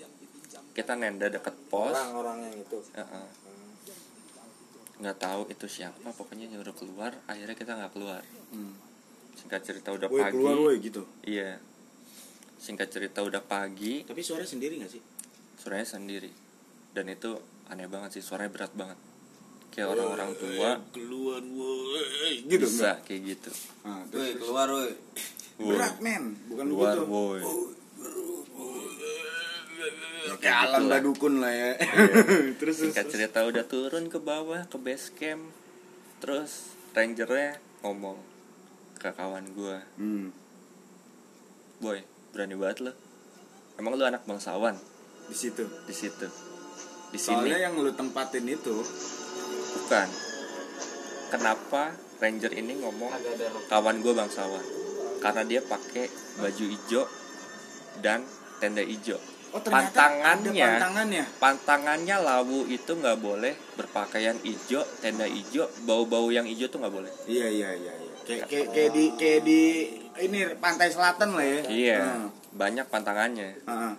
kita 0.77 0.93
nenda 0.95 1.27
deket 1.27 1.57
pos. 1.67 1.91
Orang-orang 1.91 2.47
yang 2.47 2.57
itu. 2.63 2.79
Heeh. 2.95 3.29
nggak 5.03 5.19
tahu 5.19 5.51
itu 5.51 5.67
siapa 5.67 6.15
pokoknya 6.15 6.47
nyuruh 6.47 6.79
keluar 6.79 7.11
akhirnya 7.27 7.59
kita 7.59 7.75
nggak 7.75 7.93
keluar. 7.97 8.23
Hmm. 8.55 8.77
singkat 9.33 9.65
cerita 9.67 9.91
udah 9.91 10.07
woi 10.07 10.23
pagi. 10.23 10.33
keluar 10.39 10.57
woi 10.61 10.77
gitu? 10.79 11.03
Iya. 11.27 11.59
Singkat 12.63 12.89
cerita 12.95 13.27
udah 13.27 13.43
pagi. 13.43 14.07
Tapi 14.07 14.23
suara 14.23 14.47
sendiri 14.47 14.79
gak 14.79 14.93
sih 14.95 15.03
suaranya 15.57 15.89
sendiri. 15.89 16.31
Dan 16.93 17.09
itu 17.09 17.37
aneh 17.69 17.89
banget 17.89 18.21
sih 18.21 18.23
suaranya 18.25 18.53
berat 18.53 18.73
banget. 18.77 18.99
Kayak 19.73 19.97
orang-orang 19.97 20.31
tua 20.37 20.71
keluar 20.93 21.41
woi. 21.41 22.45
Gitu 22.45 22.61
bisa 22.61 22.93
enggak? 22.93 22.97
kayak 23.09 23.21
gitu. 23.37 23.51
Ah, 23.83 24.05
terus, 24.09 24.21
Woi, 24.21 24.29
terus. 24.37 24.41
keluar 24.45 24.69
woi. 24.69 24.91
berat 25.63 25.97
men. 26.05 26.25
Bukan 26.53 26.67
keluar 26.69 26.95
begitu. 26.97 27.09
boy 27.09 27.41
ya, 30.23 30.35
kayak 30.39 30.59
alam 30.71 30.83
gitulah. 30.87 31.01
badukun 31.03 31.35
lah 31.43 31.53
ya. 31.53 31.71
Terus 31.83 32.55
terus, 32.61 32.77
singkat 32.79 33.05
terus. 33.11 33.15
cerita 33.19 33.39
udah 33.43 33.65
turun 33.67 34.07
ke 34.07 34.19
bawah 34.23 34.63
ke 34.71 34.77
base 34.79 35.11
camp. 35.19 35.43
Terus 36.23 36.71
rangernya 36.95 37.59
ngomong 37.83 38.15
ke 39.03 39.11
kawan 39.11 39.51
gua. 39.57 39.83
Hmm. 39.99 40.31
boy 41.83 41.99
berani 42.31 42.55
banget 42.55 42.79
lo 42.87 42.93
emang 43.75 43.99
lu 43.99 44.07
anak 44.07 44.23
bangsawan 44.23 44.79
di 45.29 45.37
situ. 45.37 45.65
Di 45.87 45.95
situ. 45.95 46.27
Di 47.13 47.19
sini. 47.19 47.37
Soalnya 47.51 47.59
yang 47.69 47.75
lu 47.77 47.93
tempatin 47.93 48.47
itu 48.47 48.77
bukan. 49.77 50.09
Kenapa 51.33 51.97
ranger 52.21 52.53
ini 52.55 52.79
ngomong 52.79 53.11
kawan 53.67 53.99
gue 53.99 54.15
bangsawan 54.15 54.63
karena 55.19 55.43
dia 55.43 55.61
pakai 55.63 56.07
baju 56.39 56.65
hijau 56.71 57.03
dan 57.99 58.23
tenda 58.63 58.79
hijau 58.79 59.19
oh 59.53 59.59
Pantangannya. 59.59 60.55
pantangannya? 60.55 61.25
pantangannya 61.43 62.17
lawu 62.23 62.65
itu 62.71 62.95
nggak 62.95 63.19
boleh 63.19 63.53
berpakaian 63.75 64.39
hijau 64.47 64.87
tenda 65.03 65.27
hijau 65.27 65.67
bau-bau 65.83 66.31
yang 66.31 66.47
hijau 66.47 66.71
tuh 66.71 66.79
nggak 66.79 66.95
boleh. 66.95 67.13
Iya 67.27 67.47
iya 67.51 67.69
iya 67.75 67.93
iya. 67.97 68.13
kayak 68.23 68.45
kayak 68.47 68.67
kayak 68.71 68.91
di 68.95 69.05
kayak 69.19 69.41
di 69.43 69.61
ini 70.23 70.39
pantai 70.63 70.89
selatan 70.95 71.35
lah 71.35 71.43
ya. 71.45 71.61
Iya 71.67 71.99
Nah, 72.01 72.29
banyak 72.55 72.87
pantangannya. 72.87 73.49
Ah, 73.67 73.91
ah. 73.91 73.93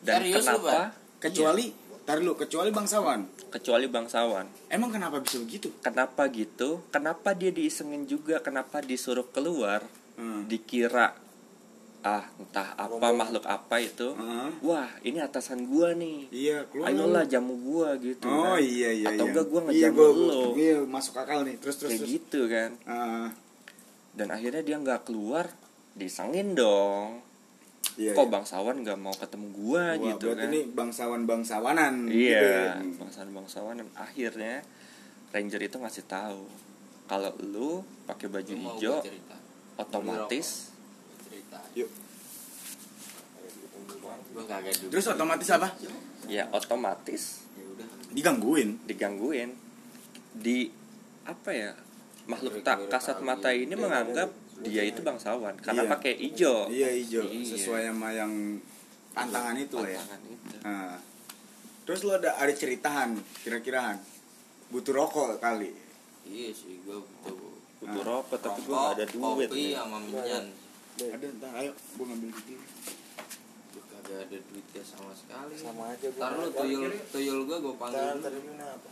Dan 0.00 0.24
Serius 0.24 0.44
lu, 0.48 0.60
kenapa 0.64 0.96
kecuali 1.20 1.64
tar 2.08 2.18
lu 2.24 2.32
kecuali 2.34 2.70
bangsawan? 2.72 3.20
Kecuali 3.50 3.86
bangsawan. 3.86 4.46
Emang 4.72 4.90
kenapa 4.94 5.20
bisa 5.20 5.36
begitu? 5.42 5.68
Kenapa 5.84 6.26
gitu? 6.32 6.80
Kenapa 6.88 7.36
dia 7.36 7.52
diisengin 7.52 8.08
juga? 8.08 8.40
Kenapa 8.40 8.80
disuruh 8.80 9.26
keluar? 9.28 9.84
Hmm. 10.20 10.44
dikira 10.44 11.16
ah 12.00 12.24
entah 12.40 12.76
apa 12.80 13.12
makhluk 13.12 13.44
apa 13.44 13.76
itu. 13.80 14.16
Heeh. 14.16 14.48
wah 14.64 14.88
ini 15.04 15.20
atasan 15.20 15.68
gua 15.68 15.92
nih. 15.92 16.32
Iya 16.32 16.64
keluar 16.72 16.88
ayolah 16.92 17.24
jamu 17.28 17.60
gua 17.60 17.92
gitu 18.00 18.24
oh 18.24 18.56
kan. 18.56 18.64
iya 18.64 18.88
iya 18.88 19.06
atau 19.12 19.28
iya. 19.28 19.32
enggak 19.32 19.46
gua 19.52 19.60
iya, 19.60 19.68
ngejamu 19.68 19.96
gua, 20.00 20.08
lo 20.16 20.42
iya 20.56 20.76
masuk 20.84 21.14
akal 21.20 21.44
nih. 21.44 21.56
Terus 21.60 21.76
terus, 21.76 21.90
kayak 21.92 22.00
terus. 22.00 22.12
gitu 22.16 22.40
kan. 22.48 22.70
Ah, 22.88 23.28
dan 24.16 24.28
akhirnya 24.32 24.62
dia 24.64 24.76
nggak 24.80 25.08
keluar 25.08 25.52
disengin 25.92 26.56
dong 26.56 27.20
iya, 28.00 28.16
kok 28.16 28.26
iya. 28.26 28.32
bangsawan 28.32 28.76
nggak 28.80 28.98
mau 28.98 29.12
ketemu 29.12 29.46
gua 29.52 29.84
Wah, 29.92 29.94
gitu 30.08 30.26
berarti 30.32 30.40
kan 30.40 30.48
ini 30.48 30.60
bangsawan 30.72 31.22
bangsawanan 31.28 31.94
iya 32.08 32.80
bangsawan 32.96 33.30
bangsawan 33.36 33.74
dan 33.84 33.88
akhirnya 33.92 34.64
ranger 35.30 35.60
itu 35.60 35.76
ngasih 35.76 36.04
tahu 36.08 36.48
kalau 37.04 37.30
lu 37.44 37.84
pakai 38.08 38.32
baju 38.32 38.52
Lu 38.56 38.62
hijau 38.78 38.96
otomatis 39.76 40.72
Cerita. 41.26 41.60
Yuk. 41.78 41.90
Gua 44.30 44.44
kagak 44.46 44.74
dulu. 44.78 44.90
terus 44.94 45.06
otomatis 45.10 45.48
apa 45.52 45.68
ya 46.30 46.46
otomatis 46.54 47.22
Ya 47.58 47.64
udah. 47.66 47.86
digangguin 48.14 48.78
digangguin 48.86 49.50
di 50.34 50.70
apa 51.26 51.50
ya 51.50 51.70
makhluk 52.30 52.62
tak 52.62 52.86
kasat 52.86 53.18
mata 53.26 53.50
ini 53.50 53.74
menganggap 53.74 54.30
dia 54.62 54.82
itu 54.84 55.00
bangsawan 55.00 55.54
karena 55.58 55.82
Iya. 55.82 55.90
pakai 55.90 56.12
hijau 56.18 56.56
iya 56.68 56.88
hijau 56.90 57.24
Iya. 57.24 57.46
sesuai 57.50 57.82
sama 57.86 58.08
yang 58.10 58.32
pantangan 59.10 59.56
itu 59.56 59.76
lah 59.76 59.90
ya 59.90 60.02
itu 60.24 60.56
Nah, 60.60 60.96
terus 61.82 62.00
lo 62.02 62.12
ada 62.14 62.30
ada 62.34 62.52
ceritahan 62.52 63.14
kira-kiraan 63.40 63.96
butuh 64.68 64.92
rokok 64.92 65.38
kali 65.38 65.72
Iya 66.22 66.52
sih, 66.52 66.78
gua 66.82 67.00
butuh 67.00 67.34
butuh 67.80 68.02
rokok 68.04 68.38
tapi 68.38 68.60
gue 68.60 68.70
gak 68.70 68.94
ada 68.94 69.04
duit 69.08 69.48
Kopi 69.48 69.56
nih. 69.58 69.72
sama 69.74 69.96
minyan. 69.98 70.44
ada 71.00 71.26
entar 71.26 71.50
ayo 71.56 71.72
gua 71.96 72.04
ngambil 72.06 72.30
dulu 72.30 72.62
Gua 73.70 73.82
kagak 73.88 74.18
ada 74.20 74.36
duitnya 74.42 74.82
sama 74.84 75.12
sekali. 75.12 75.54
sama 75.56 75.82
aja 75.88 76.06
gua 76.06 76.20
Ntar 76.20 76.30
lu 76.30 76.38
nggak 76.38 76.50
ada. 76.50 76.60
tuyul 76.60 76.92
tuyul 77.08 77.38
gua 77.44 77.56
gua 77.58 77.74
panggil 77.76 78.20
Ntar 78.20 78.32
apa 78.68 78.90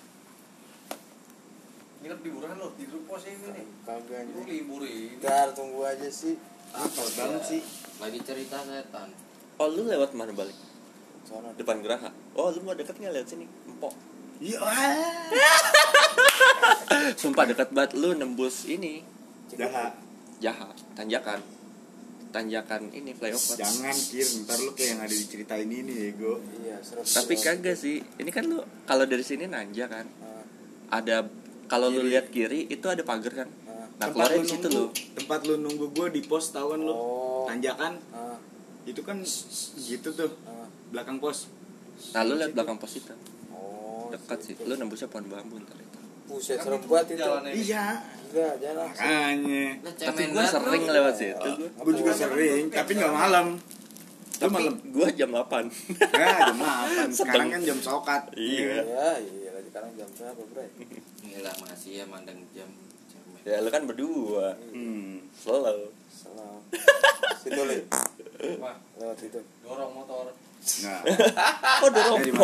Nginep 1.98 2.20
di 2.22 2.30
Buran 2.30 2.54
lo, 2.62 2.70
tidur 2.78 3.02
pos 3.10 3.26
ini 3.26 3.48
nih. 3.50 3.66
kagak 3.82 4.22
Lu 4.30 4.46
nih 4.46 4.62
libur 4.62 4.82
ini. 4.86 5.18
ntar 5.18 5.50
tunggu 5.50 5.82
aja 5.82 6.06
sih. 6.06 6.38
Apa 6.70 7.02
banget 7.18 7.42
sih. 7.42 7.60
Lagi 7.98 8.18
cerita 8.22 8.62
setan. 8.62 9.08
oh 9.58 9.66
lu 9.66 9.82
lewat 9.90 10.14
mana 10.14 10.30
balik? 10.30 10.54
Sono 11.26 11.50
depan 11.58 11.82
geraha? 11.82 12.14
Oh 12.38 12.54
lu 12.54 12.62
mau 12.62 12.78
deket 12.78 12.94
nggak 13.02 13.12
lewat 13.18 13.28
sini? 13.28 13.46
Empok. 13.66 13.94
Iya. 14.38 14.58
Ah. 14.62 15.26
sumpah 17.20 17.44
deket 17.50 17.74
banget. 17.74 17.98
Lu 17.98 18.14
nembus 18.14 18.70
ini. 18.70 19.02
Jahat 19.58 19.98
jahat 20.38 20.74
tanjakan. 20.94 21.42
Tanjakan 22.30 22.92
ini 22.94 23.10
flyover. 23.16 23.58
Jangan 23.58 23.96
kir. 23.96 24.28
Ntar 24.46 24.58
lu 24.62 24.70
kayak 24.76 24.88
yang 24.94 25.00
ada 25.02 25.14
diceritain 25.16 25.66
ini 25.66 25.92
ya 25.96 26.10
go 26.14 26.38
iya 26.62 26.76
serem 26.78 27.02
tapi 27.02 27.34
kagak 27.34 27.74
sih. 27.74 27.98
Ini 28.22 28.30
kan 28.30 28.46
lu 28.46 28.62
kalau 28.86 29.02
dari 29.08 29.24
sini 29.26 29.50
nanja 29.50 29.90
kan? 29.90 30.06
Ah, 30.22 30.44
ada 31.02 31.26
kalau 31.68 31.92
lu 31.92 32.08
lihat 32.08 32.32
kiri 32.32 32.64
itu 32.72 32.86
ada 32.88 33.04
pagar 33.04 33.44
kan? 33.44 33.48
Ah, 33.68 33.86
nah 34.00 34.06
keluarnya 34.08 34.40
di 34.40 34.48
situ 34.48 34.68
nunggu 34.72 34.88
lu 34.88 35.14
tempat 35.14 35.40
lu 35.44 35.54
nunggu 35.60 35.86
gua 35.92 36.08
di 36.08 36.24
pos 36.24 36.50
tahu 36.50 36.74
kan 36.74 36.80
lu? 36.80 36.92
Oh. 36.96 37.44
tanjakan 37.44 38.00
ah. 38.16 38.40
itu 38.88 39.00
kan 39.04 39.20
gitu 39.76 40.08
tuh 40.16 40.32
belakang 40.88 41.20
pos. 41.20 41.52
Nah 42.16 42.24
lu 42.24 42.40
lihat 42.40 42.56
belakang 42.56 42.80
pos 42.80 42.96
itu. 42.96 43.12
Oh 43.52 44.08
dekat 44.08 44.38
sih 44.40 44.54
lu 44.64 44.74
nembusnya 44.80 45.12
pohon 45.12 45.28
bambu 45.28 45.60
ntar 45.60 45.76
itu. 45.76 46.00
Buset 46.28 46.60
serem 46.60 46.80
banget 46.88 47.20
itu. 47.20 47.30
iya. 47.68 48.00
Enggak 48.28 48.54
jangan 48.60 48.84
makanya. 48.92 49.64
Nah, 49.80 49.92
tapi 49.96 50.22
gue 50.28 50.44
sering 50.44 50.84
lu. 50.84 50.92
lewat 50.92 51.14
situ. 51.16 51.50
Gua. 51.56 51.84
gue 51.84 51.94
juga 51.96 52.12
sering 52.12 52.64
tapi 52.72 52.90
nggak 52.96 53.12
malam. 53.12 53.46
Lu 53.56 54.40
tapi 54.40 54.52
malam? 54.54 54.74
gue 54.84 55.08
jam 55.18 55.30
8 55.34 55.66
ya 56.14 56.28
jam 56.52 56.58
8 56.62 57.10
sekarang 57.18 57.48
kan 57.52 57.60
jam 57.64 57.78
sokat. 57.80 58.22
Iya. 58.36 58.84
Iya 58.84 59.08
iya 59.20 59.48
sekarang 59.78 59.90
jam 59.94 60.08
berapa 60.16 60.42
bro 60.52 60.64
Gila 61.28 61.52
masih 61.60 61.90
ya 62.00 62.04
mandang 62.08 62.40
jam 62.56 62.68
cemen. 63.12 63.40
ya 63.44 63.60
lu 63.60 63.68
kan 63.68 63.84
berdua. 63.84 64.56
Hmm. 64.72 65.20
selalu. 65.36 65.92
Salam. 66.08 66.60
Situ 67.44 67.62
li. 67.68 67.78
Wah, 68.58 68.76
lewat 68.96 69.16
situ. 69.20 69.40
Dorong 69.62 69.92
motor. 69.92 70.32
nah. 70.82 71.00
Kok 71.84 71.90
dorong 71.92 72.18
Kir. 72.24 72.34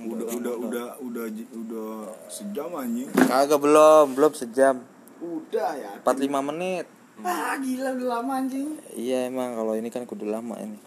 udah 0.00 0.26
udah 0.30 0.54
udah 0.60 0.86
udah 1.00 1.24
udah 1.56 1.90
sejam 2.28 2.70
anjing. 2.76 3.08
Kagak 3.16 3.60
belum. 3.60 4.06
Belum 4.14 4.32
sejam. 4.36 4.84
Udah 5.20 5.70
ya. 5.76 5.92
45 6.04 6.48
menit. 6.52 6.86
Ah 7.20 7.56
gila 7.60 7.96
udah 7.96 8.08
lama 8.20 8.32
anjing. 8.44 8.76
Iya 8.94 9.28
emang. 9.28 9.56
Kalau 9.56 9.72
ini 9.76 9.88
kan 9.92 10.04
kudu 10.08 10.28
lama 10.28 10.56
ini. 10.60 10.78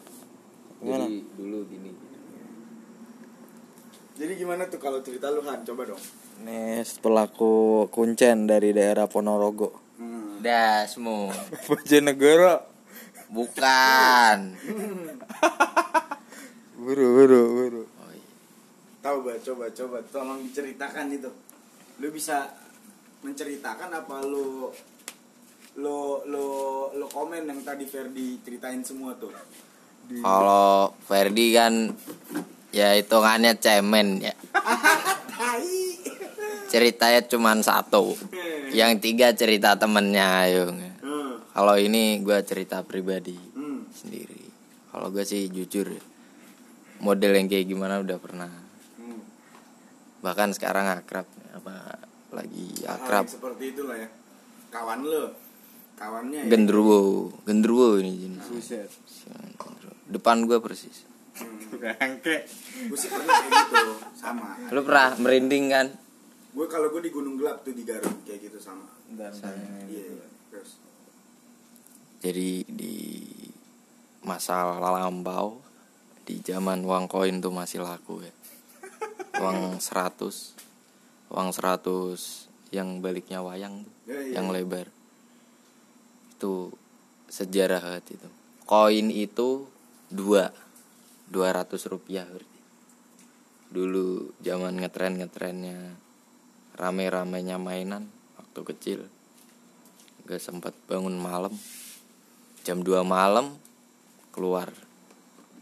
Gimana? 0.83 1.05
Jadi 1.07 1.17
dulu 1.37 1.57
gini. 1.69 1.91
Jadi 4.23 4.39
gimana 4.39 4.71
tuh 4.71 4.79
kalau 4.79 5.03
cerita 5.03 5.27
lu 5.27 5.43
Han? 5.43 5.67
Coba 5.67 5.83
dong. 5.83 5.99
Nih 6.47 6.79
pelaku 7.03 7.91
kuncen 7.91 8.47
dari 8.47 8.71
daerah 8.71 9.03
Ponorogo. 9.11 9.99
Hmm. 9.99 10.39
Dasmu. 10.39 11.27
Bojonegoro. 11.67 12.63
Bukan. 13.27 14.37
buru 16.79 17.07
buru 17.19 17.41
buru. 17.51 17.83
Oh, 17.83 18.11
iya. 18.15 18.31
tahu 19.03 19.27
bah 19.27 19.35
coba 19.43 19.67
coba. 19.75 19.97
Tolong 20.07 20.39
diceritakan 20.47 21.11
itu. 21.11 21.27
Lu 21.99 22.07
bisa 22.07 22.47
menceritakan 23.27 23.91
apa 23.91 24.23
lu 24.23 24.71
lo 25.83 26.23
lo 26.23 26.47
lo 26.95 27.05
komen 27.11 27.43
yang 27.43 27.59
tadi 27.67 27.83
Ferdi 27.83 28.39
ceritain 28.39 28.79
semua 28.87 29.19
tuh? 29.19 29.35
Di 30.07 30.23
Kalau 30.23 30.95
Ferdi 31.03 31.51
kan 31.51 31.91
ya 32.73 32.97
hitungannya 32.97 33.53
cemen 33.55 34.19
ya. 34.19 34.33
Ceritanya 36.67 37.21
cuma 37.23 37.53
satu. 37.55 38.17
Yang 38.73 38.91
tiga 38.99 39.29
cerita 39.31 39.77
temennya 39.77 40.25
ayo. 40.43 40.73
hmm. 40.73 41.53
Kalau 41.53 41.77
ini 41.77 42.17
gue 42.19 42.39
cerita 42.41 42.81
pribadi 42.81 43.37
Hmm. 43.53 43.85
sendiri. 43.87 44.41
Kalau 44.89 45.07
gue 45.07 45.21
sih 45.21 45.45
jujur 45.47 45.93
model 46.97 47.31
yang 47.33 47.45
kayak 47.45 47.69
gimana 47.69 48.01
udah 48.01 48.17
pernah. 48.17 48.49
Hmm. 48.97 49.21
Bahkan 50.19 50.57
sekarang 50.57 50.89
akrab 50.89 51.29
apa 51.53 52.01
lagi 52.33 52.73
Hal 52.81 52.97
akrab. 52.97 53.23
yang 53.23 53.35
seperti 53.37 53.63
itulah 53.69 53.93
ya 53.95 54.09
kawan 54.73 55.05
lo 55.05 55.37
kawannya 55.93 56.39
ya 56.41 56.49
Gendruwo, 56.49 57.29
gendruwo 57.45 58.01
ini 58.01 58.17
jenis. 58.17 58.49
Depan 60.09 60.49
gue 60.49 60.57
persis. 60.57 61.05
Bangke 61.73 62.45
gue 62.85 62.97
sih 62.97 63.09
pernah 63.09 63.33
kayak 63.33 63.51
gitu 63.67 63.83
sama 64.13 64.47
Lu 64.69 64.81
pernah 64.81 65.17
merinding 65.17 65.65
kan? 65.67 65.87
gue 66.53 66.67
kalau 66.69 66.87
gue 66.89 67.01
di 67.01 67.11
Gunung 67.11 67.35
Gelap 67.35 67.65
tuh 67.65 67.73
di 67.73 67.81
Garut 67.81 68.21
kayak 68.23 68.39
gitu 68.45 68.57
sama 68.57 68.85
dan 69.09 69.33
iya 69.89 70.21
terus 70.47 70.77
Jadi 72.21 72.63
di 72.63 72.95
masa 74.23 74.79
lampau 74.79 75.59
di 76.23 76.39
zaman 76.39 76.87
uang 76.87 77.11
koin 77.11 77.43
tuh 77.43 77.51
masih 77.51 77.83
laku 77.83 78.23
ya. 78.23 78.31
Uang 79.43 79.75
100. 79.75 80.23
Uang 81.27 81.49
100 81.51 81.83
yang 82.71 83.03
baliknya 83.03 83.43
wayang 83.43 83.83
tuh, 83.83 83.91
Ya, 84.07 84.23
iya. 84.23 84.39
yang 84.39 84.47
lebar. 84.55 84.87
Itu 86.39 86.71
sejarah 87.27 87.99
itu. 87.99 88.29
Koin 88.63 89.11
itu 89.11 89.67
dua 90.07 90.47
200 91.33 91.89
rupiah 91.89 92.29
berarti. 92.29 92.59
Dulu 93.73 94.37
zaman 94.45 94.77
ngetren 94.77 95.17
ngetrennya 95.17 95.97
rame-ramenya 96.77 97.57
mainan 97.57 98.05
waktu 98.37 98.61
kecil 98.61 98.99
gak 100.29 100.37
sempat 100.37 100.77
bangun 100.85 101.17
malam. 101.17 101.57
Jam 102.61 102.85
2 102.85 103.01
malam 103.01 103.57
keluar 104.29 104.69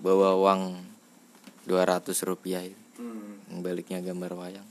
bawa 0.03 0.35
uang 0.35 0.83
200 1.65 2.11
rupiah 2.27 2.67
itu. 2.67 2.81
Hmm. 3.01 3.65
baliknya 3.65 3.97
gambar 3.97 4.37
wayang 4.37 4.69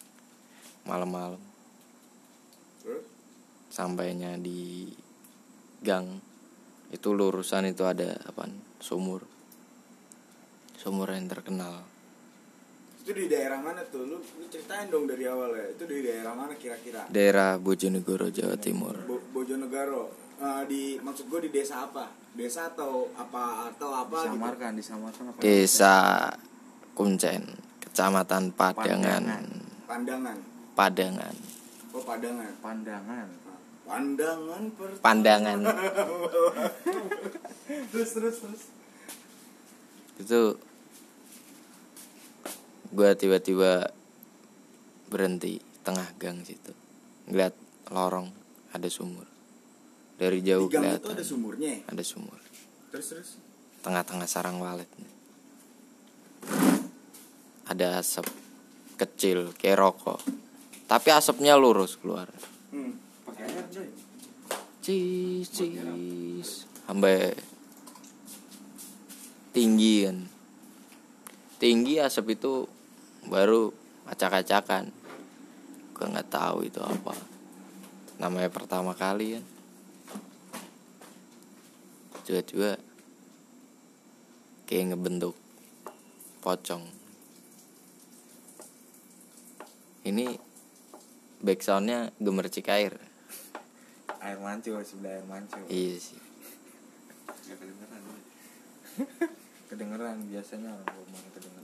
malam-malam. 0.86 1.42
Sampainya 3.70 4.38
di 4.38 4.86
gang 5.82 6.20
itu 6.90 7.08
lurusan 7.14 7.70
itu 7.70 7.86
ada 7.86 8.18
apa 8.26 8.50
sumur 8.82 9.29
sumur 10.80 11.12
yang 11.12 11.28
terkenal. 11.28 11.84
Itu 13.00 13.12
di 13.12 13.28
daerah 13.28 13.60
mana 13.60 13.84
tuh? 13.84 14.08
Lu, 14.08 14.16
lu 14.16 14.44
ceritain 14.48 14.88
dong 14.88 15.04
dari 15.04 15.28
awal 15.28 15.52
ya. 15.52 15.66
Itu 15.72 15.84
di 15.84 16.00
daerah 16.00 16.32
mana 16.32 16.56
kira-kira? 16.56 17.04
Daerah 17.12 17.60
Bojonegoro 17.60 18.32
Jawa 18.32 18.56
Timur. 18.56 18.96
Bo- 19.04 19.24
Bojonegoro. 19.36 20.08
Eh, 20.40 20.62
di 20.64 20.82
maksud 20.96 21.28
gue 21.28 21.40
di 21.44 21.50
desa 21.52 21.84
apa? 21.84 22.08
Desa 22.32 22.72
atau 22.72 23.12
apa 23.12 23.68
atau 23.68 23.92
apa 23.92 24.24
gitu? 24.24 24.32
Disamarkan 24.32 24.72
disamarkan 24.72 25.24
apa? 25.28 25.38
Desa 25.44 25.96
Kuncen 26.96 27.44
Kecamatan 27.84 28.56
Padangan. 28.56 29.44
Pandangan. 29.84 30.38
Padangan. 30.72 31.34
Oh 31.92 32.00
padangan. 32.00 32.52
Pandangan. 32.64 33.28
Pandangan 33.84 34.62
per 34.78 34.90
Pandangan. 35.02 35.58
Terus 37.90 38.10
terus 38.14 38.36
terus. 38.40 38.62
Itu 40.16 40.40
gue 42.90 43.10
tiba-tiba 43.14 43.90
berhenti 45.10 45.58
tengah 45.82 46.06
gang 46.18 46.42
situ. 46.46 46.74
Ngeliat 47.30 47.54
lorong 47.90 48.30
ada 48.74 48.88
sumur. 48.90 49.26
Dari 50.20 50.44
di 50.44 50.52
jauh 50.52 50.68
gang 50.68 50.84
itu 50.84 51.06
kelihatan. 51.06 51.16
ada 51.16 51.24
sumurnya? 51.24 51.70
Ya? 51.70 51.78
ada 51.88 52.02
sumur. 52.04 52.38
Terus 52.92 53.06
terus? 53.10 53.30
Tengah-tengah 53.80 54.28
sarang 54.28 54.60
walet 54.60 54.90
ada 57.70 58.02
asap 58.02 58.26
kecil 58.98 59.54
kayak 59.54 59.78
rokok. 59.78 60.18
Tapi 60.90 61.08
asapnya 61.14 61.54
lurus 61.54 61.94
keluar. 61.94 62.26
Hmm. 62.74 62.98
pakai 63.22 63.46
air 63.46 63.66
coy 63.70 63.88
cis 64.82 65.46
cis. 65.46 66.66
Sampai 66.82 67.30
tinggi 69.54 70.10
kan. 70.10 70.18
Tinggi 71.62 72.02
asap 72.02 72.34
itu 72.34 72.66
baru 73.28 73.74
acak-acakan. 74.08 74.88
Gue 75.92 76.06
nggak 76.08 76.32
tahu 76.32 76.64
itu 76.64 76.80
apa. 76.80 77.12
Namanya 78.16 78.48
pertama 78.48 78.96
kali 78.96 79.36
kan. 79.36 79.44
Tiba-tiba 82.24 82.78
kayak 84.70 84.94
ngebentuk 84.94 85.34
pocong. 86.40 86.86
Ini 90.06 90.38
backsoundnya 91.44 92.14
gemercik 92.16 92.72
air. 92.72 92.96
Air 94.20 94.38
mancur 94.40 94.80
sebelah 94.84 95.20
air 95.20 95.26
mancur. 95.28 95.64
Iya 95.68 95.96
sih. 96.00 96.20
Kedengeran 97.50 98.02
kedengeran 99.68 100.16
biasanya 100.28 100.70
orang 100.70 100.88
ngomong 100.96 101.24
kedengeran 101.34 101.59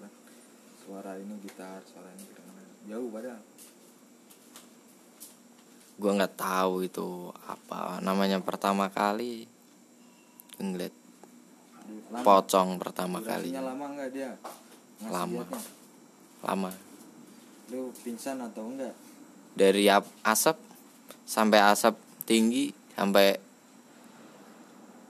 suara 0.87 1.18
ini 1.18 1.34
gitar 1.43 1.82
suara 1.82 2.07
ini 2.14 2.24
kedengeran 2.30 2.66
jauh 2.87 3.11
padahal. 3.11 3.43
Gue 5.99 6.11
nggak 6.14 6.34
tahu 6.39 6.74
itu 6.87 7.09
apa. 7.51 7.99
Namanya 7.99 8.39
pertama 8.39 8.87
kali 8.87 9.51
ngeliat 10.62 10.95
lama. 12.09 12.22
pocong 12.22 12.78
pertama 12.78 13.18
kali 13.20 13.51
lama 13.53 13.87
nggak 13.99 14.11
dia? 14.14 14.32
Ngasih 15.03 15.12
Lama. 15.12 15.43
liatnya? 15.43 15.62
lama. 16.47 16.70
Lu 17.74 17.91
pingsan 18.01 18.39
atau 18.41 18.70
enggak? 18.70 18.95
Dari 19.53 19.91
ap- 19.91 20.09
asap 20.22 20.57
sampai 21.26 21.59
asap 21.61 21.99
tinggi 22.24 22.70
sampai 22.95 23.37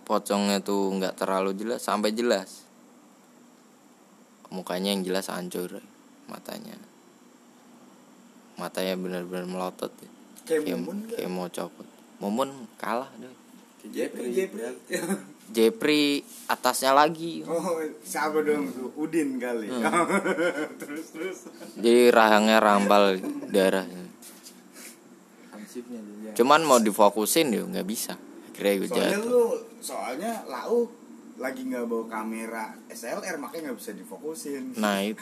pocongnya 0.03 0.59
tuh 0.63 0.97
nggak 0.97 1.15
terlalu 1.19 1.51
jelas 1.55 1.83
sampai 1.83 2.11
jelas 2.15 2.66
mukanya 4.57 4.97
yang 4.97 5.05
jelas 5.05 5.29
hancur 5.29 5.85
matanya. 6.33 6.73
Matanya 8.57 8.97
benar-benar 8.97 9.45
melotot 9.45 9.93
ya. 10.01 10.09
kayak 10.49 10.65
kayak, 10.65 10.81
kayak 11.13 11.31
mau 11.31 11.49
copot. 11.53 11.85
Mumun 12.17 12.49
kalah 12.81 13.13
deh. 13.21 13.29
Jepri 13.93 14.33
Jepri. 14.33 14.65
Jepri. 15.55 16.25
Atasnya 16.49 16.97
lagi. 16.97 17.45
Oh, 17.45 17.79
siapa 18.01 18.41
dong? 18.41 18.73
Tuh? 18.73 18.91
Udin 18.97 19.37
kali. 19.37 19.69
Hmm. 19.69 19.85
terus 20.81 21.13
terus. 21.13 21.39
jadi 21.77 22.11
rahangnya 22.11 22.59
rambal 22.59 23.21
darah 23.53 23.87
cuman 26.37 26.61
mau 26.65 26.79
difokusin 26.81 27.53
ya 27.53 27.63
nggak 27.65 27.89
bisa. 27.89 28.15
Akhirnya 28.53 28.73
gue 28.81 28.89
Soalnya 28.89 29.11
jatuh. 29.13 29.29
lu, 29.29 29.45
soalnya 29.81 30.33
lau 30.49 30.79
lagi 31.37 31.69
nggak 31.69 31.85
bawa 31.85 32.05
kamera 32.09 32.73
SLR 32.89 33.37
makanya 33.37 33.71
nggak 33.71 33.79
bisa 33.79 33.93
difokusin. 33.93 34.73
nah 34.81 35.05
itu 35.05 35.21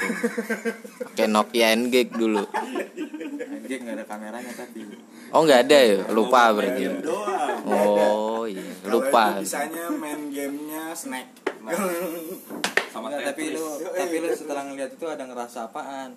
kayak 1.18 1.30
Nokia 1.30 1.74
N-Gag 1.74 2.14
dulu 2.14 2.46
Anjing 2.46 3.80
nggak 3.82 3.96
ada 3.98 4.04
kameranya 4.06 4.52
tapi. 4.54 4.86
oh 5.34 5.40
nggak 5.42 5.60
ada 5.66 5.78
ya 5.82 5.98
lupa 6.14 6.54
berarti 6.54 6.82
doang. 7.02 7.58
oh 7.66 8.42
iya 8.46 8.62
lupa 8.86 9.42
bisanya 9.42 9.90
main 9.90 10.30
gamenya 10.30 10.94
snack. 10.94 11.28
sama 12.94 13.10
Enggak, 13.10 13.34
tapi 13.34 13.58
lu 13.58 13.66
tapi 13.82 14.16
lu 14.22 14.28
setelah 14.30 14.62
ngeliat 14.70 14.90
itu 14.94 15.06
ada 15.10 15.24
ngerasa 15.26 15.66
apaan? 15.66 16.14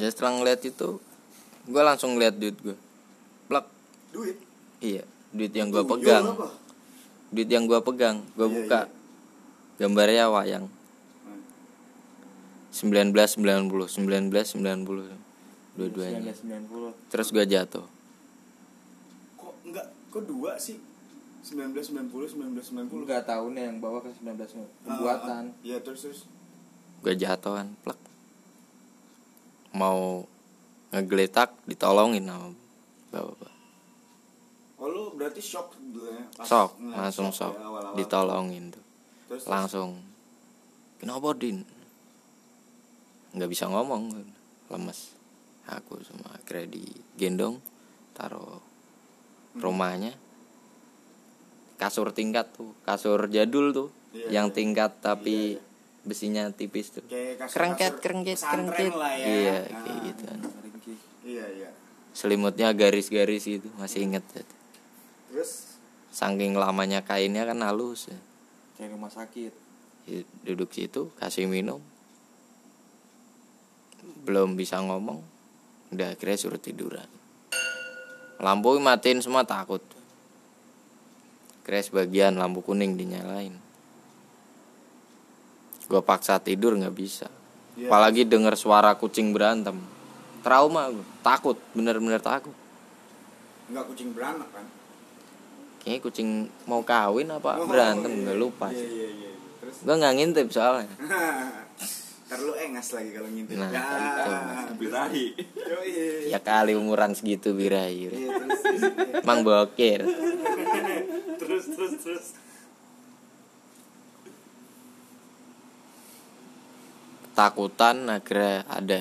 ya 0.00 0.08
setelah 0.08 0.40
ngeliat 0.40 0.64
itu 0.64 0.96
gue 1.68 1.82
langsung 1.84 2.16
ngeliat 2.16 2.40
duit 2.40 2.56
gue 2.64 2.76
plak 3.52 3.68
Duit. 4.16 4.36
iya 4.80 5.04
duit 5.28 5.52
yang 5.52 5.68
gue 5.68 5.84
pegang 5.84 6.24
apa? 6.32 6.67
Duit 7.28 7.46
yang 7.46 7.64
gue 7.64 7.76
pegang 7.80 8.24
gue 8.32 8.42
Iya, 8.42 8.54
buka 8.56 8.80
gambarnya 9.76 10.26
wayang 10.28 10.66
Hmm. 11.20 11.42
1990 12.70 13.68
1990 13.88 15.12
dua-duanya 15.74 16.20
1990. 16.26 16.92
terus 17.06 17.28
gue 17.28 17.44
jatuh 17.44 17.86
Kok 19.36 19.54
enggak? 19.64 19.86
Kok 20.08 20.24
dua 20.24 20.56
sih? 20.56 20.80
1990 21.40 22.34
1990. 22.34 23.06
Enggak 23.06 23.24
tahunnya 23.24 23.62
yang 23.64 23.78
bawa 23.78 24.00
ke 24.00 24.10
19 24.10 24.52
Ah, 24.52 24.68
pembuatan. 24.82 25.44
ah, 25.48 25.62
Iya, 25.62 25.78
terus 25.78 26.02
terus. 26.02 26.20
gue 26.98 27.14
jatuh 27.14 27.54
kan 27.54 27.68
plak 27.78 27.96
mau 29.70 30.26
ngegeletak 30.90 31.52
ditolongin 31.64 32.24
sama 32.24 32.50
bapak 33.08 33.52
Oh, 34.88 34.90
lu 34.90 35.02
berarti 35.12 35.38
shock 35.38 35.76
dulu 35.76 36.08
ya? 36.08 36.24
ngeliat 36.72 36.96
langsung 36.96 37.28
sok 37.28 37.52
ya, 37.52 37.60
awal-awal. 37.62 37.92
ditolongin 37.94 38.64
tuh 38.72 38.84
Terus, 39.28 39.44
langsung 39.44 40.00
kenapa 40.96 41.36
din 41.36 41.60
nggak 43.30 43.46
bisa 43.46 43.68
ngomong 43.68 44.08
lemes 44.66 45.12
aku 45.66 46.00
sama 46.00 46.32
akhirnya 46.32 46.72
digendong 46.72 47.60
taruh 48.12 48.64
rumahnya 49.54 50.16
kasur 51.76 52.10
tingkat 52.10 52.48
tuh 52.50 52.72
kasur 52.82 53.28
jadul 53.28 53.70
tuh 53.70 53.88
Iya, 54.08 54.40
yang 54.40 54.48
iya. 54.48 54.56
tingkat 54.56 54.90
tapi 54.98 55.36
Iya, 55.52 55.60
iya. 55.60 56.02
besinya 56.02 56.42
tipis 56.48 56.88
tuh 56.90 57.04
Kayak 57.04 57.44
kerengket 57.46 57.94
kerengket 58.00 58.38
kerengket 58.40 58.92
ya. 58.96 59.12
iya 59.20 59.56
Ah. 59.68 59.82
kayak 59.84 59.98
gitu 60.02 60.22
kan. 60.24 60.40
Iya, 61.20 61.44
iya. 61.52 61.68
selimutnya 62.10 62.72
garis-garis 62.72 63.44
gitu 63.44 63.68
masih 63.76 64.08
inget. 64.08 64.24
Terus? 65.28 65.78
Saking 66.08 66.56
lamanya 66.56 67.04
kainnya 67.04 67.44
kan 67.44 67.60
halus 67.62 68.08
ya. 68.08 68.18
Kayak 68.76 68.96
rumah 68.96 69.12
sakit. 69.12 69.52
Duduk 70.42 70.72
situ 70.72 71.12
kasih 71.20 71.44
minum. 71.46 71.78
Belum 74.24 74.56
bisa 74.56 74.80
ngomong. 74.80 75.20
Udah 75.92 76.16
akhirnya 76.16 76.36
suruh 76.40 76.60
tiduran. 76.60 77.06
Lampu 78.40 78.76
matiin 78.80 79.20
semua 79.20 79.44
takut. 79.44 79.80
Akhirnya 81.62 81.84
sebagian 81.84 82.32
lampu 82.40 82.64
kuning 82.64 82.96
dinyalain. 82.96 83.52
Gue 85.88 86.00
paksa 86.04 86.40
tidur 86.40 86.76
nggak 86.76 86.96
bisa. 86.96 87.28
Iya. 87.78 87.94
apalagi 87.94 88.26
denger 88.26 88.58
suara 88.58 88.98
kucing 88.98 89.30
berantem. 89.30 89.78
Trauma 90.42 90.90
gue 90.90 91.06
takut 91.22 91.54
bener-bener 91.78 92.18
takut. 92.18 92.54
Enggak 93.70 93.84
kucing 93.86 94.10
beranak 94.10 94.50
kan? 94.50 94.66
Kayaknya 95.88 96.04
kucing 96.04 96.28
mau 96.68 96.84
kawin 96.84 97.32
apa 97.32 97.56
Oh, 97.56 97.64
berantem 97.64 98.12
iya. 98.12 98.20
nggak 98.22 98.38
lupa 98.38 98.68
Iya, 98.68 98.76
sih 98.76 98.88
iya, 98.92 99.08
iya. 99.08 99.30
Terus 99.64 99.76
gue 99.80 99.94
nggak 99.96 100.14
ngintip 100.20 100.46
soalnya 100.52 100.92
Ntar 102.28 102.44
lu 102.44 102.52
engas 102.52 102.92
lagi 102.92 103.08
kalau 103.16 103.24
ngintip. 103.32 103.56
Nah, 103.56 103.72
ya. 103.72 103.80
itu. 104.04 104.32
Birahi. 104.76 105.26
Ya 106.28 106.36
kali 106.36 106.76
umuran 106.76 107.16
segitu 107.16 107.56
birai 107.56 108.04
Iya, 108.04 108.36
terus. 108.36 108.60
Emang 109.24 109.40
bokir 109.40 110.04
terus 111.40 111.64
terus 111.72 111.92
terus. 111.96 112.26
Takutan 117.32 118.10
akhirnya 118.10 118.66
ada 118.66 118.98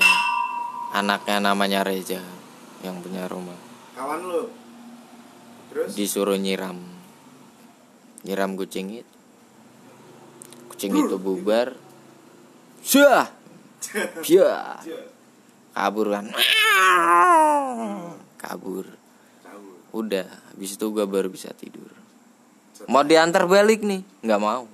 Anaknya 0.94 1.52
namanya 1.52 1.82
Reza 1.84 2.22
Yang 2.80 2.96
punya 3.04 3.26
rumah 3.26 3.58
Kawan 3.92 4.22
lu. 4.24 4.46
Terus? 5.78 5.94
Disuruh 5.94 6.42
nyiram. 6.42 6.82
Nyiram 8.26 8.58
kucing 8.58 8.98
itu. 8.98 9.16
Kucing 10.74 10.90
itu 10.98 11.22
bubar. 11.22 11.78
Syah! 12.82 13.30
Syah! 14.26 14.82
Kabur 15.78 16.10
kan? 16.10 16.34
Kabur. 18.42 18.90
Udah 19.94 20.26
Habis 20.50 20.82
itu 20.82 20.86
gue 20.90 21.06
baru 21.06 21.30
bisa 21.30 21.54
tidur. 21.54 21.94
Mau 22.90 23.06
diantar 23.06 23.46
balik 23.46 23.86
nih? 23.86 24.02
Nggak 24.26 24.42
mau. 24.42 24.66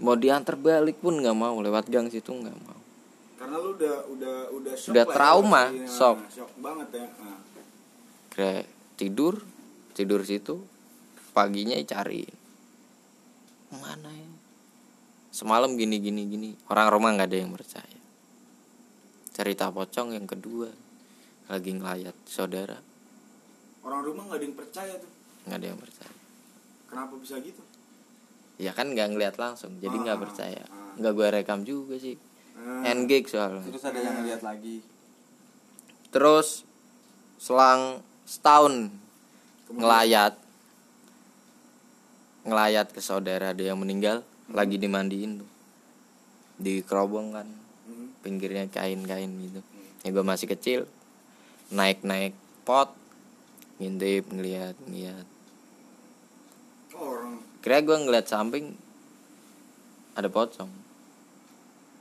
Mau 0.00 0.16
diantar 0.16 0.56
balik 0.56 0.96
pun 0.96 1.20
nggak 1.20 1.36
mau. 1.36 1.60
Lewat 1.60 1.92
gang 1.92 2.08
situ 2.08 2.32
nggak 2.32 2.56
mau. 2.64 2.80
Karena 3.36 3.60
lu 3.60 3.76
udah 3.76 4.08
udah 4.08 4.36
udah 4.56 4.72
shock 4.72 4.96
Udah 4.96 5.04
ya, 5.04 5.12
trauma. 5.12 5.62
Nah, 5.68 5.84
shock. 5.84 6.16
shock 6.32 6.48
banget 6.56 6.88
ya. 6.96 7.04
Nah. 7.20 7.40
Kira 8.32 8.64
tidur 8.96 9.55
Tidur 9.96 10.20
situ 10.22 10.60
Paginya 11.32 11.76
cari 11.82 12.28
Mana 13.72 14.12
ya? 14.12 14.28
Semalam 15.34 15.76
gini 15.76 16.00
gini 16.00 16.22
gini. 16.24 16.50
Orang 16.70 16.88
rumah 16.88 17.12
nggak 17.12 17.28
ada 17.28 17.38
yang 17.44 17.52
percaya. 17.52 17.98
Cerita 19.36 19.68
pocong 19.68 20.16
yang 20.16 20.24
kedua. 20.24 20.70
Lagi 21.52 21.76
ngelayat 21.76 22.16
saudara. 22.24 22.80
Orang 23.84 24.00
rumah 24.00 24.32
nggak 24.32 24.38
ada 24.40 24.46
yang 24.48 24.56
percaya 24.56 24.94
tuh. 24.96 25.12
nggak 25.44 25.58
ada 25.60 25.66
yang 25.68 25.80
percaya. 25.82 26.14
Kenapa 26.88 27.12
bisa 27.20 27.36
gitu? 27.42 27.60
Ya 28.56 28.72
kan 28.72 28.96
nggak 28.96 29.12
ngeliat 29.12 29.36
langsung 29.36 29.76
Jadi 29.76 29.96
nggak 30.00 30.16
Ah, 30.16 30.22
percaya. 30.24 30.62
ah. 30.72 30.96
nggak 30.96 31.12
gue 31.12 31.28
rekam 31.28 31.60
juga 31.60 32.00
sih. 32.00 32.16
Nah, 32.56 32.88
Engage 32.88 33.28
soalnya. 33.28 33.66
Terus 33.68 33.84
ada 33.84 34.00
yang 34.00 34.24
lihat 34.24 34.40
lagi. 34.40 34.80
Terus 36.08 36.64
selang 37.36 38.00
setahun 38.24 38.88
ngelayat. 39.72 40.38
Ngelayat 42.46 42.86
ke 42.94 43.00
saudara 43.02 43.50
ada 43.50 43.62
yang 43.62 43.78
meninggal 43.78 44.22
lagi 44.50 44.78
dimandiin 44.78 45.42
tuh. 45.42 45.50
Di 46.56 46.80
kerobong 46.86 47.34
kan 47.34 47.48
Hmm. 47.86 48.10
pinggirnya 48.18 48.66
kain-kain 48.66 49.30
gitu. 49.30 49.62
Ya 50.02 50.10
gue 50.10 50.24
masih 50.26 50.50
kecil 50.50 50.90
naik-naik 51.70 52.34
pot 52.66 52.90
ngintip 53.78 54.26
ngeliat 54.30 54.74
ngeliat. 54.86 55.26
Orang? 56.98 57.42
Kira 57.62 57.78
gue 57.82 57.94
ngeliat 57.94 58.26
samping 58.26 58.74
ada 60.18 60.26
pocong. 60.26 60.70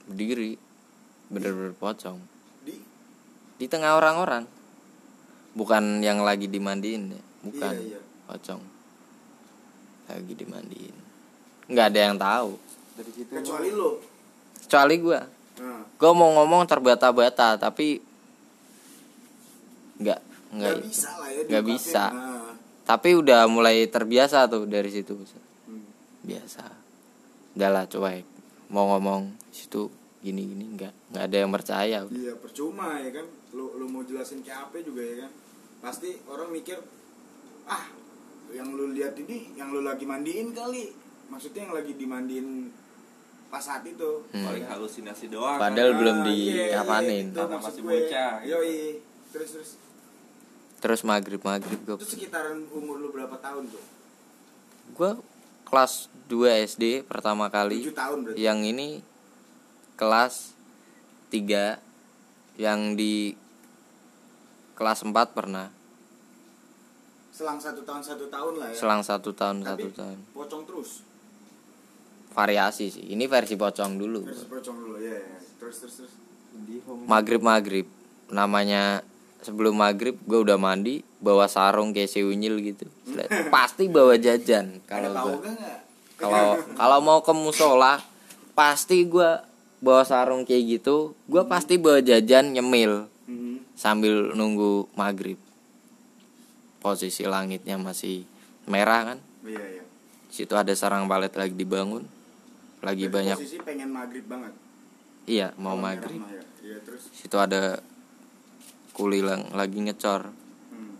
Berdiri 0.09 0.57
bener-bener 1.30 1.78
pocong. 1.78 2.18
Di? 2.66 2.78
Di 3.61 3.66
tengah 3.70 3.97
orang-orang. 3.97 4.49
Bukan 5.53 6.01
yang 6.01 6.26
lagi 6.26 6.49
dimandiin 6.49 7.13
ya 7.13 7.24
bukan 7.45 7.73
Iya, 7.75 7.95
iya. 7.95 8.01
pocong 8.25 8.61
lagi 10.05 10.33
dimandiin 10.33 10.95
nggak 11.65 11.85
ada 11.87 11.99
yang 12.01 12.15
tahu 12.15 12.51
Dari 12.95 13.11
situ 13.11 13.31
kecuali 13.31 13.69
lu. 13.69 13.91
kecuali 14.59 14.95
gue 14.97 15.21
Nah, 15.55 15.87
gue 15.87 16.11
mau 16.11 16.35
ngomong 16.35 16.67
terbata-bata 16.67 17.55
tapi 17.55 18.03
nggak 19.95 20.19
nggak 20.51 20.73
nggak 20.73 20.75
bisa 20.83 21.09
lah 21.15 21.29
ya. 21.29 21.41
Nggak 21.45 21.65
bisa. 21.65 22.03
Nah. 22.09 22.51
tapi 22.83 23.09
udah 23.13 23.47
mulai 23.47 23.87
terbiasa 23.87 24.45
tuh 24.45 24.65
dari 24.65 24.89
situ 24.89 25.15
Hmm. 25.15 25.81
biasa 26.21 26.65
udah 27.55 27.69
lah 27.71 27.85
cuek 27.85 28.27
mau 28.67 28.91
ngomong 28.91 29.31
situ 29.49 29.87
gini 30.19 30.43
gini 30.45 30.75
nggak 30.75 30.93
nggak 31.09 31.23
ada 31.23 31.37
yang 31.39 31.49
percaya 31.49 31.97
udah. 32.03 32.13
Iya 32.13 32.33
percuma 32.35 32.99
ya 32.99 33.09
kan 33.13 33.25
lu 33.51 33.73
lu 33.75 33.87
mau 33.87 34.03
jelasin 34.03 34.41
kayak 34.41 34.69
apa 34.69 34.83
juga 34.83 35.01
ya 35.01 35.15
kan 35.23 35.31
pasti 35.81 36.19
orang 36.27 36.51
mikir 36.51 36.77
ah 37.68 37.86
yang 38.49 38.70
lu 38.70 38.91
lihat 38.91 39.13
ini 39.18 39.51
yang 39.53 39.70
lu 39.70 39.82
lagi 39.82 40.03
mandiin 40.03 40.51
kali 40.51 40.93
maksudnya 41.28 41.66
yang 41.66 41.74
lagi 41.74 41.93
dimandiin 41.93 42.70
pas 43.45 43.61
saat 43.61 43.84
itu 43.84 44.26
Hmm. 44.28 44.41
Paling 44.43 44.66
halusinasi 44.66 45.26
doang. 45.28 45.55
Padahal 45.55 45.91
Ah, 45.91 45.97
belum 45.97 46.18
iya, 46.28 46.76
dikapanin. 46.76 47.26
gitu, 47.30 47.39
Karena 47.39 47.57
masih 47.57 47.82
gue. 47.82 47.89
bocah, 47.89 48.32
gitu. 48.38 48.51
Yoi. 48.51 48.80
terus 49.28 49.49
terus 49.51 49.70
terus 50.78 51.01
maghrib 51.01 51.41
maghrib 51.41 51.76
gue 51.78 51.95
itu 51.95 52.07
sekitaran 52.09 52.63
umur 52.70 52.95
lu 52.97 53.09
berapa 53.09 53.36
tahun 53.36 53.68
tuh 53.68 53.84
gue 54.93 55.11
kelas 55.66 55.93
2 56.26 56.63
SD 56.63 56.84
pertama 57.03 57.49
kali 57.49 57.84
7 57.84 57.91
tahun 57.91 58.18
berarti. 58.24 58.38
yang 58.38 58.59
ini 58.61 59.03
kelas 59.93 60.55
3 61.28 61.84
yang 62.55 62.95
di 62.95 63.36
kelas 64.74 65.03
4 65.03 65.11
pernah 65.30 65.68
Selang 67.36 67.59
satu 67.59 67.83
tahun 67.83 67.99
satu 67.99 68.25
tahun 68.25 68.53
lah 68.55 68.67
ya. 68.67 68.77
selang 68.77 69.03
satu 69.03 69.29
tahun 69.31 69.59
Tapi 69.59 69.67
satu 69.67 69.88
tahun 69.93 70.17
Pocong 70.31 70.63
terus. 70.63 71.03
variasi 72.31 72.88
sih 72.89 73.11
ini 73.11 73.25
versi 73.25 73.55
pocong 73.55 73.95
dulu 73.95 74.23
Terus 74.23 74.43
pocong 74.45 74.77
dulu 74.77 74.95
ya. 74.97 75.15
ya. 75.15 75.39
Terus 75.57 75.75
terus 75.77 75.93
terus. 75.99 76.13
maghrib 77.05 77.41
maghrib 77.41 77.88
namanya 78.27 79.03
sebelum 79.39 79.75
maghrib 79.75 80.15
gue 80.17 80.39
udah 80.41 80.55
mandi 80.55 81.03
bawa 81.17 81.45
sarung 81.45 81.91
kayak 81.91 82.07
si 82.07 82.23
unyil 82.23 82.55
gitu 82.57 82.88
pasti 83.53 83.86
bawa 83.86 84.15
jajan 84.15 84.79
kalau 84.86 85.43
kalau 86.15 86.45
kalau 86.73 86.99
mau 86.99 87.19
ke 87.19 87.31
musola 87.31 87.99
pasti 88.53 89.03
gue 89.03 89.43
bawa 89.77 90.01
sarung 90.01 90.41
kayak 90.41 90.79
gitu 90.79 91.11
gue 91.25 91.43
pasti 91.43 91.75
bawa 91.75 91.99
jajan 91.99 92.51
nyemil 92.51 93.11
Mhm. 93.25 93.73
sambil 93.73 94.31
nunggu 94.31 94.86
maghrib 94.93 95.36
posisi 96.86 97.25
langitnya 97.25 97.75
masih 97.75 98.29
merah 98.65 99.01
kan 99.07 99.19
Iya 99.41 99.61
iya. 99.71 99.83
situ 100.27 100.53
ada 100.53 100.69
sarang 100.71 101.05
balet 101.05 101.33
lagi 101.33 101.53
dibangun 101.53 102.05
lagi 102.79 103.05
Berarti 103.05 103.15
banyak 103.33 103.38
Posisi 103.39 103.57
pengen 103.59 103.89
maghrib 103.89 104.25
banget. 104.25 104.53
iya 105.25 105.49
mau 105.55 105.73
maghrib 105.75 106.21
ya. 106.21 106.41
Iya 106.61 106.77
terus. 106.79 107.09
situ 107.09 107.33
ada 107.36 107.81
kuli 108.91 109.19
lang 109.19 109.49
lagi 109.51 109.81
ngecor 109.81 110.29
Hmm. 110.67 110.93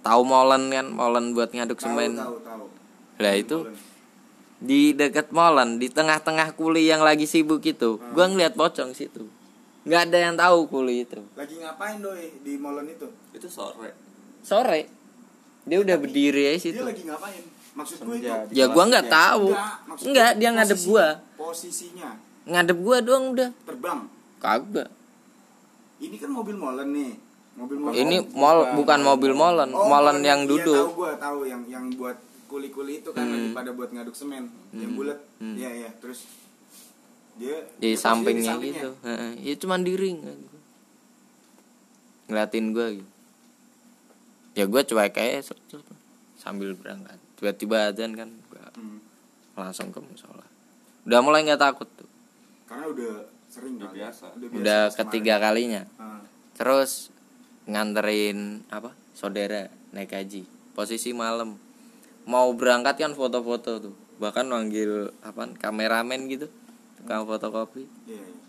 tahu 0.00 0.22
molen 0.24 0.66
kan 0.68 0.86
molen 0.88 1.30
buat 1.30 1.50
ngaduk 1.50 1.76
Tahu 1.76 1.86
semen 1.88 2.12
tahu 2.16 2.36
tahu. 2.40 2.66
lah 3.18 3.34
itu 3.34 3.58
di 4.58 4.92
dekat 4.92 5.30
molen 5.30 5.76
di 5.76 5.86
tengah-tengah 5.86 6.54
kuli 6.54 6.86
yang 6.86 7.00
lagi 7.00 7.24
sibuk 7.24 7.58
itu 7.60 7.98
gua 8.12 8.26
ngeliat 8.26 8.54
pocong 8.54 8.90
situ 8.92 9.26
nggak 9.82 10.00
ada 10.08 10.18
yang 10.20 10.34
tahu 10.36 10.66
kuli 10.68 11.02
itu 11.02 11.18
Lagi 11.34 11.54
ngapain 11.56 11.98
doi 11.98 12.38
di 12.38 12.54
molen 12.54 12.86
itu? 12.86 13.10
Itu 13.32 13.46
sore. 13.48 13.90
Sore. 14.42 14.90
Dia 15.62 15.78
udah 15.78 15.96
berdiri 15.96 16.42
aja 16.48 16.58
Dia 16.58 16.74
situ. 16.74 16.82
lagi 16.82 17.02
ngapain? 17.02 17.42
Maksud 17.72 17.98
gue 18.02 18.16
itu. 18.18 18.28
Ya 18.52 18.66
gua 18.66 18.84
nggak 18.84 19.06
tahu. 19.08 19.48
Enggak, 19.48 20.02
nggak 20.04 20.28
gue 20.28 20.38
dia 20.38 20.50
ngadep 20.52 20.76
posisi- 20.76 20.90
gua. 20.90 21.06
Posisinya. 21.34 22.10
Ngadep 22.44 22.78
gua 22.78 22.96
doang 23.00 23.24
udah. 23.32 23.50
Terbang. 23.64 24.00
kagak. 24.36 24.90
Ini 25.98 26.18
kan 26.18 26.28
mobil 26.28 26.58
molen 26.58 26.88
nih. 26.90 27.14
Mobil 27.54 27.78
molen. 27.78 27.94
ini 27.94 28.16
mall 28.34 28.74
bukan 28.74 29.00
mobil 29.00 29.32
molen 29.32 29.70
Oh, 29.70 29.86
molen 29.86 30.18
yang 30.20 30.42
iya, 30.42 30.50
duduk. 30.50 30.82
tahu 30.82 30.98
gua 30.98 31.12
tahu 31.14 31.46
yang 31.46 31.62
yang 31.64 31.86
buat 31.94 32.18
kuli-kuli 32.44 33.00
itu 33.00 33.14
kan 33.14 33.22
lagi 33.24 33.54
pada 33.54 33.70
buat 33.70 33.88
ngaduk 33.88 34.12
semen 34.12 34.50
yang 34.72 34.92
bulat. 34.92 35.22
Iya 35.38 35.70
iya, 35.78 35.90
terus 35.96 36.26
dia 37.32 37.54
di 37.78 37.86
dia 37.86 37.94
posisinya 37.94 38.02
sampingnya 38.02 38.52
di 38.56 38.66
gitu. 38.68 38.90
Heeh, 39.00 39.30
ya 39.40 39.54
cuman 39.56 39.80
diri 39.80 40.10
ngeliatin 42.26 42.66
gua 42.72 42.86
gitu 42.90 43.11
ya 44.52 44.64
gua 44.64 44.80
cuek 44.80 45.12
aja 45.12 45.40
set- 45.42 45.60
sambil 46.34 46.72
berangkat 46.72 47.16
tiba-tiba 47.34 47.88
azan 47.88 48.12
kan 48.12 48.28
gua 48.46 48.66
Hmm. 48.72 48.98
langsung 49.54 49.88
ke 49.88 49.98
musola 49.98 50.44
udah 51.02 51.20
mulai 51.20 51.42
nggak 51.42 51.60
takut 51.60 51.88
tuh 51.92 52.08
Karena 52.64 52.88
udah 52.88 53.12
sering 53.46 53.76
Udah 53.76 53.84
kali. 53.86 53.98
biasa. 53.98 54.24
biasa 54.32 54.56
udah 54.56 54.80
pas 54.82 54.94
ketiga 54.96 55.34
kalinya 55.38 55.82
kemarin. 55.84 56.00
Ah. 56.00 56.22
terus 56.52 56.90
nganterin 57.64 58.38
apa 58.68 58.90
saudara 59.12 59.66
naik 59.90 60.10
haji 60.10 60.42
posisi 60.72 61.12
malam 61.12 61.60
mau 62.24 62.48
berangkat 62.50 62.96
kan 62.98 63.12
foto-foto 63.12 63.76
tuh 63.82 63.94
bahkan 64.16 64.46
manggil 64.46 65.10
apa 65.20 65.52
kameramen 65.54 66.26
gitu 66.26 66.46
tukang 66.96 67.22
fotokopi 67.22 67.84
Iya, 68.04 68.16
iya. 68.16 68.40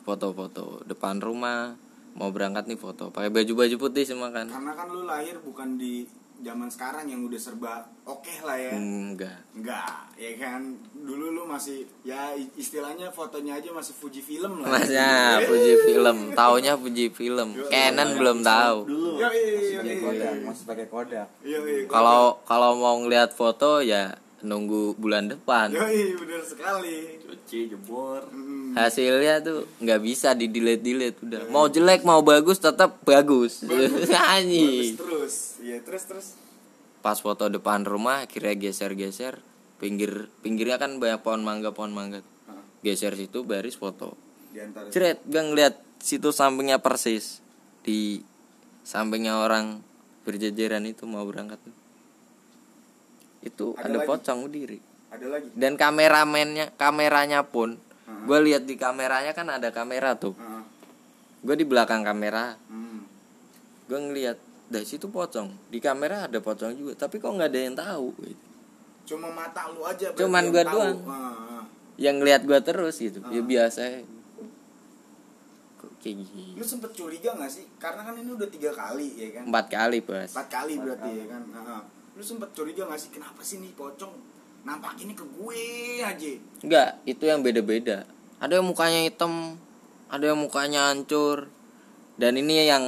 foto-foto 0.00 0.80
depan 0.84 1.18
rumah 1.18 1.76
mau 2.14 2.30
berangkat 2.34 2.66
nih 2.66 2.78
foto. 2.78 3.10
Pakai 3.14 3.30
baju 3.30 3.52
baju 3.66 3.76
putih 3.78 4.04
semua 4.06 4.30
kan 4.34 4.46
Karena 4.50 4.72
kan 4.74 4.86
lu 4.90 5.06
lahir 5.06 5.38
bukan 5.42 5.78
di 5.78 6.06
zaman 6.40 6.72
sekarang 6.72 7.04
yang 7.04 7.20
udah 7.28 7.36
serba 7.36 7.84
oke 8.08 8.32
lah 8.42 8.56
ya. 8.56 8.72
enggak. 8.72 9.44
Enggak, 9.52 10.08
ya 10.16 10.32
kan? 10.40 10.60
Dulu 10.96 11.36
lu 11.36 11.42
masih 11.44 11.84
ya 12.00 12.32
istilahnya 12.56 13.12
fotonya 13.12 13.60
aja 13.60 13.68
masih 13.70 13.92
Fuji 13.92 14.24
film 14.24 14.64
lah. 14.64 14.72
masnya 14.72 15.44
Fuji 15.44 15.74
film. 15.84 16.32
Taunya 16.32 16.74
Fuji 16.80 17.12
film. 17.12 17.48
Canon 17.68 18.10
belum 18.16 18.38
tahu. 18.40 18.78
Yo, 18.88 19.28
iya, 19.28 19.28
iya, 19.28 19.80
iya, 19.84 19.94
kodak 20.00 20.32
iya. 20.32 20.44
masih 20.48 20.64
pakai 20.64 20.86
kodak. 20.88 21.28
Iya, 21.44 21.58
iya. 21.60 21.84
kalau 21.86 22.40
kalau 22.48 22.72
mau 22.80 22.96
ngeliat 23.04 23.36
foto 23.36 23.84
ya 23.84 24.16
nunggu 24.40 24.96
bulan 24.96 25.28
depan 25.28 25.68
Yo, 25.70 25.84
iya, 25.84 26.16
bener 26.16 26.40
sekali. 26.40 27.20
Cuci 27.20 27.70
jebor. 27.72 28.24
Mm. 28.32 28.72
hasilnya 28.78 29.42
tuh 29.42 29.66
nggak 29.82 30.00
bisa 30.00 30.32
di 30.32 30.46
delete 30.46 30.82
delete 30.84 31.18
udah 31.26 31.50
mau 31.50 31.66
jelek 31.66 32.06
mau 32.06 32.22
bagus 32.22 32.62
tetap 32.62 33.02
bagus 33.02 33.66
Bagus 33.66 34.08
anjing 34.38 34.94
terus. 34.94 35.34
Iya, 35.60 35.82
terus 35.82 36.02
terus. 36.06 36.26
pas 37.02 37.18
foto 37.18 37.50
depan 37.50 37.82
rumah 37.82 38.24
akhirnya 38.28 38.54
geser 38.56 38.94
geser 38.94 39.42
pinggir 39.80 40.28
pinggirnya 40.44 40.76
kan 40.78 41.00
banyak 41.00 41.20
pohon 41.24 41.42
mangga 41.42 41.72
pohon 41.72 41.90
mangga 41.90 42.20
Hah, 42.46 42.60
geser 42.84 43.16
situ 43.16 43.42
baris 43.42 43.74
foto 43.74 44.14
Di 44.50 44.60
antara 44.60 44.90
Cret, 44.90 45.22
gue 45.24 45.42
ngeliat 45.42 45.78
situ 46.00 46.32
sampingnya 46.32 46.80
persis 46.82 47.40
di 47.80 48.20
sampingnya 48.82 49.40
orang 49.40 49.80
berjejeran 50.24 50.84
itu 50.84 51.08
mau 51.08 51.24
berangkat 51.24 51.60
tuh. 51.62 51.74
Itu 53.40 53.72
Ada 53.74 53.86
ada, 53.86 53.96
lagi? 53.98 54.08
pocong 54.08 54.38
berdiri. 54.44 54.78
ada 55.10 55.26
lagi. 55.26 55.48
Dan 55.52 55.74
kameramennya, 55.74 56.70
kameranya 56.74 57.40
pun, 57.42 57.74
Heeh. 57.74 58.22
gue 58.24 58.38
lihat 58.46 58.62
di 58.62 58.76
kameranya 58.76 59.32
kan 59.32 59.48
ada 59.48 59.68
kamera 59.70 60.14
tuh. 60.14 60.36
Heeh. 60.36 60.62
Gue 61.40 61.56
di 61.56 61.64
belakang 61.64 62.00
kamera, 62.00 62.54
Hmm. 62.66 63.02
gue 63.86 63.98
ngeliat 63.98 64.36
dari 64.66 64.84
situ 64.84 65.08
pocong. 65.08 65.50
Di 65.66 65.80
kamera 65.80 66.24
ada 66.24 66.38
pocong 66.38 66.72
juga, 66.72 66.92
tapi 66.94 67.16
kok 67.16 67.26
nggak 67.28 67.48
ada 67.48 67.60
yang 67.60 67.74
tahu. 67.74 68.06
gitu. 68.20 68.44
Cuma 69.08 69.26
mata 69.28 69.66
lu 69.68 69.82
aja 69.82 70.12
Cuman 70.12 70.44
tahu. 70.46 70.54
doang. 70.70 70.98
Heeh. 71.00 71.62
Yang 71.98 72.14
ngeliat 72.16 72.42
gue 72.44 72.60
terus 72.62 72.94
gitu, 72.96 73.18
ya 73.26 73.40
Ah. 73.40 73.44
biasa. 73.44 73.82
Kayak 76.00 76.16
gini? 76.24 76.56
Lu 76.56 76.64
sempet 76.64 76.96
curiga 76.96 77.36
gak 77.36 77.50
sih? 77.50 77.68
Karena 77.76 78.00
kan 78.00 78.16
ini 78.16 78.32
udah 78.32 78.48
tiga 78.48 78.72
kali 78.72 79.20
ya 79.20 79.28
kan. 79.36 79.44
Empat 79.48 79.66
kali 79.68 79.98
bos. 80.00 80.32
Empat 80.32 80.48
kali 80.48 80.74
berarti 80.76 81.10
ya 81.12 81.24
kan. 81.26 81.42
Heeh. 81.44 81.82
Lu 82.12 82.22
sempet 82.22 82.50
curiga 82.50 82.84
gak 82.84 82.98
sih 82.98 83.10
kenapa 83.10 83.40
sih 83.40 83.58
nih 83.58 83.72
pocong 83.72 84.12
nampak 84.62 84.98
ini 84.98 85.12
ke 85.12 85.24
gue 85.24 85.64
aja? 86.00 86.30
Enggak, 86.60 87.00
itu 87.04 87.24
yang 87.24 87.40
beda-beda. 87.40 88.04
Ada 88.38 88.58
yang 88.58 88.66
mukanya 88.66 89.00
hitam, 89.02 89.56
ada 90.06 90.24
yang 90.26 90.38
mukanya 90.38 90.90
hancur. 90.90 91.48
Dan 92.14 92.36
ini 92.36 92.60
yang 92.62 92.84
Yang 92.84 92.86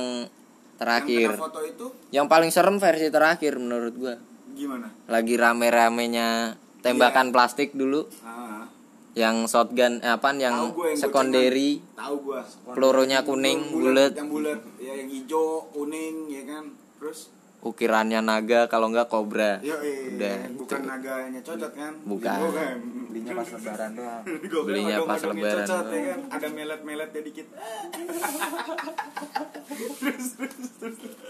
terakhir. 0.76 1.28
kena 1.30 1.40
foto 1.40 1.60
itu 1.62 1.86
Yang 2.10 2.26
paling 2.28 2.50
serem 2.50 2.76
versi 2.76 3.08
terakhir 3.08 3.52
menurut 3.56 3.94
gua. 3.94 4.14
gimana? 4.52 4.92
Lagi 5.06 5.32
rame-ramenya 5.34 6.52
tembakan 6.80 7.32
plastik 7.32 7.72
dulu, 7.72 8.04
Ah, 8.20 8.68
yang 9.14 9.46
shotgun 9.46 10.02
eh, 10.02 10.10
apaan 10.10 10.36
yang 10.36 10.74
gue 10.74 10.92
yang 10.92 10.98
secondary. 10.98 11.80
Tahu 11.94 12.14
gua. 12.22 12.44
pelurunya 12.68 13.22
kuning, 13.22 13.60
Yang 13.62 13.72
bulat, 13.72 14.12
Yang 14.12 14.28
bulat, 14.28 14.60
ya 14.76 14.92
yang 14.92 15.08
hijau, 15.08 15.46
kuning 15.70 16.16
ya 16.28 16.42
kan. 16.44 16.64
Terus 16.98 17.32
ukirannya 17.62 18.18
naga 18.20 18.66
kalau 18.66 18.90
enggak 18.90 19.06
kobra. 19.06 19.62
Yo, 19.62 19.78
eh, 19.78 20.10
Udah, 20.12 20.50
bukan 20.52 20.78
itu. 20.78 20.88
naganya 20.88 21.40
cocok 21.40 21.72
kan? 21.72 21.92
Bukan. 22.02 22.38
Bukan. 22.42 22.76
belinya 23.12 23.32
pas 23.36 23.44
lebaran 23.46 23.90
doang 23.92 24.24
Belinya 24.64 24.96
pas 25.04 25.20
lebaran 25.20 25.62
cocok, 25.62 25.84
ya 25.84 25.92
doang. 25.92 26.02
kan? 26.02 26.20
Ada 26.32 26.46
melet-meletnya 26.48 27.20
dikit. 27.22 27.46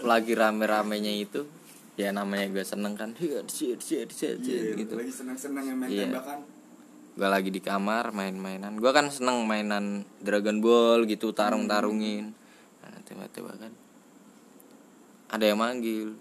Lagi 0.01 0.31
rame-ramenya 0.33 1.13
itu, 1.13 1.41
ya 1.95 2.09
namanya 2.09 2.49
gue 2.49 2.63
seneng 2.63 2.93
kan. 2.93 3.11
Iya, 3.15 3.43
shit, 3.45 3.79
shit, 3.79 4.09
shit, 4.09 4.37
Iya, 4.39 4.73
shit, 4.73 4.79
gitu. 4.79 4.93
lagi 4.95 5.11
senang-senang 5.11 5.63
yang 5.65 5.77
main 5.77 5.89
Iya. 5.89 6.05
tembakan. 6.09 6.39
gue 7.13 7.29
lagi 7.29 7.53
di 7.53 7.61
kamar 7.61 8.09
main-mainan 8.09 8.73
gue 8.73 8.89
kan 8.89 9.05
seneng 9.05 9.45
mainan 9.45 10.01
Dragon 10.17 10.57
Ball 10.57 11.05
gitu 11.05 11.29
tarung-tarungin 11.29 12.33
nah, 12.81 12.97
tiba-tiba 13.05 13.53
kan 13.53 13.69
ada 15.29 15.45
yang 15.45 15.61
manggil 15.61 16.17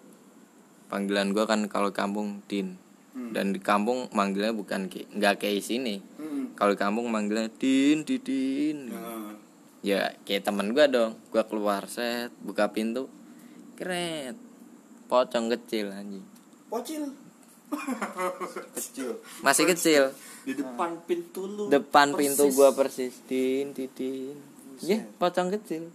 panggilan 0.93 1.33
gue 1.33 1.45
kan 1.49 1.65
kalau 1.73 1.89
kampung 1.89 2.45
Din. 2.45 2.77
Dan 3.13 3.53
di 3.53 3.61
kampung 3.61 4.09
manggilnya 4.13 4.53
bukan 4.53 4.93
kayak 4.93 5.09
nggak 5.17 5.35
kayak 5.41 5.65
sini. 5.65 6.05
Hmm. 6.21 6.53
kalau 6.53 6.77
di 6.77 6.81
kampung 6.81 7.09
manggilnya 7.09 7.49
Din 7.57 8.05
Didin. 8.05 8.93
Nah, 8.93 9.37
ya 9.81 10.13
kayak 10.29 10.45
temen 10.45 10.77
gue 10.77 10.85
dong. 10.93 11.17
Gue 11.33 11.41
keluar 11.49 11.89
set 11.89 12.29
buka 12.45 12.69
pintu. 12.69 13.09
Keren 13.77 14.37
pocong 15.09 15.49
kecil 15.57 15.93
anjing. 15.93 16.25
Pocil. 16.69 17.05
kecil. 18.77 19.17
Masih 19.41 19.65
kecil. 19.65 20.13
Di 20.45 20.53
depan 20.53 21.01
pintu 21.09 21.49
lu. 21.49 21.73
depan 21.73 22.13
pintu 22.13 22.49
Persis. 22.49 22.57
gua 22.57 22.69
persis. 22.77 23.15
Din 23.25 23.73
didin. 23.73 24.37
Ya 24.85 25.05
pocong 25.17 25.53
kecil. 25.53 25.89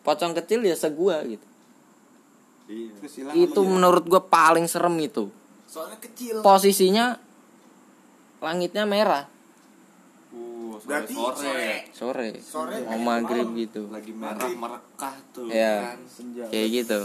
Pocong 0.00 0.32
kecil 0.32 0.64
ya 0.64 0.76
segua 0.76 1.20
gitu 1.28 1.49
Iya. 2.70 2.90
terus 3.02 3.14
itu 3.34 3.60
menurut 3.66 4.06
gua 4.06 4.22
paling 4.22 4.70
serem 4.70 4.94
itu. 5.02 5.26
Soalnya 5.66 5.98
kecil. 5.98 6.38
Posisinya 6.38 7.18
langitnya 8.38 8.86
merah. 8.86 9.26
Uh, 10.30 10.78
berarti 10.86 11.14
sore. 11.18 11.90
sore. 11.90 12.28
Sore. 12.38 12.76
Mau 12.86 12.94
kayak 12.94 13.02
maghrib 13.02 13.46
malam. 13.50 13.60
gitu. 13.66 13.82
Lagi 13.90 14.12
merah 14.14 14.46
merekah 14.46 15.14
tuh 15.34 15.50
ya 15.50 15.98
kan. 15.98 15.98
kayak 16.54 16.68
gitu. 16.70 17.00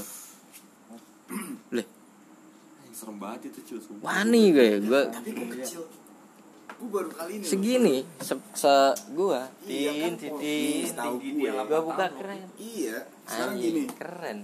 Leh, 1.82 1.88
serem 2.94 3.18
banget 3.18 3.50
itu 3.50 3.60
cuy 3.66 3.98
wani 4.06 4.54
gue 4.54 4.70
gue 4.86 5.02
tapi 5.10 5.30
kok 5.34 5.48
kecil. 5.58 5.84
Gue 6.76 6.90
baru 6.92 7.10
kali 7.10 7.40
ini 7.40 7.44
loh. 7.44 7.50
segini 7.50 7.96
se, 8.22 8.36
se 8.54 8.76
gua. 9.18 9.50
Iya 9.66 9.92
kan 10.06 10.14
tin 10.22 10.30
oh, 10.30 10.38
tin 10.38 10.94
tahu 10.94 11.16
tinggi 11.18 11.50
gue 11.50 11.80
buka 11.82 12.08
keren. 12.14 12.42
Iya 12.62 12.98
sekarang 13.26 13.58
Anjing, 13.58 13.74
gini. 13.74 13.84
keren 13.90 14.40